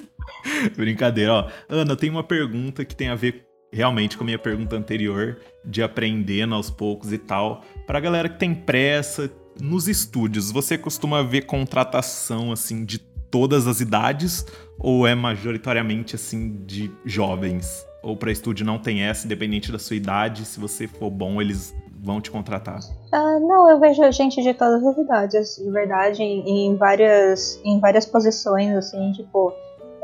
Brincadeira, 0.77 1.33
ó. 1.33 1.49
Ana, 1.67 1.97
tem 1.97 2.11
uma 2.11 2.23
pergunta 2.23 2.85
que 2.85 2.95
tem 2.95 3.09
a 3.09 3.15
ver 3.15 3.47
realmente 3.73 4.19
com 4.19 4.25
a 4.25 4.27
minha 4.27 4.39
pergunta 4.39 4.77
anterior, 4.77 5.41
de 5.65 5.83
aprendendo 5.83 6.55
aos 6.55 6.69
poucos 6.69 7.11
e 7.11 7.17
tal. 7.17 7.65
Pra 7.87 8.01
galera 8.01 8.29
que 8.29 8.39
tem 8.39 8.55
pressa, 8.55 9.33
nos 9.59 9.89
estúdios, 9.89 10.53
você 10.53 10.77
costuma 10.77 11.23
ver 11.23 11.47
contratação 11.47 12.53
assim 12.53 12.85
de 12.85 13.14
todas 13.35 13.67
as 13.67 13.81
idades 13.81 14.47
ou 14.79 15.05
é 15.09 15.13
majoritariamente 15.13 16.15
assim 16.15 16.65
de 16.65 16.89
jovens? 17.05 17.85
Ou 18.01 18.17
para 18.17 18.31
estúdio 18.31 18.65
não 18.65 18.79
tem 18.79 19.03
essa, 19.03 19.27
independente 19.27 19.73
da 19.73 19.79
sua 19.79 19.97
idade, 19.97 20.45
se 20.45 20.61
você 20.61 20.87
for 20.87 21.11
bom, 21.11 21.43
eles 21.43 21.75
vão 22.01 22.21
te 22.21 22.31
contratar? 22.31 22.79
Uh, 23.13 23.41
não, 23.45 23.69
eu 23.69 23.81
vejo 23.81 24.13
gente 24.13 24.41
de 24.41 24.55
todas 24.55 24.87
as 24.87 24.97
idades, 24.97 25.57
de 25.57 25.69
verdade, 25.69 26.23
em, 26.23 26.69
em 26.69 26.77
várias, 26.77 27.61
em 27.65 27.81
várias 27.81 28.07
posições, 28.07 28.73
assim, 28.77 29.11
tipo, 29.11 29.53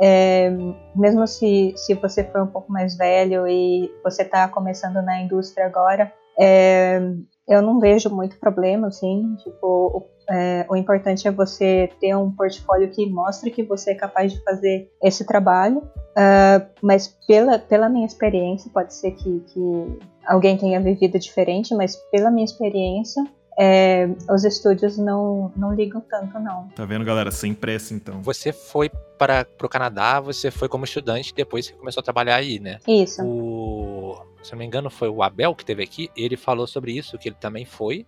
é, 0.03 0.51
mesmo 0.97 1.25
se, 1.29 1.73
se 1.77 1.95
você 1.95 2.25
for 2.25 2.43
um 2.43 2.49
pouco 2.49 2.73
mais 2.73 2.97
velho 2.97 3.47
e 3.47 3.95
você 4.03 4.23
está 4.23 4.49
começando 4.49 5.01
na 5.03 5.23
indústria 5.23 5.67
agora, 5.67 6.13
é, 6.37 7.01
eu 7.47 7.63
não 7.63 7.79
vejo 7.79 8.11
muito 8.11 8.41
problema, 8.41 8.89
assim, 8.89 9.37
tipo, 9.45 10.09
é, 10.31 10.65
o, 10.69 10.77
importante 10.77 11.27
é 11.27 11.31
você 11.31 11.91
ter 12.01 12.15
um 12.15 12.31
portfólio 12.31 12.89
que 12.91 13.05
mostre 13.07 13.51
que 13.51 13.65
você 13.65 13.91
é 13.91 13.95
capaz 13.95 14.33
de 14.33 14.41
fazer 14.45 14.89
esse 15.03 15.27
trabalho, 15.27 15.79
uh, 15.79 16.67
mas 16.81 17.09
pela, 17.27 17.59
pela 17.59 17.89
minha 17.89 18.07
experiência, 18.07 18.71
pode 18.73 18.95
ser 18.95 19.11
que, 19.13 19.41
que 19.41 19.99
alguém 20.25 20.57
tenha 20.57 20.81
vivido 20.81 21.19
diferente, 21.19 21.75
mas 21.75 21.97
pela 22.13 22.31
minha 22.31 22.45
experiência, 22.45 23.25
é, 23.59 24.09
os 24.33 24.45
estúdios 24.45 24.97
não, 24.97 25.53
não 25.57 25.75
ligam 25.75 26.01
tanto, 26.01 26.39
não. 26.39 26.69
Tá 26.69 26.85
vendo, 26.85 27.05
galera? 27.05 27.33
Sem 27.33 27.53
pressa, 27.53 27.93
então. 27.93 28.23
Você 28.23 28.53
foi 28.53 28.89
para 29.19 29.47
o 29.63 29.69
Canadá, 29.69 30.21
você 30.21 30.51
foi 30.51 30.69
como 30.69 30.85
estudante, 30.85 31.35
depois 31.35 31.67
você 31.67 31.73
começou 31.73 32.01
a 32.01 32.05
trabalhar 32.05 32.37
aí, 32.37 32.61
né? 32.61 32.79
Isso. 32.87 33.23
O, 33.23 34.17
se 34.43 34.53
não 34.53 34.61
me 34.61 34.65
engano, 34.65 34.89
foi 34.89 35.09
o 35.09 35.23
Abel 35.23 35.55
que 35.55 35.65
teve 35.65 35.83
aqui, 35.83 36.09
ele 36.17 36.37
falou 36.37 36.67
sobre 36.67 36.93
isso, 36.93 37.19
que 37.19 37.29
ele 37.29 37.37
também 37.39 37.65
foi. 37.65 38.07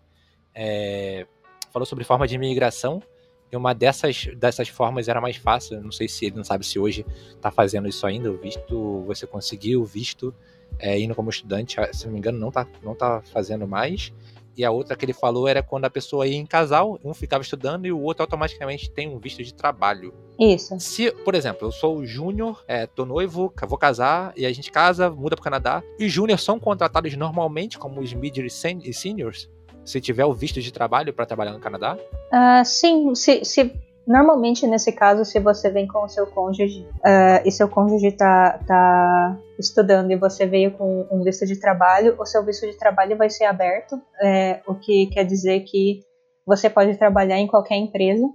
É, 0.55 1.27
falou 1.73 1.87
sobre 1.87 2.05
forma 2.05 2.27
de 2.27 2.35
imigração, 2.35 3.03
e 3.51 3.57
uma 3.57 3.75
dessas, 3.75 4.29
dessas 4.37 4.69
formas 4.69 5.09
era 5.09 5.21
mais 5.21 5.37
fácil. 5.37 5.81
Não 5.83 5.93
sei 5.93 6.09
se 6.09 6.25
ele 6.25 6.37
não 6.37 6.45
sabe 6.45 6.65
se 6.65 6.79
hoje 6.79 7.05
está 7.35 7.51
fazendo 7.51 7.87
isso 7.87 8.07
ainda. 8.07 8.31
O 8.31 8.39
visto, 8.39 9.03
você 9.07 9.27
conseguiu 9.27 9.83
o 9.83 9.85
visto 9.85 10.35
é, 10.79 10.99
indo 10.99 11.15
como 11.15 11.29
estudante, 11.29 11.77
se 11.93 12.07
não 12.07 12.15
me 12.15 12.19
engano, 12.19 12.39
não 12.39 12.49
está 12.49 12.67
não 12.83 12.95
tá 12.95 13.21
fazendo 13.31 13.69
mais. 13.69 14.11
E 14.57 14.65
a 14.65 14.71
outra 14.71 14.95
que 14.97 15.05
ele 15.05 15.15
falou 15.15 15.49
era 15.49 15.63
quando 15.63 15.87
a 15.87 15.91
pessoa 15.91 16.27
ia 16.27 16.37
em 16.37 16.45
casal, 16.45 16.99
um 17.03 17.15
ficava 17.15 17.43
estudando 17.43 17.87
e 17.87 17.93
o 17.93 18.01
outro 18.01 18.23
automaticamente 18.23 18.91
tem 18.91 19.09
um 19.09 19.19
visto 19.19 19.43
de 19.43 19.53
trabalho. 19.55 20.13
Isso. 20.39 20.79
Se, 20.79 21.11
por 21.11 21.35
exemplo, 21.35 21.69
eu 21.69 21.73
sou 21.73 22.05
júnior, 22.05 22.63
é, 22.69 22.87
tô 22.87 23.07
noivo, 23.07 23.53
vou 23.67 23.79
casar, 23.79 24.33
e 24.37 24.45
a 24.45 24.53
gente 24.53 24.71
casa, 24.71 25.09
muda 25.11 25.37
pro 25.37 25.45
Canadá, 25.45 25.83
e 25.99 26.07
júnior 26.07 26.39
são 26.39 26.61
contratados 26.61 27.15
normalmente 27.17 27.79
como 27.79 28.01
os 28.01 28.13
mid 28.13 28.37
e 28.37 28.93
seniors? 28.93 29.49
Se 29.85 30.01
tiver 30.01 30.25
o 30.25 30.33
visto 30.33 30.61
de 30.61 30.73
trabalho 30.73 31.13
para 31.13 31.27
trabalhar 31.27 31.53
no 31.53 31.61
Canadá? 31.61 31.97
Uh, 32.33 32.65
sim, 32.65 33.15
se, 33.15 33.45
se 33.45 33.73
Normalmente, 34.07 34.67
nesse 34.67 34.91
caso, 34.91 35.25
se 35.25 35.39
você 35.39 35.71
vem 35.71 35.87
com 35.87 36.05
o 36.05 36.09
seu 36.09 36.27
cônjuge 36.27 36.81
uh, 36.81 37.47
e 37.47 37.53
seu 37.53 37.69
cônjuge 37.69 38.09
está 38.09 38.59
tá 38.67 39.39
estudando 39.59 40.11
e 40.11 40.17
você 40.17 40.45
veio 40.45 40.73
com 40.73 41.07
um 41.11 41.23
visto 41.23 41.47
de 41.47 41.57
trabalho, 41.57 42.17
o 42.19 42.27
seu 42.27 42.45
visto 42.45 42.67
de 42.67 42.77
trabalho 42.77 43.17
vai 43.17 43.31
ser 43.31 43.45
aberto, 43.45 44.01
é, 44.21 44.61
o 44.67 44.75
que 44.75 45.07
quer 45.07 45.25
dizer 45.25 45.61
que 45.61 46.01
você 46.45 46.69
pode 46.69 46.97
trabalhar 46.97 47.39
em 47.39 47.47
qualquer 47.47 47.77
empresa. 47.77 48.29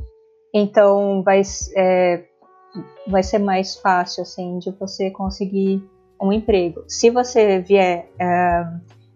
Então, 0.53 1.21
vai, 1.21 1.41
é, 1.75 2.23
vai 3.05 3.21
ser 3.21 3.39
mais 3.39 3.75
fácil, 3.75 4.23
assim, 4.23 4.59
de 4.59 4.71
você 4.71 5.11
conseguir 5.11 5.83
um 6.21 6.31
emprego. 6.31 6.85
Se 6.87 7.09
você 7.09 7.59
vier 7.59 8.09
é, 8.17 8.63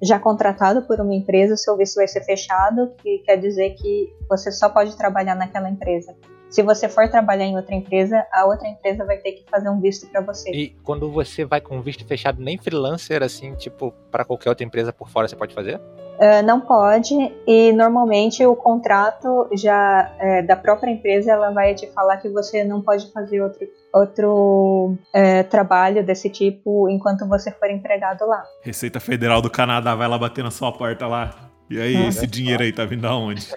já 0.01 0.19
contratado 0.19 0.81
por 0.83 0.99
uma 0.99 1.13
empresa, 1.13 1.55
seu 1.55 1.77
visto 1.77 1.95
vai 1.95 2.07
ser 2.07 2.21
fechado, 2.23 2.91
que 2.97 3.19
quer 3.19 3.37
dizer 3.37 3.71
que 3.75 4.13
você 4.27 4.51
só 4.51 4.69
pode 4.69 4.97
trabalhar 4.97 5.35
naquela 5.35 5.69
empresa. 5.69 6.15
Se 6.51 6.61
você 6.61 6.89
for 6.89 7.07
trabalhar 7.07 7.45
em 7.45 7.55
outra 7.55 7.73
empresa, 7.73 8.27
a 8.29 8.45
outra 8.45 8.67
empresa 8.67 9.05
vai 9.05 9.15
ter 9.17 9.31
que 9.31 9.45
fazer 9.49 9.69
um 9.69 9.79
visto 9.79 10.05
para 10.07 10.19
você. 10.19 10.51
E 10.51 10.75
quando 10.83 11.09
você 11.09 11.45
vai 11.45 11.61
com 11.61 11.81
visto 11.81 12.05
fechado, 12.05 12.41
nem 12.41 12.57
freelancer, 12.57 13.23
assim, 13.23 13.55
tipo, 13.55 13.93
para 14.11 14.25
qualquer 14.25 14.49
outra 14.49 14.65
empresa 14.65 14.91
por 14.91 15.09
fora, 15.09 15.29
você 15.29 15.35
pode 15.35 15.55
fazer? 15.55 15.77
Uh, 15.77 16.43
não 16.45 16.59
pode, 16.59 17.15
e 17.47 17.71
normalmente 17.71 18.45
o 18.45 18.53
contrato 18.53 19.47
já 19.53 20.13
é, 20.19 20.41
da 20.41 20.57
própria 20.57 20.91
empresa 20.91 21.31
ela 21.31 21.51
vai 21.51 21.73
te 21.73 21.87
falar 21.87 22.17
que 22.17 22.27
você 22.27 22.65
não 22.65 22.81
pode 22.81 23.09
fazer 23.13 23.41
outro, 23.41 23.67
outro 23.93 24.97
é, 25.13 25.43
trabalho 25.43 26.05
desse 26.05 26.29
tipo 26.29 26.89
enquanto 26.89 27.25
você 27.27 27.49
for 27.49 27.69
empregado 27.71 28.27
lá. 28.27 28.43
Receita 28.61 28.99
Federal 28.99 29.41
do 29.41 29.49
Canadá 29.49 29.95
vai 29.95 30.07
lá 30.07 30.17
bater 30.17 30.43
na 30.43 30.51
sua 30.51 30.71
porta 30.71 31.07
lá. 31.07 31.50
E 31.71 31.79
aí, 31.79 31.95
esse 32.05 32.27
dinheiro 32.27 32.61
aí 32.61 32.73
tá 32.73 32.83
vindo 32.83 33.07
aonde? 33.07 33.47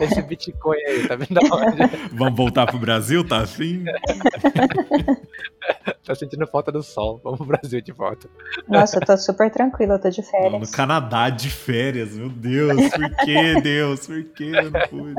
esse 0.00 0.20
Bitcoin 0.22 0.76
aí 0.88 1.06
tá 1.06 1.14
vindo 1.14 1.38
aonde? 1.38 1.78
Vamos 2.10 2.36
voltar 2.36 2.66
pro 2.66 2.80
Brasil, 2.80 3.24
tá 3.24 3.38
assim? 3.38 3.84
tá 6.04 6.16
sentindo 6.16 6.44
falta 6.48 6.72
do 6.72 6.82
sol. 6.82 7.20
Vamos 7.22 7.38
pro 7.38 7.46
Brasil 7.46 7.80
de 7.80 7.92
volta. 7.92 8.28
Nossa, 8.68 8.96
eu 8.96 9.06
tô 9.06 9.16
super 9.16 9.52
tranquila, 9.52 9.94
eu 9.94 10.00
tô 10.00 10.10
de 10.10 10.20
férias. 10.20 10.60
no 10.60 10.76
Canadá 10.76 11.30
de 11.30 11.48
férias, 11.48 12.16
meu 12.16 12.28
Deus. 12.28 12.90
Por 12.90 13.16
que, 13.24 13.60
Deus? 13.60 14.06
Por 14.08 14.24
que 14.24 14.44
eu 14.44 14.70
não 14.70 14.80
pude? 14.88 15.14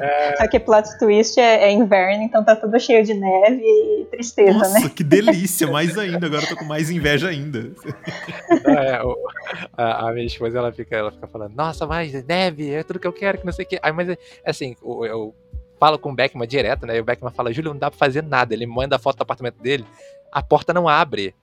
É... 0.00 0.36
Só 0.36 0.48
que 0.48 0.58
plot 0.58 0.98
twist 0.98 1.38
é, 1.38 1.68
é, 1.68 1.72
inverno, 1.72 2.24
então 2.24 2.44
tá 2.44 2.56
tudo 2.56 2.80
cheio 2.80 3.04
de 3.04 3.14
neve 3.14 3.62
e 3.62 4.06
tristeza, 4.10 4.58
Nossa, 4.58 4.72
né? 4.72 4.80
Nossa, 4.80 4.90
que 4.90 5.04
delícia! 5.04 5.68
Mais 5.68 5.96
ainda, 5.96 6.26
agora 6.26 6.42
eu 6.42 6.48
tô 6.48 6.56
com 6.56 6.64
mais 6.64 6.90
inveja 6.90 7.28
ainda. 7.28 7.70
É, 8.64 8.87
é, 8.88 9.02
o, 9.02 9.16
a, 9.76 10.08
a, 10.08 10.12
minha 10.12 10.26
esposa 10.26 10.58
ela 10.58 10.72
fica, 10.72 10.96
ela 10.96 11.10
fica 11.10 11.26
falando, 11.26 11.54
nossa, 11.54 11.86
mas 11.86 12.12
neve, 12.24 12.72
é 12.72 12.82
tudo 12.82 12.98
que 12.98 13.06
eu 13.06 13.12
quero, 13.12 13.38
que 13.38 13.46
não 13.46 13.52
sei 13.52 13.64
o 13.64 13.68
que. 13.68 13.78
Aí, 13.82 13.92
mas 13.92 14.16
assim, 14.44 14.74
eu, 14.82 15.04
eu 15.04 15.34
falo 15.78 15.98
com 15.98 16.10
o 16.10 16.14
Beckman 16.14 16.48
direto, 16.48 16.86
né? 16.86 16.96
E 16.96 17.00
o 17.00 17.04
Beckman 17.04 17.32
fala, 17.32 17.52
Júlio, 17.52 17.72
não 17.72 17.78
dá 17.78 17.90
pra 17.90 17.98
fazer 17.98 18.22
nada. 18.22 18.54
Ele 18.54 18.66
manda 18.66 18.96
a 18.96 18.98
foto 18.98 19.18
do 19.18 19.22
apartamento 19.22 19.60
dele, 19.62 19.84
a 20.32 20.42
porta 20.42 20.72
não 20.72 20.88
abre. 20.88 21.34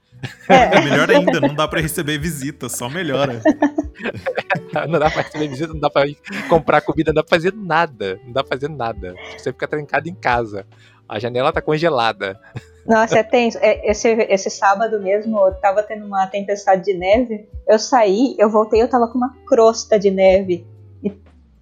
É. 0.49 0.81
Melhor 0.81 1.09
ainda, 1.11 1.41
não 1.41 1.53
dá 1.53 1.67
para 1.67 1.81
receber 1.81 2.17
visita, 2.17 2.69
só 2.69 2.89
melhora. 2.89 3.41
não 4.89 4.99
dá 4.99 5.09
pra 5.09 5.21
receber 5.21 5.47
visita, 5.47 5.73
não 5.73 5.79
dá 5.79 5.89
pra 5.89 6.03
comprar 6.49 6.81
comida, 6.81 7.11
não 7.11 7.15
dá 7.15 7.23
pra 7.23 7.37
fazer 7.37 7.53
nada. 7.53 8.19
Não 8.23 8.31
dá 8.31 8.43
pra 8.43 8.57
fazer 8.57 8.69
nada. 8.69 9.15
Você 9.37 9.51
fica 9.51 9.67
trancado 9.67 10.07
em 10.07 10.15
casa. 10.15 10.65
A 11.07 11.19
janela 11.19 11.51
tá 11.51 11.61
congelada. 11.61 12.39
Nossa, 12.85 13.19
é 13.19 13.23
tenso. 13.23 13.57
É, 13.61 13.89
esse, 13.89 14.07
esse 14.09 14.49
sábado 14.49 15.01
mesmo, 15.01 15.39
eu 15.39 15.53
tava 15.55 15.81
tendo 15.81 16.05
uma 16.05 16.27
tempestade 16.27 16.83
de 16.83 16.93
neve. 16.93 17.49
Eu 17.67 17.79
saí, 17.79 18.35
eu 18.37 18.49
voltei, 18.49 18.81
eu 18.81 18.87
tava 18.87 19.07
com 19.07 19.17
uma 19.17 19.35
crosta 19.47 19.97
de 19.97 20.11
neve. 20.11 20.67
E, 21.03 21.11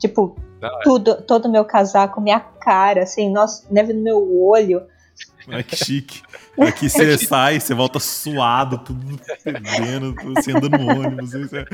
Tipo, 0.04 0.36
tudo, 0.84 1.22
todo 1.22 1.50
meu 1.50 1.64
casaco, 1.64 2.20
minha 2.20 2.40
cara, 2.40 3.04
assim, 3.04 3.32
nossa, 3.32 3.66
neve 3.72 3.94
no 3.94 4.02
meu 4.02 4.44
olho. 4.44 4.86
É 5.48 5.64
que 5.64 5.78
chique. 5.78 6.22
Aqui 6.60 6.90
você 6.90 7.18
sai, 7.26 7.60
você 7.60 7.74
volta 7.74 8.00
suado, 8.00 8.80
tudo 8.80 9.18
fedendo, 9.42 10.14
você 10.36 10.52
anda 10.52 10.68
no 10.68 10.90
ônibus. 10.90 11.32
Você... 11.32 11.66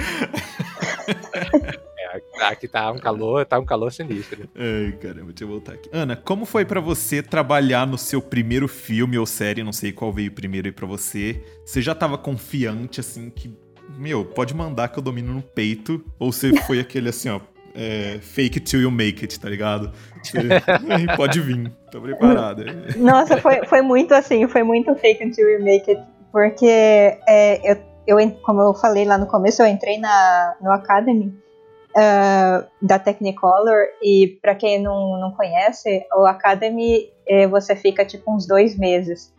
Aqui 2.42 2.68
tá 2.68 2.92
um 2.92 2.98
calor, 2.98 3.46
tá 3.46 3.60
um 3.60 3.66
calor 3.66 3.92
sinistro. 3.92 4.50
Ai, 4.56 4.92
caramba, 4.94 5.28
deixa 5.28 5.44
eu 5.44 5.48
voltar 5.48 5.74
aqui. 5.74 5.90
Ana, 5.92 6.16
como 6.16 6.46
foi 6.46 6.66
para 6.66 6.80
você 6.80 7.22
trabalhar 7.22 7.86
no 7.86 7.98
seu 7.98 8.22
primeiro 8.22 8.68
filme 8.68 9.18
ou 9.18 9.26
série? 9.26 9.64
Não 9.64 9.74
sei 9.74 9.92
qual 9.92 10.12
veio 10.12 10.32
primeiro 10.32 10.68
aí 10.68 10.72
pra 10.72 10.88
você. 10.88 11.44
Você 11.66 11.82
já 11.82 11.94
tava 11.94 12.18
confiante, 12.18 13.00
assim, 13.00 13.30
que, 13.30 13.56
meu, 13.98 14.26
pode 14.26 14.54
mandar 14.54 14.88
que 14.90 14.98
eu 14.98 15.04
domino 15.04 15.34
no 15.34 15.42
peito? 15.42 16.04
Ou 16.18 16.32
você 16.32 16.56
foi 16.64 16.80
aquele 16.82 17.10
assim, 17.10 17.30
ó, 17.30 17.40
é, 17.76 18.20
fake 18.22 18.60
it 18.60 18.62
till 18.62 18.82
you 18.82 18.92
make 18.92 19.24
it, 19.24 19.40
tá 19.40 19.50
ligado? 19.50 19.92
Você, 20.24 20.42
pode 21.16 21.40
vir, 21.40 21.72
tô 21.92 22.02
preparada. 22.02 22.66
Nossa, 22.98 23.38
foi, 23.38 23.66
foi 23.66 23.82
muito 23.82 24.14
assim, 24.14 24.48
foi 24.48 24.64
muito 24.64 24.94
fake 24.96 25.24
it 25.24 25.36
till 25.36 25.48
you 25.48 25.64
make 25.64 25.90
it, 25.90 26.02
porque 26.32 26.66
é, 26.68 27.72
eu, 27.72 27.78
eu, 28.08 28.32
como 28.42 28.62
eu 28.62 28.74
falei 28.74 29.06
lá 29.06 29.18
no 29.18 29.28
começo, 29.28 29.62
eu 29.62 29.68
entrei 29.68 30.00
na, 30.00 30.56
no 30.62 30.72
Academy 30.72 31.34
uh, 31.96 32.68
da 32.82 33.00
Technicolor 33.00 33.86
e 34.02 34.40
para 34.42 34.56
quem 34.56 34.82
não, 34.82 35.20
não 35.20 35.32
conhece, 35.32 36.06
o 36.16 36.26
Academy 36.26 37.12
é, 37.28 37.48
você 37.48 37.76
fica 37.76 38.06
tipo 38.06 38.34
uns 38.34 38.48
dois 38.48 38.78
meses, 38.78 39.34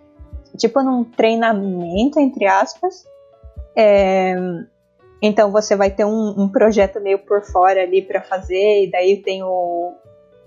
tipo 0.57 0.82
num 0.82 1.05
treinamento, 1.05 2.18
entre 2.18 2.46
aspas, 2.46 3.05
é, 3.76 4.34
então 5.22 5.51
você 5.51 5.76
vai 5.76 5.90
ter 5.90 6.05
um, 6.05 6.34
um 6.36 6.48
projeto 6.48 7.01
meio 7.01 7.18
por 7.18 7.42
fora 7.44 7.82
ali 7.82 8.03
para 8.03 8.20
fazer, 8.20 8.84
e 8.84 8.90
daí 8.90 9.16
tem 9.18 9.42
o, 9.42 9.92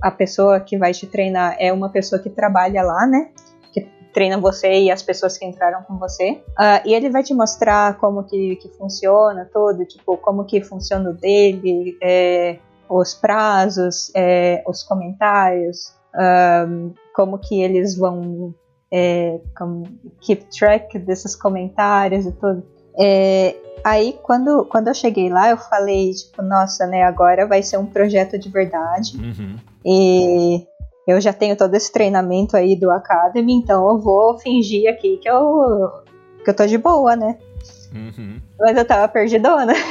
a 0.02 0.12
pessoa 0.12 0.60
que 0.60 0.78
vai 0.78 0.92
te 0.94 1.08
treinar, 1.08 1.56
é 1.60 1.72
uma 1.72 1.90
pessoa 1.90 2.22
que 2.22 2.30
trabalha 2.30 2.82
lá, 2.82 3.06
né? 3.06 3.32
Treina 4.14 4.38
você 4.38 4.82
e 4.82 4.92
as 4.92 5.02
pessoas 5.02 5.38
que 5.38 5.46
entraram 5.46 5.84
com 5.84 5.98
você. 5.98 6.42
Uh, 6.52 6.86
e 6.86 6.94
ele 6.94 7.10
vai 7.10 7.24
te 7.24 7.34
mostrar 7.34 7.98
como 7.98 8.24
que, 8.24 8.56
que 8.58 8.70
funciona 8.70 9.50
todo, 9.52 9.86
tipo, 9.86 10.18
como 10.18 10.46
que 10.46 10.62
funciona 10.62 11.10
o 11.10 11.14
dele, 11.14 11.98
é, 12.02 12.58
os 12.88 13.14
prazos, 13.14 14.12
é, 14.16 14.64
os 14.68 14.84
comentários, 14.84 15.94
um, 16.68 16.94
como 17.16 17.40
que 17.40 17.62
eles 17.62 17.98
vão 17.98 18.54
é, 18.92 19.40
keep 20.22 20.46
track 20.56 21.00
desses 21.00 21.36
comentários 21.36 22.26
e 22.26 22.32
tudo. 22.32 22.64
É, 22.98 23.56
Aí, 23.84 24.18
quando, 24.24 24.64
quando 24.66 24.88
eu 24.88 24.94
cheguei 24.94 25.30
lá, 25.30 25.50
eu 25.50 25.58
falei, 25.58 26.14
tipo, 26.14 26.42
nossa, 26.42 26.88
né, 26.88 27.04
agora 27.04 27.46
vai 27.46 27.62
ser 27.62 27.78
um 27.78 27.86
projeto 27.86 28.40
de 28.40 28.48
verdade. 28.48 29.18
Uhum. 29.18 29.58
E 29.86 30.66
eu 31.08 31.20
já 31.20 31.34
tenho 31.34 31.56
todo 31.56 31.74
esse 31.76 31.92
treinamento 31.92 32.56
aí 32.56 32.76
do 32.76 32.90
Academy, 32.92 33.54
então 33.54 33.88
eu 33.90 34.00
vou 34.00 34.40
fingir 34.40 34.90
aqui 34.90 35.18
que 35.18 35.30
eu, 35.30 35.92
que 36.44 36.50
eu 36.50 36.54
tô 36.54 36.66
de 36.66 36.78
boa, 36.78 37.16
né? 37.16 37.38
Uhum. 37.94 38.40
Mas 38.60 38.78
eu 38.78 38.86
tava 38.86 39.08
perdidona. 39.08 39.74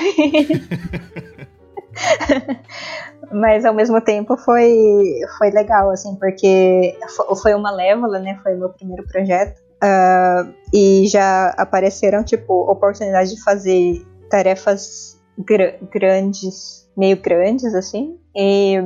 Mas 3.31 3.65
ao 3.65 3.73
mesmo 3.73 4.01
tempo 4.01 4.37
foi, 4.37 5.21
foi 5.39 5.51
legal, 5.51 5.91
assim, 5.91 6.15
porque 6.17 6.97
foi 7.41 7.55
uma 7.55 7.71
lévola, 7.71 8.19
né? 8.19 8.39
Foi 8.43 8.55
o 8.55 8.59
meu 8.59 8.69
primeiro 8.71 9.07
projeto. 9.07 9.59
Uh, 9.83 10.53
e 10.73 11.07
já 11.07 11.49
apareceram, 11.57 12.23
tipo, 12.23 12.71
oportunidades 12.71 13.35
de 13.35 13.43
fazer 13.43 14.07
tarefas 14.31 15.21
gr 15.39 15.77
grandes, 15.91 16.89
meio 16.97 17.17
grandes, 17.17 17.75
assim. 17.75 18.19
E, 18.35 18.77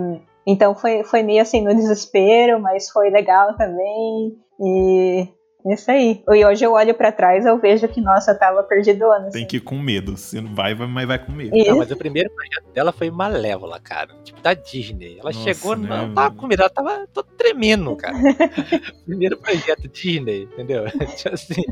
então 0.46 0.74
foi, 0.74 1.02
foi 1.04 1.22
meio 1.22 1.42
assim 1.42 1.62
no 1.62 1.74
desespero, 1.74 2.60
mas 2.60 2.90
foi 2.90 3.10
legal 3.10 3.56
também. 3.56 4.36
E 4.60 5.28
isso 5.72 5.90
aí. 5.90 6.22
E 6.28 6.44
hoje 6.44 6.64
eu 6.64 6.72
olho 6.72 6.94
para 6.94 7.10
trás 7.10 7.44
eu 7.44 7.58
vejo 7.58 7.88
que, 7.88 8.00
nossa, 8.00 8.30
eu 8.30 8.38
tava 8.38 8.62
perdidona. 8.62 9.26
Assim. 9.26 9.38
Tem 9.38 9.46
que 9.46 9.56
ir 9.56 9.60
com 9.60 9.76
medo. 9.76 10.16
Você 10.16 10.40
não 10.40 10.54
vai, 10.54 10.74
mas 10.74 11.06
vai 11.06 11.18
com 11.18 11.32
medo. 11.32 11.56
Não, 11.56 11.78
mas 11.78 11.90
o 11.90 11.96
primeiro 11.96 12.30
projeto 12.30 12.72
dela 12.72 12.92
foi 12.92 13.10
Malévola, 13.10 13.80
cara. 13.80 14.14
Tipo, 14.22 14.40
da 14.40 14.54
Disney. 14.54 15.18
Ela 15.18 15.32
nossa, 15.32 15.42
chegou, 15.42 15.76
né? 15.76 15.88
não 15.88 16.14
tava 16.14 16.34
com 16.36 16.46
medo, 16.46 16.62
ela 16.62 16.70
tava 16.70 17.06
todo 17.12 17.26
tremendo, 17.36 17.96
cara. 17.96 18.16
primeiro 19.04 19.36
projeto 19.38 19.88
Disney, 19.88 20.44
entendeu? 20.44 20.84
Tipo 21.16 21.34
assim. 21.34 21.62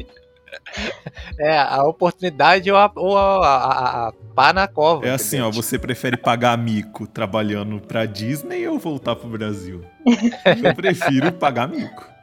É, 1.38 1.58
a 1.58 1.82
oportunidade 1.84 2.70
ou 2.70 2.76
a, 2.76 2.92
ou 2.94 3.16
a, 3.16 3.56
a, 3.56 4.08
a 4.08 4.12
pá 4.34 4.52
na 4.52 4.66
cova. 4.68 5.06
É 5.06 5.10
assim, 5.10 5.40
ó, 5.40 5.50
você 5.50 5.78
prefere 5.78 6.16
pagar 6.16 6.56
mico 6.58 7.06
trabalhando 7.06 7.80
pra 7.80 8.06
Disney 8.06 8.66
ou 8.66 8.78
voltar 8.78 9.16
pro 9.16 9.28
Brasil? 9.28 9.84
Eu 10.62 10.74
prefiro 10.74 11.32
pagar 11.32 11.68
mico. 11.68 12.14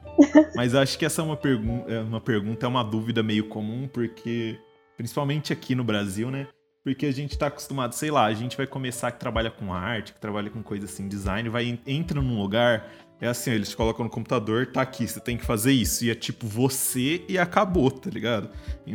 Mas 0.56 0.76
acho 0.76 0.98
que 0.98 1.06
essa 1.06 1.22
é 1.22 1.26
uma, 1.26 1.38
pergun 1.38 1.84
é 1.88 2.00
uma 2.00 2.22
pergunta, 2.22 2.66
é 2.66 2.70
uma 2.70 2.84
dúvida 2.84 3.24
meio 3.24 3.48
comum, 3.48 3.88
porque, 3.92 4.60
principalmente 4.98 5.52
aqui 5.52 5.74
no 5.74 5.84
Brasil, 5.84 6.30
né? 6.30 6.48
Porque 6.84 7.06
a 7.06 7.12
gente 7.12 7.38
tá 7.38 7.48
acostumado, 7.48 7.94
sei 7.94 8.10
lá, 8.10 8.26
a 8.26 8.34
gente 8.34 8.58
vai 8.58 8.66
começar 8.66 9.12
que 9.12 9.20
trabalha 9.20 9.52
com 9.52 9.74
arte, 9.74 10.14
que 10.14 10.20
trabalha 10.20 10.50
com 10.50 10.64
coisa 10.64 10.86
assim, 10.86 11.08
design, 11.08 11.48
vai 11.48 11.80
entra 11.86 12.20
num 12.22 12.40
lugar, 12.40 12.88
é 13.22 13.28
assim, 13.28 13.52
eles 13.52 13.76
colocam 13.76 14.04
no 14.04 14.10
computador, 14.10 14.66
tá 14.66 14.82
aqui, 14.82 15.08
você 15.08 15.20
tem 15.20 15.38
que 15.38 15.46
fazer 15.46 15.72
isso. 15.72 16.04
E 16.04 16.10
é 16.10 16.16
tipo 16.16 16.48
você 16.48 17.24
e 17.30 17.38
acabou, 17.38 17.92
tá 17.92 18.10
ligado? 18.10 18.50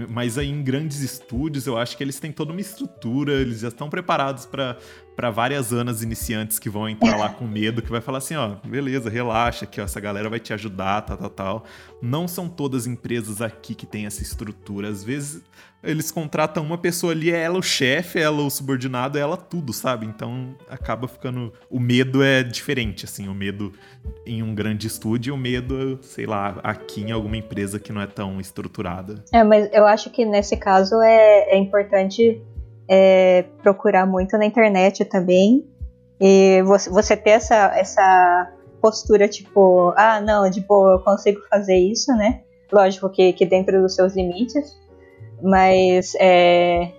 Mas 0.09 0.37
aí 0.37 0.51
em 0.51 0.65
grandes 0.65 1.01
estúdios, 1.01 1.65
eu 1.65 1.79
acho 1.79 1.97
que 1.97 2.03
eles 2.03 2.19
têm 2.19 2.33
toda 2.33 2.51
uma 2.51 2.61
estrutura, 2.61 3.35
eles 3.35 3.61
já 3.61 3.69
estão 3.69 3.89
preparados 3.89 4.45
para 4.45 5.31
várias 5.31 5.73
anas 5.73 6.03
iniciantes 6.03 6.59
que 6.59 6.69
vão 6.69 6.89
entrar 6.89 7.17
lá 7.17 7.29
com 7.29 7.47
medo, 7.47 7.81
que 7.81 7.91
vai 7.91 8.01
falar 8.01 8.19
assim, 8.19 8.35
ó, 8.35 8.57
beleza, 8.65 9.09
relaxa, 9.09 9.65
que 9.65 9.81
essa 9.81 10.01
galera 10.01 10.29
vai 10.29 10.41
te 10.41 10.53
ajudar, 10.53 11.03
tal, 11.03 11.17
tal, 11.17 11.31
tal. 11.31 11.65
Não 12.03 12.27
são 12.27 12.49
todas 12.49 12.85
empresas 12.85 13.41
aqui 13.41 13.77
que 13.77 13.87
têm 13.87 14.07
essa 14.07 14.23
estrutura. 14.23 14.89
Às 14.89 15.05
vezes 15.05 15.41
eles 15.83 16.11
contratam 16.11 16.63
uma 16.63 16.79
pessoa 16.79 17.13
ali, 17.13 17.31
é 17.31 17.43
ela 17.43 17.59
o 17.59 17.63
chefe, 17.63 18.19
é 18.19 18.23
ela 18.23 18.43
o 18.43 18.51
subordinado, 18.51 19.19
é 19.19 19.21
ela 19.21 19.37
tudo, 19.37 19.73
sabe? 19.73 20.07
Então 20.07 20.55
acaba 20.69 21.07
ficando. 21.07 21.53
O 21.71 21.79
medo 21.79 22.23
é 22.23 22.43
diferente, 22.43 23.05
assim, 23.05 23.29
o 23.29 23.35
medo 23.35 23.73
em 24.27 24.43
um 24.43 24.55
grande 24.55 24.87
estúdio 24.87 25.31
e 25.31 25.35
o 25.35 25.37
medo, 25.37 25.99
sei 26.03 26.27
lá, 26.27 26.59
aqui 26.63 27.03
em 27.03 27.13
alguma 27.13 27.37
empresa 27.37 27.79
que 27.79 27.93
não 27.93 28.01
é 28.01 28.07
tão 28.07 28.41
estruturada. 28.41 29.25
É, 29.33 29.45
mas 29.45 29.69
eu 29.73 29.87
acho 29.87 30.11
que 30.11 30.25
nesse 30.25 30.57
caso 30.57 31.01
é, 31.01 31.55
é 31.55 31.57
importante 31.57 32.43
é, 32.89 33.45
procurar 33.63 34.07
muito 34.07 34.37
na 34.37 34.47
internet 34.47 35.05
também. 35.05 35.65
E 36.21 36.63
você, 36.63 36.89
você 36.89 37.17
ter 37.17 37.31
essa, 37.31 37.73
essa 37.77 38.53
postura 38.81 39.29
tipo, 39.29 39.93
ah, 39.97 40.21
não, 40.21 40.49
de 40.49 40.61
boa, 40.61 40.95
eu 40.95 41.01
consigo 41.01 41.41
fazer 41.51 41.77
isso, 41.77 42.13
né? 42.13 42.43
Lógico 42.73 43.09
que, 43.11 43.33
que 43.33 43.45
dentro 43.45 43.81
dos 43.81 43.95
seus 43.95 44.15
limites, 44.15 44.77
mas 45.43 46.15
é, 46.19 46.93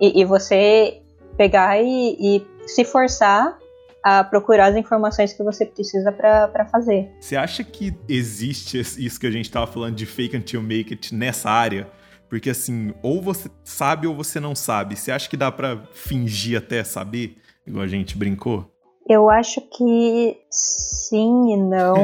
e, 0.00 0.20
e 0.20 0.24
você 0.24 1.00
pegar 1.36 1.80
e, 1.80 2.16
e, 2.20 2.46
se 2.66 2.84
forçar 2.84 3.58
a 4.02 4.24
procurar 4.24 4.66
as 4.66 4.76
informações 4.76 5.32
que 5.32 5.42
você 5.42 5.64
precisa 5.64 6.10
para 6.10 6.66
fazer. 6.66 7.10
Você 7.20 7.36
acha 7.36 7.62
que 7.62 7.96
existe 8.08 8.78
isso 8.78 9.18
que 9.18 9.26
a 9.26 9.30
gente 9.30 9.44
estava 9.44 9.66
falando 9.66 9.94
de 9.94 10.06
fake 10.06 10.36
until 10.36 10.62
make 10.62 10.92
it 10.92 11.14
nessa 11.14 11.50
área? 11.50 11.88
Porque 12.28 12.50
assim, 12.50 12.92
ou 13.02 13.20
você 13.20 13.48
sabe 13.62 14.06
ou 14.06 14.14
você 14.14 14.40
não 14.40 14.54
sabe. 14.54 14.96
Você 14.96 15.12
acha 15.12 15.28
que 15.28 15.36
dá 15.36 15.52
para 15.52 15.84
fingir 15.92 16.58
até 16.58 16.82
saber, 16.82 17.36
igual 17.66 17.84
a 17.84 17.88
gente 17.88 18.16
brincou? 18.16 18.71
Eu 19.08 19.28
acho 19.28 19.60
que 19.60 20.38
sim 20.48 21.52
e 21.52 21.56
não. 21.56 21.94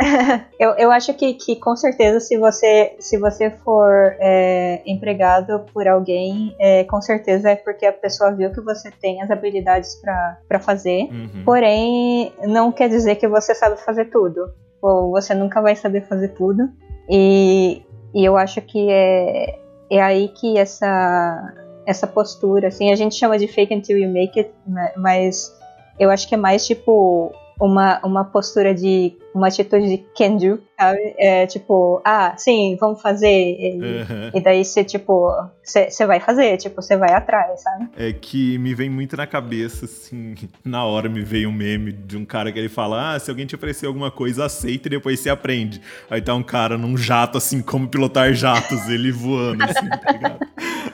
eu, 0.58 0.70
eu 0.72 0.90
acho 0.90 1.12
que, 1.14 1.34
que 1.34 1.56
com 1.56 1.76
certeza 1.76 2.20
se 2.20 2.38
você, 2.38 2.96
se 2.98 3.18
você 3.18 3.50
for 3.50 4.16
é, 4.18 4.82
empregado 4.86 5.66
por 5.72 5.86
alguém, 5.86 6.56
é, 6.58 6.84
com 6.84 7.02
certeza 7.02 7.50
é 7.50 7.56
porque 7.56 7.84
a 7.84 7.92
pessoa 7.92 8.32
viu 8.32 8.50
que 8.50 8.60
você 8.62 8.90
tem 8.90 9.22
as 9.22 9.30
habilidades 9.30 9.96
para 9.96 10.58
fazer. 10.58 11.08
Uhum. 11.10 11.44
Porém, 11.44 12.32
não 12.46 12.72
quer 12.72 12.88
dizer 12.88 13.16
que 13.16 13.28
você 13.28 13.54
sabe 13.54 13.76
fazer 13.82 14.06
tudo. 14.06 14.50
Ou 14.80 15.10
você 15.10 15.34
nunca 15.34 15.60
vai 15.60 15.76
saber 15.76 16.02
fazer 16.02 16.28
tudo. 16.28 16.70
E, 17.10 17.82
e 18.14 18.24
eu 18.24 18.36
acho 18.36 18.62
que 18.62 18.90
é, 18.90 19.58
é 19.90 20.00
aí 20.00 20.28
que 20.28 20.56
essa 20.56 21.54
essa 21.88 22.06
postura, 22.06 22.68
assim, 22.68 22.92
a 22.92 22.94
gente 22.94 23.14
chama 23.14 23.38
de 23.38 23.48
fake 23.48 23.74
until 23.74 23.96
you 23.96 24.12
make 24.12 24.38
it, 24.38 24.52
né, 24.66 24.92
mas 24.94 25.57
eu 25.98 26.10
acho 26.10 26.28
que 26.28 26.34
é 26.34 26.38
mais 26.38 26.66
tipo 26.66 27.32
uma, 27.60 28.00
uma 28.04 28.24
postura 28.24 28.74
de 28.74 29.16
uma 29.34 29.48
atitude 29.48 29.88
de 29.88 29.98
can 30.16 30.36
do, 30.36 30.60
sabe? 30.78 31.14
É 31.18 31.46
tipo, 31.46 32.00
ah, 32.04 32.34
sim, 32.36 32.76
vamos 32.80 33.02
fazer. 33.02 33.56
E, 33.58 33.72
uhum. 33.72 34.30
e 34.34 34.40
daí 34.40 34.64
você, 34.64 34.84
tipo, 34.84 35.32
você 35.62 36.06
vai 36.06 36.20
fazer, 36.20 36.56
tipo, 36.56 36.80
você 36.80 36.96
vai 36.96 37.12
atrás, 37.12 37.60
sabe? 37.62 37.88
É 37.96 38.12
que 38.12 38.56
me 38.58 38.74
vem 38.74 38.88
muito 38.88 39.16
na 39.16 39.26
cabeça, 39.26 39.86
assim, 39.86 40.34
na 40.64 40.84
hora 40.84 41.08
me 41.08 41.22
veio 41.22 41.48
um 41.48 41.52
meme 41.52 41.92
de 41.92 42.16
um 42.16 42.24
cara 42.24 42.52
que 42.52 42.58
ele 42.58 42.68
fala: 42.68 43.14
ah, 43.14 43.18
se 43.18 43.30
alguém 43.30 43.46
te 43.46 43.54
oferecer 43.54 43.86
alguma 43.86 44.10
coisa, 44.10 44.44
aceita 44.44 44.88
e 44.88 44.90
depois 44.90 45.18
você 45.18 45.28
aprende. 45.28 45.80
Aí 46.08 46.22
tá 46.22 46.34
um 46.34 46.42
cara 46.42 46.78
num 46.78 46.96
jato, 46.96 47.38
assim, 47.38 47.60
como 47.60 47.88
pilotar 47.88 48.32
jatos, 48.32 48.88
ele 48.88 49.10
voando, 49.10 49.64
assim, 49.64 49.88
tá 49.88 50.12
ligado? 50.12 50.38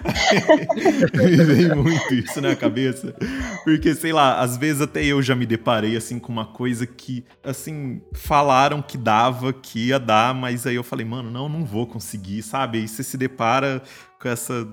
me 1.14 1.45
vem 1.45 1.74
muito 1.74 2.14
isso 2.14 2.41
na 2.41 2.55
cabeça. 2.55 3.14
Porque, 3.64 3.95
sei 3.95 4.12
lá, 4.12 4.41
às 4.41 4.57
vezes 4.57 4.82
até 4.82 5.05
eu 5.05 5.22
já 5.22 5.35
me 5.35 5.47
deparei, 5.47 5.97
assim, 5.97 6.18
com 6.18 6.32
uma 6.32 6.47
coisa 6.47 6.87
que, 6.87 7.24
assim, 7.43 8.01
falaram 8.12 8.82
que 8.82 8.97
dava, 8.97 9.53
que 9.53 9.74
ia 9.79 9.99
dar, 9.99 10.35
mas 10.35 10.66
aí 10.66 10.75
eu 10.75 10.85
falei, 10.85 11.07
mano, 11.07 11.31
não, 11.31 11.49
não 11.49 11.64
vou 11.64 11.87
conseguir, 11.87 12.43
sabe? 12.43 12.79
Aí 12.79 12.89
você 12.89 13.03
se 13.03 13.16
depara 13.16 13.83
com 14.20 14.29
essa 14.29 14.66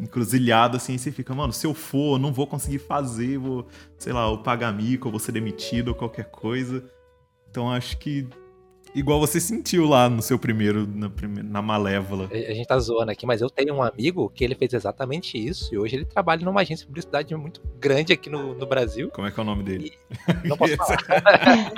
encruzilhada 0.00 0.76
assim, 0.76 0.94
e 0.94 0.98
você 0.98 1.10
fica, 1.10 1.34
mano, 1.34 1.52
se 1.52 1.66
eu 1.66 1.74
for, 1.74 2.18
não 2.18 2.32
vou 2.32 2.46
conseguir 2.46 2.78
fazer, 2.78 3.38
vou, 3.38 3.66
sei 3.98 4.12
lá, 4.12 4.28
ou 4.28 4.38
pagar 4.38 4.72
mico, 4.72 5.08
ou 5.08 5.12
vou 5.12 5.20
ser 5.20 5.32
demitido, 5.32 5.88
ou 5.88 5.94
qualquer 5.94 6.26
coisa. 6.26 6.84
Então 7.50 7.70
acho 7.70 7.98
que 7.98 8.28
Igual 8.94 9.20
você 9.20 9.40
sentiu 9.40 9.86
lá 9.86 10.08
no 10.08 10.20
seu 10.20 10.38
primeiro, 10.38 10.86
na, 10.86 11.10
na 11.44 11.62
Malévola. 11.62 12.28
A 12.32 12.54
gente 12.54 12.66
tá 12.66 12.78
zoando 12.78 13.10
aqui, 13.10 13.24
mas 13.24 13.40
eu 13.40 13.48
tenho 13.48 13.74
um 13.74 13.82
amigo 13.82 14.28
que 14.30 14.44
ele 14.44 14.54
fez 14.54 14.72
exatamente 14.72 15.38
isso. 15.38 15.72
E 15.74 15.78
hoje 15.78 15.96
ele 15.96 16.04
trabalha 16.04 16.44
numa 16.44 16.60
agência 16.60 16.82
de 16.82 16.88
publicidade 16.88 17.34
muito 17.36 17.62
grande 17.78 18.12
aqui 18.12 18.28
no, 18.28 18.54
no 18.54 18.66
Brasil. 18.66 19.10
Como 19.10 19.26
é 19.26 19.30
que 19.30 19.38
é 19.38 19.42
o 19.42 19.46
nome 19.46 19.62
dele? 19.62 19.92
E 20.44 20.48
não 20.48 20.56
posso 20.58 20.76
falar. 20.76 21.72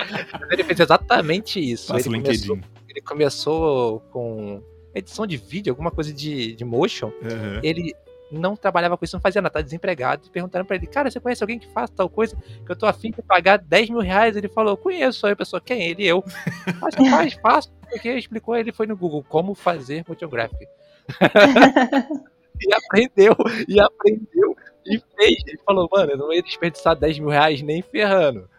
ele 0.51 0.63
fez 0.63 0.79
exatamente 0.79 1.59
isso. 1.59 1.93
Passa 1.93 2.07
ele 2.07 2.15
o 2.15 2.17
LinkedIn. 2.17 2.47
Começou, 2.47 2.69
ele 2.89 3.01
começou 3.01 3.99
com 4.11 4.63
edição 4.95 5.25
de 5.25 5.37
vídeo, 5.37 5.71
alguma 5.71 5.91
coisa 5.91 6.13
de, 6.13 6.55
de 6.55 6.65
motion. 6.65 7.07
Uhum. 7.07 7.59
Ele 7.61 7.93
não 8.33 8.55
trabalhava 8.55 8.97
com 8.97 9.05
isso, 9.05 9.15
não 9.15 9.21
fazia 9.21 9.41
nada, 9.41 9.53
tá 9.53 9.61
desempregado. 9.61 10.29
Perguntaram 10.29 10.65
pra 10.65 10.75
ele, 10.75 10.87
cara, 10.87 11.09
você 11.09 11.19
conhece 11.19 11.43
alguém 11.43 11.59
que 11.59 11.67
faz 11.67 11.89
tal 11.89 12.09
coisa? 12.09 12.35
Que 12.65 12.71
eu 12.71 12.75
tô 12.75 12.85
afim 12.85 13.11
de 13.11 13.21
pagar 13.21 13.57
10 13.57 13.89
mil 13.89 13.99
reais. 13.99 14.35
Ele 14.35 14.47
falou, 14.47 14.75
conheço. 14.75 15.25
Aí 15.25 15.33
a 15.33 15.35
pessoa, 15.35 15.61
quem? 15.61 15.83
Ele, 15.83 16.05
eu. 16.05 16.23
Mas 16.81 16.95
faz, 16.95 17.33
faço. 17.33 17.71
Porque 17.89 18.11
explicou, 18.11 18.55
ele 18.55 18.71
foi 18.71 18.87
no 18.87 18.97
Google, 18.97 19.23
como 19.27 19.53
fazer 19.53 20.03
motion 20.07 20.27
graphic. 20.27 20.67
e 22.61 22.73
aprendeu, 22.73 23.35
e 23.67 23.79
aprendeu. 23.79 24.55
E 24.85 24.99
fez. 25.15 25.43
Ele 25.47 25.59
falou, 25.65 25.87
mano, 25.91 26.11
eu 26.11 26.17
não 26.17 26.33
ia 26.33 26.41
desperdiçar 26.41 26.95
10 26.95 27.19
mil 27.19 27.29
reais 27.29 27.61
nem 27.61 27.81
ferrando. 27.81 28.49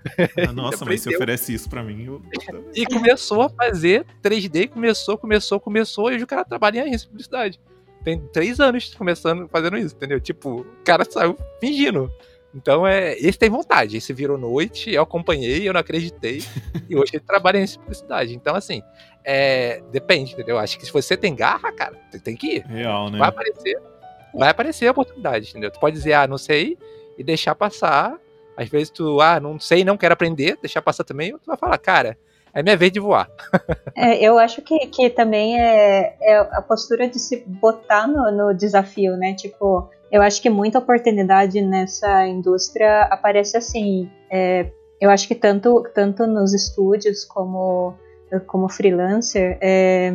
Ah, 0.49 0.53
nossa, 0.53 0.85
mas 0.87 1.03
você 1.03 1.15
oferece 1.15 1.53
isso 1.53 1.69
pra 1.69 1.83
mim. 1.83 2.05
Eu... 2.05 2.23
e 2.75 2.87
começou 2.87 3.43
a 3.43 3.51
fazer 3.51 4.07
3D, 4.23 4.69
começou, 4.69 5.19
começou, 5.19 5.61
começou, 5.61 6.11
e 6.11 6.15
hoje 6.15 6.25
o 6.25 6.29
cara 6.29 6.45
trabalha 6.45 6.87
em 6.87 6.99
publicidade 6.99 7.61
tem 8.05 8.21
três 8.33 8.61
anos 8.61 8.95
começando 8.95 9.49
fazendo 9.49 9.79
isso, 9.79 9.97
entendeu? 9.97 10.21
Tipo, 10.21 10.61
o 10.61 10.67
cara 10.85 11.05
saiu 11.05 11.37
fingindo. 11.59 12.13
Então, 12.55 12.87
é, 12.87 13.15
esse 13.19 13.37
tem 13.37 13.51
vontade. 13.51 13.97
Esse 13.97 14.13
virou 14.13 14.39
noite, 14.39 14.93
eu 14.93 15.03
acompanhei, 15.03 15.69
eu 15.69 15.73
não 15.73 15.81
acreditei. 15.81 16.45
e 16.89 16.95
hoje 16.95 17.13
ele 17.15 17.25
trabalha 17.27 17.59
em 17.59 17.67
publicidade. 17.67 18.37
Então, 18.37 18.55
assim, 18.55 18.81
é, 19.25 19.83
depende, 19.91 20.35
entendeu? 20.35 20.59
Acho 20.59 20.79
que 20.79 20.87
se 20.87 20.93
você 20.93 21.17
tem 21.17 21.35
garra, 21.35 21.73
cara, 21.73 21.99
você 22.11 22.21
tem 22.21 22.37
que 22.37 22.59
ir. 22.59 22.67
Real, 22.67 23.11
né? 23.11 23.19
Vai 23.19 23.29
aparecer, 23.31 23.81
vai 24.33 24.49
aparecer 24.51 24.87
a 24.87 24.93
oportunidade, 24.93 25.51
entendeu? 25.51 25.71
Tu 25.71 25.81
pode 25.81 25.97
dizer, 25.97 26.13
ah, 26.13 26.29
não 26.29 26.39
sei, 26.39 26.79
e 27.19 27.25
deixar 27.25 27.57
passar. 27.57 28.17
Às 28.57 28.69
vezes 28.69 28.91
tu, 28.91 29.21
ah, 29.21 29.41
não 29.41 29.59
sei, 29.59 29.85
não 29.85 29.97
quero 29.97 30.13
aprender, 30.13 30.57
deixar 30.61 30.81
passar 30.81 31.03
também, 31.03 31.33
tu 31.33 31.47
vai 31.47 31.57
falar, 31.57 31.77
cara, 31.79 32.17
é 32.55 32.63
minha 32.63 32.77
vez 32.77 32.93
de 32.93 33.01
voar. 33.01 33.29
é, 33.97 34.23
eu 34.23 34.39
acho 34.39 34.63
que, 34.63 34.87
que 34.87 35.11
também 35.11 35.61
é, 35.61 36.17
é 36.21 36.39
a 36.39 36.63
postura 36.63 37.09
de 37.09 37.19
se 37.19 37.45
botar 37.47 38.07
no, 38.07 38.31
no 38.31 38.55
desafio, 38.55 39.17
né? 39.17 39.35
Tipo, 39.35 39.91
eu 40.11 40.23
acho 40.23 40.41
que 40.41 40.49
muita 40.49 40.79
oportunidade 40.79 41.61
nessa 41.61 42.27
indústria 42.27 43.03
aparece 43.03 43.57
assim. 43.57 44.09
É, 44.31 44.71
eu 45.01 45.11
acho 45.11 45.27
que 45.27 45.35
tanto, 45.35 45.83
tanto 45.93 46.27
nos 46.27 46.55
estúdios 46.55 47.25
como, 47.25 47.95
como 48.47 48.69
freelancer, 48.69 49.59
é, 49.61 50.13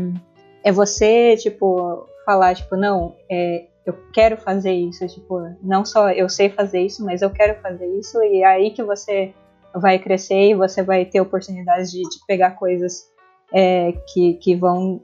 é 0.63 0.71
você, 0.71 1.35
tipo, 1.35 2.07
falar, 2.25 2.55
tipo, 2.55 2.75
não, 2.75 3.15
é, 3.29 3.65
eu 3.85 3.93
quero 4.13 4.37
fazer 4.37 4.71
isso, 4.71 5.05
tipo, 5.07 5.39
não 5.61 5.83
só 5.83 6.11
eu 6.11 6.29
sei 6.29 6.49
fazer 6.49 6.81
isso, 6.81 7.03
mas 7.03 7.21
eu 7.21 7.29
quero 7.29 7.59
fazer 7.61 7.87
isso, 7.97 8.21
e 8.23 8.41
é 8.41 8.45
aí 8.45 8.71
que 8.71 8.83
você 8.83 9.33
vai 9.75 9.99
crescer 9.99 10.49
e 10.49 10.55
você 10.55 10.83
vai 10.83 11.05
ter 11.05 11.21
oportunidades 11.21 11.91
de, 11.91 12.01
de 12.01 12.25
pegar 12.27 12.51
coisas 12.51 13.09
é, 13.53 13.93
que, 14.13 14.35
que 14.35 14.55
vão 14.55 15.01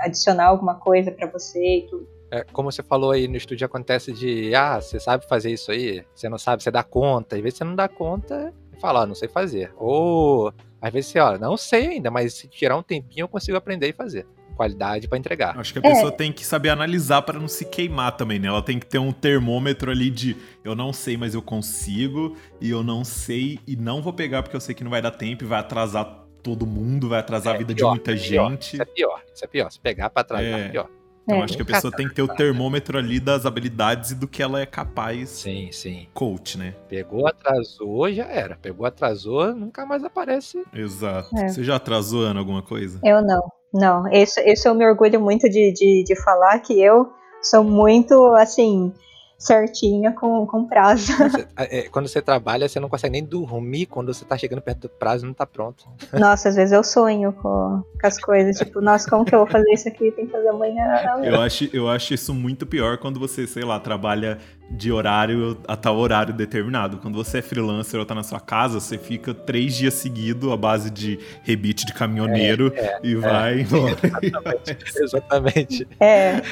adicionar 0.00 0.46
alguma 0.46 0.74
coisa 0.76 1.10
para 1.10 1.28
você 1.28 1.78
e 1.78 1.86
tudo. 1.88 2.08
É, 2.30 2.44
como 2.52 2.70
você 2.70 2.82
falou 2.82 3.10
aí 3.10 3.26
no 3.26 3.36
estúdio, 3.36 3.64
acontece 3.64 4.12
de, 4.12 4.54
ah, 4.54 4.80
você 4.80 5.00
sabe 5.00 5.26
fazer 5.26 5.50
isso 5.50 5.70
aí, 5.70 6.04
você 6.14 6.28
não 6.28 6.38
sabe, 6.38 6.62
você 6.62 6.70
dá 6.70 6.82
conta. 6.82 7.36
Às 7.36 7.42
vezes 7.42 7.58
você 7.58 7.64
não 7.64 7.74
dá 7.74 7.88
conta 7.88 8.52
e 8.76 8.80
fala, 8.80 9.06
não 9.06 9.14
sei 9.14 9.28
fazer. 9.28 9.72
Ou, 9.76 10.52
às 10.80 10.92
vezes 10.92 11.10
você, 11.10 11.18
ó, 11.20 11.38
não 11.38 11.56
sei 11.56 11.86
ainda, 11.86 12.10
mas 12.10 12.34
se 12.34 12.46
tirar 12.46 12.76
um 12.76 12.82
tempinho 12.82 13.24
eu 13.24 13.28
consigo 13.28 13.56
aprender 13.56 13.88
e 13.88 13.92
fazer 13.92 14.26
qualidade 14.58 15.06
para 15.06 15.16
entregar. 15.16 15.56
Acho 15.56 15.72
que 15.72 15.78
a 15.78 15.82
pessoa 15.82 16.08
é. 16.08 16.16
tem 16.16 16.32
que 16.32 16.44
saber 16.44 16.70
analisar 16.70 17.22
para 17.22 17.38
não 17.38 17.46
se 17.46 17.64
queimar 17.64 18.16
também, 18.16 18.40
né? 18.40 18.48
Ela 18.48 18.60
tem 18.60 18.78
que 18.78 18.86
ter 18.86 18.98
um 18.98 19.12
termômetro 19.12 19.90
ali 19.90 20.10
de 20.10 20.36
eu 20.64 20.74
não 20.74 20.92
sei, 20.92 21.16
mas 21.16 21.32
eu 21.32 21.40
consigo, 21.40 22.36
e 22.60 22.68
eu 22.68 22.82
não 22.82 23.04
sei 23.04 23.60
e 23.66 23.76
não 23.76 24.02
vou 24.02 24.12
pegar 24.12 24.42
porque 24.42 24.56
eu 24.56 24.60
sei 24.60 24.74
que 24.74 24.82
não 24.82 24.90
vai 24.90 25.00
dar 25.00 25.12
tempo 25.12 25.44
e 25.44 25.46
vai 25.46 25.60
atrasar 25.60 26.24
todo 26.42 26.66
mundo, 26.66 27.08
vai 27.08 27.20
atrasar 27.20 27.52
é, 27.52 27.56
a 27.56 27.58
vida 27.58 27.74
pior, 27.74 27.90
de 27.90 27.94
muita 27.94 28.12
é 28.12 28.16
gente. 28.16 28.74
Isso 28.74 28.82
é 28.82 28.84
pior, 28.84 29.22
isso 29.32 29.44
é 29.44 29.48
pior. 29.48 29.70
Se 29.70 29.80
pegar 29.80 30.10
para 30.10 30.24
trás, 30.24 30.44
é, 30.44 30.50
é 30.50 30.68
pior. 30.68 30.88
Então, 31.22 31.40
é. 31.40 31.44
acho 31.44 31.56
que 31.56 31.62
a 31.62 31.64
pessoa 31.64 31.92
tem 31.94 32.08
que 32.08 32.14
ter 32.14 32.22
o 32.22 32.28
termômetro 32.28 32.96
ali 32.96 33.20
das 33.20 33.44
habilidades 33.44 34.12
e 34.12 34.14
do 34.14 34.26
que 34.26 34.42
ela 34.42 34.60
é 34.60 34.66
capaz. 34.66 35.28
Sim, 35.28 35.68
sim. 35.70 36.08
Coach, 36.14 36.56
né? 36.56 36.74
Pegou, 36.88 37.26
atrasou, 37.28 38.10
já 38.10 38.24
era. 38.24 38.56
Pegou, 38.56 38.86
atrasou, 38.86 39.54
nunca 39.54 39.84
mais 39.84 40.02
aparece. 40.02 40.64
Exato. 40.72 41.36
É. 41.36 41.48
Você 41.48 41.62
já 41.62 41.76
atrasou, 41.76 42.22
Ana, 42.22 42.40
alguma 42.40 42.62
coisa? 42.62 42.98
Eu 43.04 43.20
não. 43.22 43.52
Não, 43.72 44.10
esse, 44.10 44.40
esse 44.40 44.68
eu 44.68 44.74
me 44.74 44.86
orgulho 44.86 45.20
muito 45.20 45.48
de, 45.48 45.72
de, 45.72 46.04
de 46.04 46.22
falar 46.22 46.58
que 46.60 46.80
eu 46.80 47.12
sou 47.42 47.62
muito, 47.62 48.34
assim, 48.34 48.92
certinha 49.38 50.10
com, 50.10 50.44
com 50.46 50.66
prazo. 50.66 51.12
É, 51.56 51.78
é, 51.78 51.88
quando 51.88 52.08
você 52.08 52.20
trabalha, 52.20 52.68
você 52.68 52.80
não 52.80 52.88
consegue 52.88 53.12
nem 53.12 53.24
dormir 53.24 53.86
quando 53.86 54.12
você 54.12 54.24
tá 54.24 54.36
chegando 54.36 54.60
perto 54.60 54.82
do 54.82 54.88
prazo 54.88 55.24
e 55.24 55.28
não 55.28 55.34
tá 55.34 55.46
pronto. 55.46 55.84
Nossa, 56.12 56.48
às 56.48 56.56
vezes 56.56 56.72
eu 56.72 56.82
sonho 56.82 57.32
com, 57.32 57.82
com 58.00 58.06
as 58.06 58.18
coisas, 58.18 58.58
tipo, 58.58 58.80
nossa, 58.80 59.08
como 59.08 59.24
que 59.24 59.32
eu 59.32 59.38
vou 59.38 59.46
fazer 59.46 59.72
isso 59.72 59.86
aqui? 59.88 60.10
Tem 60.10 60.26
que 60.26 60.32
fazer 60.32 60.48
amanhã. 60.48 60.84
Eu 61.22 61.40
acho, 61.40 61.70
eu 61.72 61.88
acho 61.88 62.14
isso 62.14 62.34
muito 62.34 62.66
pior 62.66 62.98
quando 62.98 63.20
você, 63.20 63.46
sei 63.46 63.64
lá, 63.64 63.78
trabalha 63.78 64.38
de 64.70 64.90
horário 64.90 65.56
a 65.66 65.76
tal 65.76 65.96
horário 65.96 66.34
determinado. 66.34 66.98
Quando 66.98 67.14
você 67.14 67.38
é 67.38 67.42
freelancer 67.42 67.98
ou 67.98 68.04
tá 68.04 68.14
na 68.14 68.24
sua 68.24 68.40
casa, 68.40 68.80
você 68.80 68.98
fica 68.98 69.32
três 69.32 69.76
dias 69.76 69.94
seguidos 69.94 70.50
à 70.50 70.56
base 70.56 70.90
de 70.90 71.18
rebite 71.42 71.86
de 71.86 71.94
caminhoneiro 71.94 72.72
é, 72.74 72.80
é, 72.80 73.00
e 73.02 73.14
vai 73.14 73.58
é, 73.58 73.62
embora. 73.62 73.96
Exatamente. 74.22 74.76
exatamente. 75.00 75.88
É. 76.00 76.42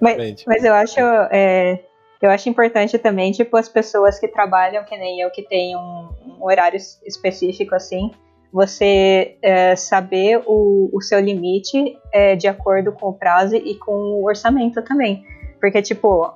Mas, 0.00 0.44
mas 0.46 0.64
eu 0.64 0.72
acho 0.72 0.98
é, 1.30 1.84
eu 2.20 2.30
acho 2.30 2.48
importante 2.48 2.98
também, 2.98 3.32
tipo, 3.32 3.56
as 3.56 3.68
pessoas 3.68 4.18
que 4.18 4.28
trabalham, 4.28 4.84
que 4.84 4.96
nem 4.96 5.20
eu, 5.20 5.30
que 5.30 5.42
tem 5.42 5.74
um, 5.74 6.08
um 6.38 6.44
horário 6.44 6.78
específico, 7.06 7.74
assim, 7.74 8.10
você 8.52 9.38
é, 9.40 9.74
saber 9.74 10.42
o, 10.46 10.90
o, 10.92 11.00
seu 11.00 11.18
limite 11.18 11.98
é, 12.12 12.36
de 12.36 12.46
acordo 12.46 12.92
com 12.92 13.08
o 13.08 13.14
prazo 13.14 13.56
e 13.56 13.74
com 13.76 13.92
o 13.92 14.24
orçamento 14.24 14.82
também. 14.82 15.24
Porque, 15.58 15.80
tipo, 15.80 16.34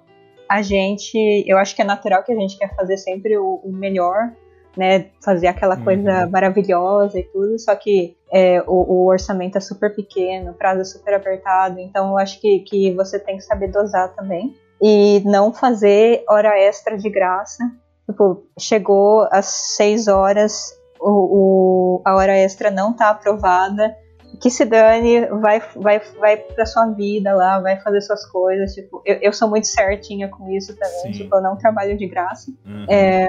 a 0.49 0.63
gente, 0.63 1.45
eu 1.47 1.59
acho 1.59 1.77
que 1.77 1.83
é 1.83 1.85
natural 1.85 2.23
que 2.23 2.33
a 2.33 2.37
gente 2.37 2.57
quer 2.57 2.75
fazer 2.75 2.97
sempre 2.97 3.37
o, 3.37 3.57
o 3.57 3.71
melhor, 3.71 4.33
né, 4.77 5.11
fazer 5.23 5.49
aquela 5.49 5.77
coisa 5.77 6.25
uhum. 6.25 6.31
maravilhosa 6.31 7.19
e 7.19 7.25
tudo, 7.25 7.59
só 7.59 7.77
que 7.77 8.17
é, 8.33 8.63
o, 8.63 8.73
o, 8.73 9.07
orçamento 9.07 9.59
é 9.59 9.61
super 9.61 9.95
pequeno, 9.95 10.51
o 10.51 10.55
prazo 10.55 10.81
é 10.81 10.85
super 10.85 11.15
apertado, 11.15 11.79
então 11.79 12.11
eu 12.11 12.19
acho 12.19 12.41
que, 12.41 12.61
que 12.61 12.93
você 12.93 13.19
tem 13.19 13.37
que 13.37 13.45
saber 13.45 13.69
dosar 13.69 14.13
também 14.15 14.55
e 14.83 15.23
não 15.25 15.53
fazer 15.53 16.25
hora 16.29 16.59
extra 16.59 16.97
de 16.97 17.09
graça. 17.09 17.65
Tipo, 18.07 18.45
chegou 18.59 19.27
às 19.31 19.47
seis 19.47 20.09
horas, 20.09 20.79
o, 21.01 21.11
o, 21.11 22.03
a 22.05 22.15
hora 22.15 22.37
extra 22.37 22.71
não 22.71 22.93
tá 22.93 23.11
aprovada, 23.11 23.97
que 24.41 24.51
se 24.51 24.65
dane, 24.65 25.27
vai, 25.27 25.63
vai, 25.77 26.01
vai 26.19 26.37
pra 26.37 26.67
sua 26.67 26.87
vida 26.87 27.33
lá, 27.35 27.61
vai 27.61 27.81
fazer 27.81 28.01
suas 28.03 28.27
coisas. 28.27 28.75
Tipo, 28.75 29.03
eu, 29.05 29.17
eu 29.23 29.33
sou 29.33 29.49
muito 29.49 29.67
certinha 29.67 30.29
com 30.29 30.51
isso 30.51 30.77
também, 30.77 31.01
Sim. 31.01 31.13
tipo, 31.13 31.35
eu 31.35 31.43
não 31.43 31.57
trabalho 31.57 31.97
de 31.97 32.07
graça. 32.07 32.51
Uhum. 32.67 32.87
É, 32.89 33.27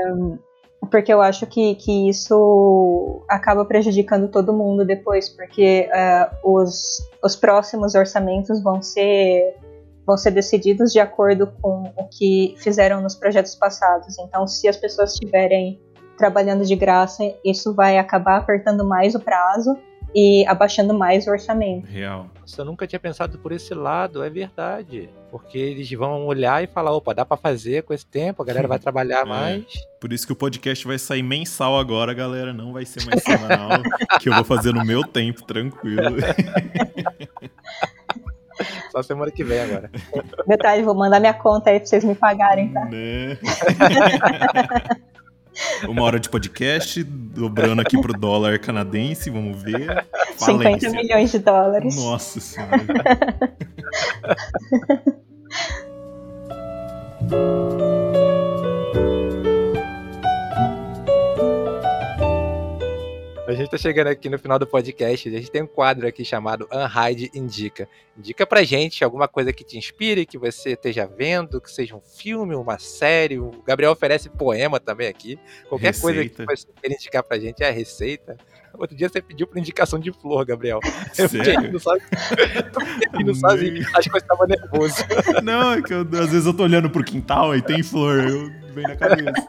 porque 0.92 1.14
eu 1.14 1.22
acho 1.22 1.46
que, 1.48 1.76
que 1.76 2.10
isso 2.10 3.22
acaba 3.30 3.66
prejudicando 3.66 4.28
todo 4.28 4.54
mundo 4.54 4.86
depois, 4.86 5.30
porque 5.30 5.90
uh, 5.90 6.58
os, 6.58 7.02
os 7.24 7.36
próximos 7.36 7.96
orçamentos 7.96 8.62
vão 8.62 8.82
ser 8.82 9.56
vão 10.06 10.18
ser 10.18 10.32
decididos 10.32 10.92
de 10.92 11.00
acordo 11.00 11.48
com 11.62 11.92
o 11.96 12.08
que 12.10 12.56
fizeram 12.58 13.02
nos 13.02 13.16
projetos 13.16 13.56
passados. 13.56 14.18
Então, 14.20 14.46
se 14.48 14.68
as 14.68 14.78
pessoas 14.78 15.14
estiverem 15.14 15.80
trabalhando 16.18 16.64
de 16.66 16.76
graça, 16.76 17.24
isso 17.44 17.74
vai 17.74 17.98
acabar 17.98 18.38
apertando 18.38 18.86
mais 18.86 19.16
o 19.16 19.20
prazo 19.20 19.76
e 20.18 20.46
abaixando 20.48 20.94
mais 20.94 21.28
o 21.28 21.32
orçamento. 21.32 21.86
Real. 21.88 22.28
Nossa, 22.40 22.62
eu 22.62 22.66
nunca 22.66 22.88
tinha 22.88 23.00
pensado 23.00 23.38
por 23.38 23.52
esse 23.52 23.74
lado, 23.74 24.24
é 24.24 24.30
verdade. 24.30 25.10
Porque 25.30 25.58
eles 25.58 25.92
vão 25.92 26.26
olhar 26.26 26.64
e 26.64 26.68
falar, 26.68 26.94
opa, 26.94 27.14
dá 27.14 27.26
pra 27.26 27.36
fazer 27.36 27.84
com 27.84 27.94
esse 27.94 28.06
tempo, 28.06 28.42
a 28.42 28.46
galera 28.46 28.66
vai 28.66 28.80
trabalhar 28.80 29.24
É. 29.24 29.26
mais. 29.26 29.66
Por 30.00 30.14
isso 30.14 30.26
que 30.26 30.32
o 30.32 30.36
podcast 30.38 30.88
vai 30.88 30.98
sair 30.98 31.22
mensal 31.24 31.78
agora, 31.78 32.14
galera. 32.14 32.54
Não 32.54 32.72
vai 32.72 32.86
ser 32.86 33.04
mais 33.06 33.22
semanal. 33.24 33.82
que 34.22 34.30
eu 34.30 34.34
vou 34.36 34.46
fazer 34.46 34.74
no 34.74 34.86
meu 34.86 35.02
tempo, 35.04 35.44
tranquilo. 35.44 36.16
Só 38.92 39.04
semana 39.04 39.32
que 39.32 39.44
vem 39.44 39.60
agora. 39.60 39.90
Detalhe, 40.48 40.84
vou 40.84 40.96
mandar 40.96 41.20
minha 41.20 41.34
conta 41.34 41.70
aí 41.70 41.80
pra 41.80 41.88
vocês 41.88 42.04
me 42.04 42.16
pagarem, 42.16 42.72
tá? 42.72 42.86
né? 42.86 43.38
Uma 45.88 46.04
hora 46.04 46.20
de 46.20 46.30
podcast, 46.30 47.02
dobrando 47.04 47.82
aqui 47.82 48.00
pro 48.02 48.12
dólar 48.12 48.60
canadense, 48.60 49.30
vamos 49.30 49.64
ver. 49.64 50.06
50 50.38 50.64
Falência. 50.64 50.90
milhões 50.92 51.32
de 51.32 51.40
dólares. 51.40 51.96
Nossa 51.96 52.42
senhora. 52.42 52.82
A 63.48 63.54
gente 63.54 63.70
tá 63.70 63.78
chegando 63.78 64.08
aqui 64.08 64.28
no 64.28 64.40
final 64.40 64.58
do 64.58 64.66
podcast. 64.66 65.30
A 65.30 65.32
gente 65.32 65.52
tem 65.52 65.62
um 65.62 65.68
quadro 65.68 66.08
aqui 66.08 66.26
chamado 66.26 66.68
Unhide 66.72 67.30
Indica. 67.36 67.88
Indica 68.18 68.46
pra 68.46 68.64
gente 68.64 69.04
alguma 69.04 69.28
coisa 69.28 69.54
que 69.54 69.64
te 69.64 69.78
inspire, 69.78 70.26
que 70.26 70.36
você 70.38 70.72
esteja 70.72 71.06
vendo, 71.06 71.62
que 71.62 71.70
seja 71.72 71.96
um 71.96 72.02
filme, 72.02 72.56
uma 72.56 72.80
série. 72.80 73.38
O 73.38 73.52
Gabriel 73.66 73.92
oferece 73.92 74.30
poema 74.30 74.80
também 74.80 75.08
aqui. 75.08 75.38
Qualquer 75.70 75.94
coisa 76.00 76.24
que 76.24 76.30
Receita. 76.30 76.56
você 76.56 76.68
queira 76.82 76.96
indicar 76.96 77.24
pra 77.24 77.38
gente 77.38 77.62
é 77.64 77.70
a 77.70 77.72
receita. 77.72 78.36
Outro 78.74 78.96
dia 78.98 79.08
você 79.08 79.22
pediu 79.22 79.46
por 79.46 79.58
indicação 79.60 80.00
de 80.00 80.12
flor, 80.12 80.44
Gabriel. 80.44 80.80
Sério? 81.14 81.72
Não 81.72 81.80
sabe, 81.80 82.02
não 83.24 83.34
sabe, 83.36 83.86
acho 83.96 84.10
que 84.10 84.16
eu 84.16 84.20
estava 84.20 84.48
nervoso. 84.48 84.96
Não, 85.44 85.74
é 85.74 85.82
que 85.82 85.94
eu- 85.94 86.02
às 86.02 86.30
vezes 86.32 86.46
eu 86.46 86.54
tô 86.54 86.64
olhando 86.64 86.90
pro 86.90 87.02
quintal 87.04 87.56
e 87.56 87.62
tem 87.62 87.82
flor, 87.82 88.20
eu 88.28 88.52
vem 88.74 88.84
na 88.84 88.96
cabeça. 88.98 89.48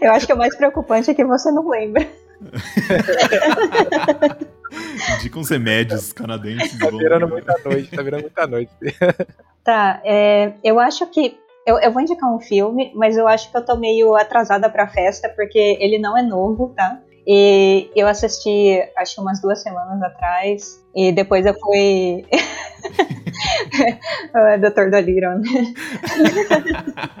Eu 0.00 0.12
acho 0.12 0.24
que 0.26 0.32
o 0.32 0.36
mais 0.36 0.54
preocupante 0.56 1.10
é 1.10 1.14
que 1.14 1.24
você 1.24 1.50
não 1.50 1.68
lembra. 1.68 2.06
Indica 5.18 5.38
uns 5.38 5.50
remédios 5.50 6.12
canadenses. 6.12 6.78
Tá 6.78 6.90
bom. 6.90 6.98
virando 6.98 7.28
muita 7.28 7.54
noite, 7.64 7.90
tá 7.90 8.02
virando 8.02 8.22
muita 8.22 8.46
noite. 8.46 8.72
Tá, 9.64 10.02
é, 10.04 10.52
eu 10.62 10.78
acho 10.78 11.06
que. 11.06 11.38
Eu, 11.66 11.78
eu 11.78 11.90
vou 11.90 12.02
indicar 12.02 12.30
um 12.30 12.38
filme, 12.38 12.92
mas 12.94 13.16
eu 13.16 13.26
acho 13.26 13.50
que 13.50 13.56
eu 13.56 13.64
tô 13.64 13.78
meio 13.78 14.14
atrasada 14.14 14.68
pra 14.68 14.86
festa, 14.86 15.30
porque 15.30 15.78
ele 15.80 15.98
não 15.98 16.18
é 16.18 16.20
novo, 16.20 16.74
tá? 16.76 17.00
E 17.26 17.90
eu 17.96 18.06
assisti, 18.06 18.82
acho 18.96 19.22
umas 19.22 19.40
duas 19.40 19.62
semanas 19.62 20.02
atrás, 20.02 20.84
e 20.94 21.10
depois 21.12 21.46
eu 21.46 21.54
fui. 21.54 22.26
Dr. 24.60 24.90
Dolittle. 24.90 25.40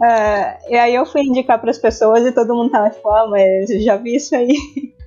Ah, 0.00 0.58
e 0.68 0.76
aí 0.76 0.94
eu 0.94 1.04
fui 1.04 1.22
indicar 1.22 1.60
pras 1.60 1.78
pessoas 1.78 2.24
e 2.24 2.32
todo 2.32 2.54
mundo 2.54 2.70
tava 2.70 2.90
tipo, 2.90 3.08
ah, 3.10 3.26
mas 3.28 3.68
já 3.84 3.96
vi 3.96 4.16
isso 4.16 4.34
aí. 4.34 4.54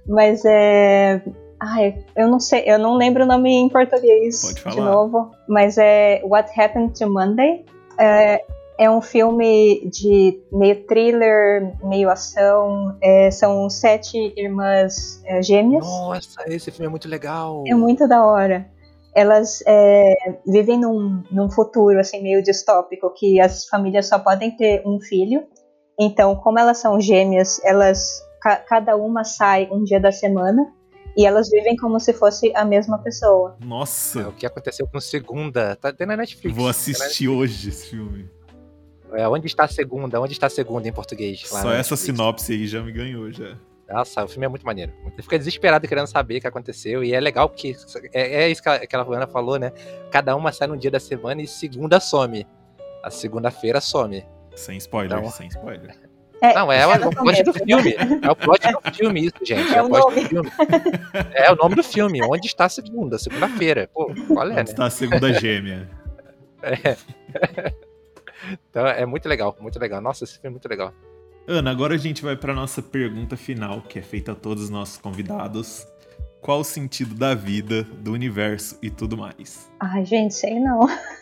Mas 0.07 0.43
é. 0.45 1.22
Ai, 1.59 1.95
eu 2.16 2.28
não 2.28 2.39
sei, 2.39 2.64
eu 2.66 2.78
não 2.78 2.95
lembro 2.95 3.24
o 3.24 3.28
nome 3.28 3.51
em 3.51 3.70
português 3.70 4.53
de 4.72 4.82
novo, 4.82 5.32
mas 5.47 5.78
é 5.78 6.22
What 6.24 6.59
Happened 6.59 6.97
to 6.99 7.09
Monday. 7.09 7.66
É, 7.99 8.43
é 8.82 8.90
um 8.90 9.00
filme 9.00 9.88
de 9.92 10.42
meio 10.52 10.88
thriller, 10.88 11.78
meio 11.84 12.10
ação. 12.10 12.98
é, 13.00 13.30
são 13.30 13.70
sete 13.70 14.18
irmãs 14.36 15.22
é, 15.26 15.40
gêmeas. 15.44 15.86
Nossa, 15.86 16.42
esse 16.48 16.72
filme 16.72 16.88
é 16.88 16.90
muito 16.90 17.08
legal. 17.08 17.64
É 17.68 17.76
muito 17.76 18.08
da 18.08 18.26
hora. 18.26 18.66
Elas 19.14 19.62
é, 19.68 20.16
vivem 20.48 20.80
num, 20.80 21.22
num 21.32 21.50
futuro 21.52 22.00
assim 22.00 22.24
meio 22.24 22.42
distópico 22.42 23.14
que 23.14 23.40
as 23.40 23.68
famílias 23.68 24.08
só 24.08 24.18
podem 24.18 24.50
ter 24.58 24.82
um 24.86 25.00
filho. 25.00 25.44
Então, 26.00 26.36
como 26.38 26.58
elas 26.58 26.80
são 26.80 27.00
gêmeas, 27.00 27.64
elas 27.64 28.24
ca- 28.42 28.64
cada 28.68 28.96
uma 28.96 29.24
sai 29.24 29.70
um 29.72 29.84
dia 29.84 30.00
da 30.00 30.12
semana 30.12 30.66
e 31.16 31.26
elas 31.26 31.50
vivem 31.50 31.76
como 31.76 32.00
se 32.00 32.14
fosse 32.14 32.52
a 32.56 32.66
mesma 32.66 32.98
pessoa. 32.98 33.58
É, 33.62 33.66
Nossa, 33.66 34.30
o 34.30 34.34
que 34.34 34.46
aconteceu 34.46 34.88
com 34.88 35.00
segunda? 35.00 35.76
Tá 35.76 35.90
até 35.90 36.04
na 36.06 36.18
Netflix. 36.18 36.56
vou 36.58 36.68
assistir 36.68 37.28
hoje 37.28 37.70
esse 37.70 37.88
filme. 37.92 38.28
É, 39.14 39.28
onde 39.28 39.47
está 39.47 39.66
a 39.66 39.68
segunda? 39.68 40.20
Onde 40.22 40.34
está 40.34 40.47
a 40.47 40.49
segunda 40.49 40.88
em 40.88 40.91
português? 40.93 41.41
Lá 41.51 41.62
Só 41.62 41.68
essa 41.74 41.78
Netflix. 41.95 42.01
sinopse 42.01 42.53
aí 42.53 42.68
já 42.68 42.82
me 42.82 42.91
ganhou 42.91 43.32
já. 43.32 43.57
Nossa, 43.89 44.24
o 44.24 44.28
filme 44.28 44.45
é 44.45 44.49
muito 44.49 44.66
maneiro. 44.66 44.93
Você 45.03 45.22
fica 45.22 45.38
desesperado 45.38 45.86
querendo 45.86 46.07
saber 46.07 46.38
o 46.38 46.41
que 46.41 46.47
aconteceu. 46.47 47.03
E 47.03 47.14
é 47.14 47.20
legal 47.20 47.49
porque 47.49 47.76
é, 48.14 48.43
é 48.43 48.49
isso 48.49 48.64
que 48.64 48.70
a- 48.70 48.80
que 48.88 48.95
falou, 49.28 49.59
né? 49.59 49.72
Cada 50.09 50.34
uma 50.36 50.51
sai 50.53 50.68
num 50.70 50.78
dia 50.78 50.89
da 50.89 50.99
semana 50.99 51.41
e 51.41 51.47
segunda 51.47 51.99
some. 51.99 52.47
A 53.03 53.09
segunda-feira 53.09 53.82
some. 53.82 54.26
Sem 54.55 54.78
spoiler, 54.78 55.18
Então- 55.18 55.30
sem 55.32 55.47
spoiler. 55.47 55.93
É, 56.43 56.55
Não, 56.55 56.72
é, 56.72 56.84
eu 56.86 56.89
o, 57.05 57.12
plot 57.12 57.43
do 57.43 57.53
filme. 57.53 57.93
É 58.24 58.32
o 58.32 58.36
plot 58.36 58.62
do 58.72 58.93
filme, 58.95 59.26
isso, 59.28 59.36
gente. 59.45 59.74
É 59.74 59.78
É, 59.78 59.82
o 59.84 59.89
plot 59.89 60.05
nome. 60.09 60.22
do 60.24 60.28
filme. 60.30 60.51
É 61.36 61.51
o 61.51 61.55
nome 61.55 61.76
do 61.76 61.84
filme. 61.84 62.20
Onde 62.24 62.47
está 62.47 62.66
a 62.66 62.70
segunda? 62.70 63.20
Segunda-feira. 63.20 63.88
Pô, 63.93 64.12
qual 64.28 64.47
é, 64.47 64.49
Onde 64.51 64.55
né? 64.55 64.62
está 64.64 64.86
a 64.86 64.89
segunda 64.89 65.32
gêmea? 65.34 65.88
Então 68.70 68.88
é 68.88 69.06
muito 69.06 69.28
legal, 69.28 69.56
muito 69.60 69.80
legal. 69.80 70.02
Nossa, 70.02 70.24
esse 70.24 70.34
filme 70.34 70.48
é 70.48 70.52
muito 70.52 70.68
legal. 70.68 70.94
Ana, 71.48 71.72
agora 71.72 71.96
a 71.96 71.98
gente 71.98 72.24
vai 72.24 72.36
para 72.36 72.54
nossa 72.54 72.82
pergunta 72.82 73.36
final, 73.36 73.82
que 73.82 74.00
é 74.00 74.02
feita 74.02 74.32
a 74.32 74.36
todos 74.36 74.66
os 74.66 74.70
nossos 74.70 74.98
convidados. 74.98 75.88
Qual 76.39 76.62
o 76.62 76.64
sentido 76.64 77.14
da 77.14 77.36
vida, 77.36 77.84
do 77.84 78.14
universo 78.14 78.78
e 78.82 78.89
tudo 78.89 79.16
mais? 79.16 79.70
Ai, 79.80 80.04
gente, 80.06 80.34
sei 80.34 80.60
não. 80.60 80.88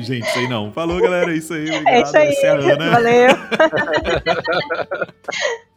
Gente, 0.00 0.26
sei 0.30 0.48
não. 0.48 0.72
Falou, 0.72 1.00
galera, 1.00 1.32
é 1.32 1.36
isso 1.36 1.52
aí. 1.52 1.64
Obrigado. 1.64 1.88
É 1.88 2.02
isso 2.02 2.16
aí. 2.16 2.28
Essa 2.28 2.46
é 2.46 2.50
a 2.50 2.54
Ana. 2.54 2.90
Valeu. 2.90 3.28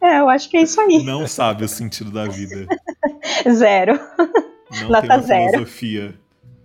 é, 0.00 0.20
eu 0.20 0.28
acho 0.28 0.48
que 0.48 0.56
é 0.56 0.62
isso 0.62 0.80
aí. 0.80 1.02
Não 1.04 1.26
sabe 1.26 1.64
o 1.64 1.68
sentido 1.68 2.10
da 2.10 2.26
vida. 2.26 2.66
Zero. 3.52 3.98
Não 4.70 4.88
Nota 4.88 5.00
tem 5.02 5.10
uma 5.10 5.22
zero. 5.22 5.50
filosofia. 5.50 6.14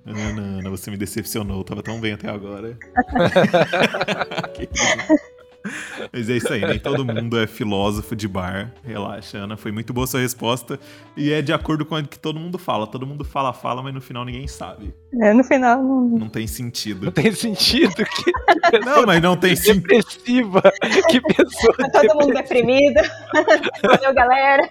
Ana, 0.06 0.60
Ana, 0.60 0.70
você 0.70 0.89
me 0.89 0.97
decepcionou. 0.97 1.64
Tava 1.64 1.84
tão 1.84 1.99
bem 1.99 2.14
até 2.14 2.30
agora. 2.30 2.78
Mas 6.12 6.30
é 6.30 6.38
isso 6.38 6.51
aí, 6.51 6.62
nem 6.66 6.80
todo 6.80 7.05
mundo 7.05 7.38
é 7.39 7.45
filósofo 7.47 8.16
de 8.16 8.28
bar. 8.28 8.72
Relaxa, 8.84 9.38
Ana. 9.38 9.55
Foi 9.57 9.72
muito 9.72 9.93
boa 9.93 10.07
sua 10.07 10.20
resposta. 10.20 10.80
E 11.16 11.32
é 11.32 11.41
de 11.41 11.53
acordo 11.53 11.86
com 11.86 11.95
o 11.95 12.03
que 12.07 12.18
todo 12.18 12.39
mundo 12.39 12.57
fala. 12.57 12.88
Todo 12.88 13.05
mundo 13.05 13.24
fala, 13.24 13.53
fala, 13.53 13.82
mas 13.84 13.93
no 13.93 14.01
final 14.01 14.26
ninguém 14.26 14.47
sabe. 14.47 14.93
É, 15.22 15.34
No 15.34 15.43
final, 15.43 15.82
não... 15.84 16.01
Não 16.20 16.30
tem 16.30 16.43
Não 16.43 16.47
sentido. 16.47 17.12
tem 17.12 17.32
sentido. 17.32 17.93
Que 17.95 18.32
Não, 18.86 19.05
mas 19.05 19.22
não 19.22 19.36
tem 19.36 19.55
sentido. 19.55 19.82
depressiva. 19.88 20.62
Que 21.09 21.20
pessoa 21.22 21.74
tá 21.91 22.01
todo 22.01 22.22
mundo 22.22 22.34
deprimido. 22.34 23.01
Valeu, 23.84 24.14
galera. 24.14 24.70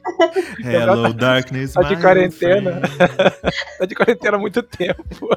Hello, 0.65 1.13
darkness. 1.13 1.73
Tá 1.75 1.83
de 1.83 1.97
quarentena. 1.97 2.81
tá 3.79 3.85
de 3.87 3.95
quarentena 3.95 4.37
há 4.37 4.41
muito 4.41 4.63
tempo. 4.63 5.29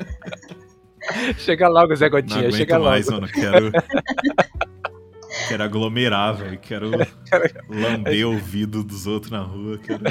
Chega 1.38 1.68
logo, 1.68 1.94
Zé 1.96 2.06
Não 2.06 2.12
Gotinha. 2.12 2.40
aguento 2.40 2.56
Chega 2.56 2.80
mais, 2.80 3.08
logo. 3.08 3.22
mano. 3.22 3.34
Quero. 3.34 3.72
Quero 5.48 5.64
aglomerar, 5.64 6.36
velho. 6.36 6.58
Quero 6.62 6.92
lamber 7.70 8.28
o 8.28 8.34
ouvido 8.34 8.84
dos 8.84 9.08
outros 9.08 9.32
na 9.32 9.42
rua. 9.42 9.80
Quero... 9.80 10.02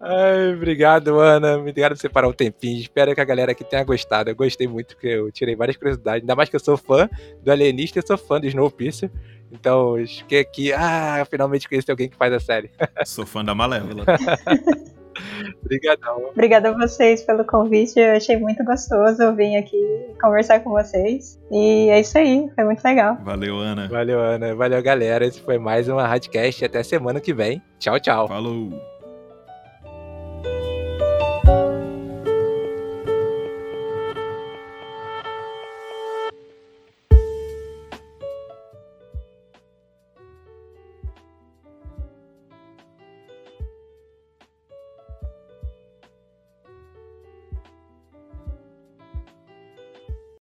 Ai, 0.00 0.54
obrigado, 0.54 1.18
Ana. 1.20 1.56
Obrigado 1.56 1.92
por 1.92 1.98
separar 1.98 2.28
um 2.28 2.32
tempinho. 2.32 2.80
Espero 2.80 3.14
que 3.14 3.20
a 3.20 3.24
galera 3.24 3.52
aqui 3.52 3.64
tenha 3.64 3.84
gostado. 3.84 4.30
Eu 4.30 4.36
gostei 4.36 4.68
muito, 4.68 4.94
porque 4.94 5.08
eu 5.08 5.30
tirei 5.32 5.56
várias 5.56 5.76
curiosidades. 5.76 6.22
Ainda 6.22 6.36
mais 6.36 6.48
que 6.48 6.56
eu 6.56 6.60
sou 6.60 6.76
fã 6.76 7.08
do 7.42 7.50
Alienista 7.50 7.98
e 7.98 8.06
sou 8.06 8.18
fã 8.18 8.40
do 8.40 8.46
Snowpiercer. 8.46 9.10
Então, 9.50 9.94
fiquei 10.06 10.40
aqui. 10.40 10.72
Ah, 10.72 11.26
finalmente 11.28 11.68
conheci 11.68 11.90
alguém 11.90 12.08
que 12.08 12.16
faz 12.16 12.32
a 12.32 12.40
série. 12.40 12.70
Sou 13.06 13.24
fã 13.24 13.44
da 13.44 13.54
Malévola. 13.54 14.04
Obrigadão. 15.64 16.30
Obrigada 16.30 16.70
a 16.70 16.72
vocês 16.72 17.22
pelo 17.22 17.44
convite. 17.44 17.98
Eu 17.98 18.16
achei 18.16 18.36
muito 18.36 18.64
gostoso 18.64 19.22
eu 19.22 19.34
vim 19.34 19.56
aqui 19.56 19.78
conversar 20.20 20.60
com 20.60 20.70
vocês. 20.70 21.38
E 21.50 21.88
é 21.90 22.00
isso 22.00 22.16
aí. 22.18 22.48
Foi 22.54 22.64
muito 22.64 22.82
legal. 22.82 23.16
Valeu, 23.22 23.58
Ana. 23.58 23.88
Valeu, 23.88 24.20
Ana. 24.20 24.54
Valeu, 24.54 24.82
galera. 24.82 25.26
Esse 25.26 25.40
foi 25.40 25.58
mais 25.58 25.88
uma 25.88 26.06
Radcast. 26.06 26.64
Até 26.64 26.82
semana 26.82 27.20
que 27.20 27.32
vem. 27.32 27.62
Tchau, 27.78 27.98
tchau. 28.00 28.28
Falou. 28.28 28.97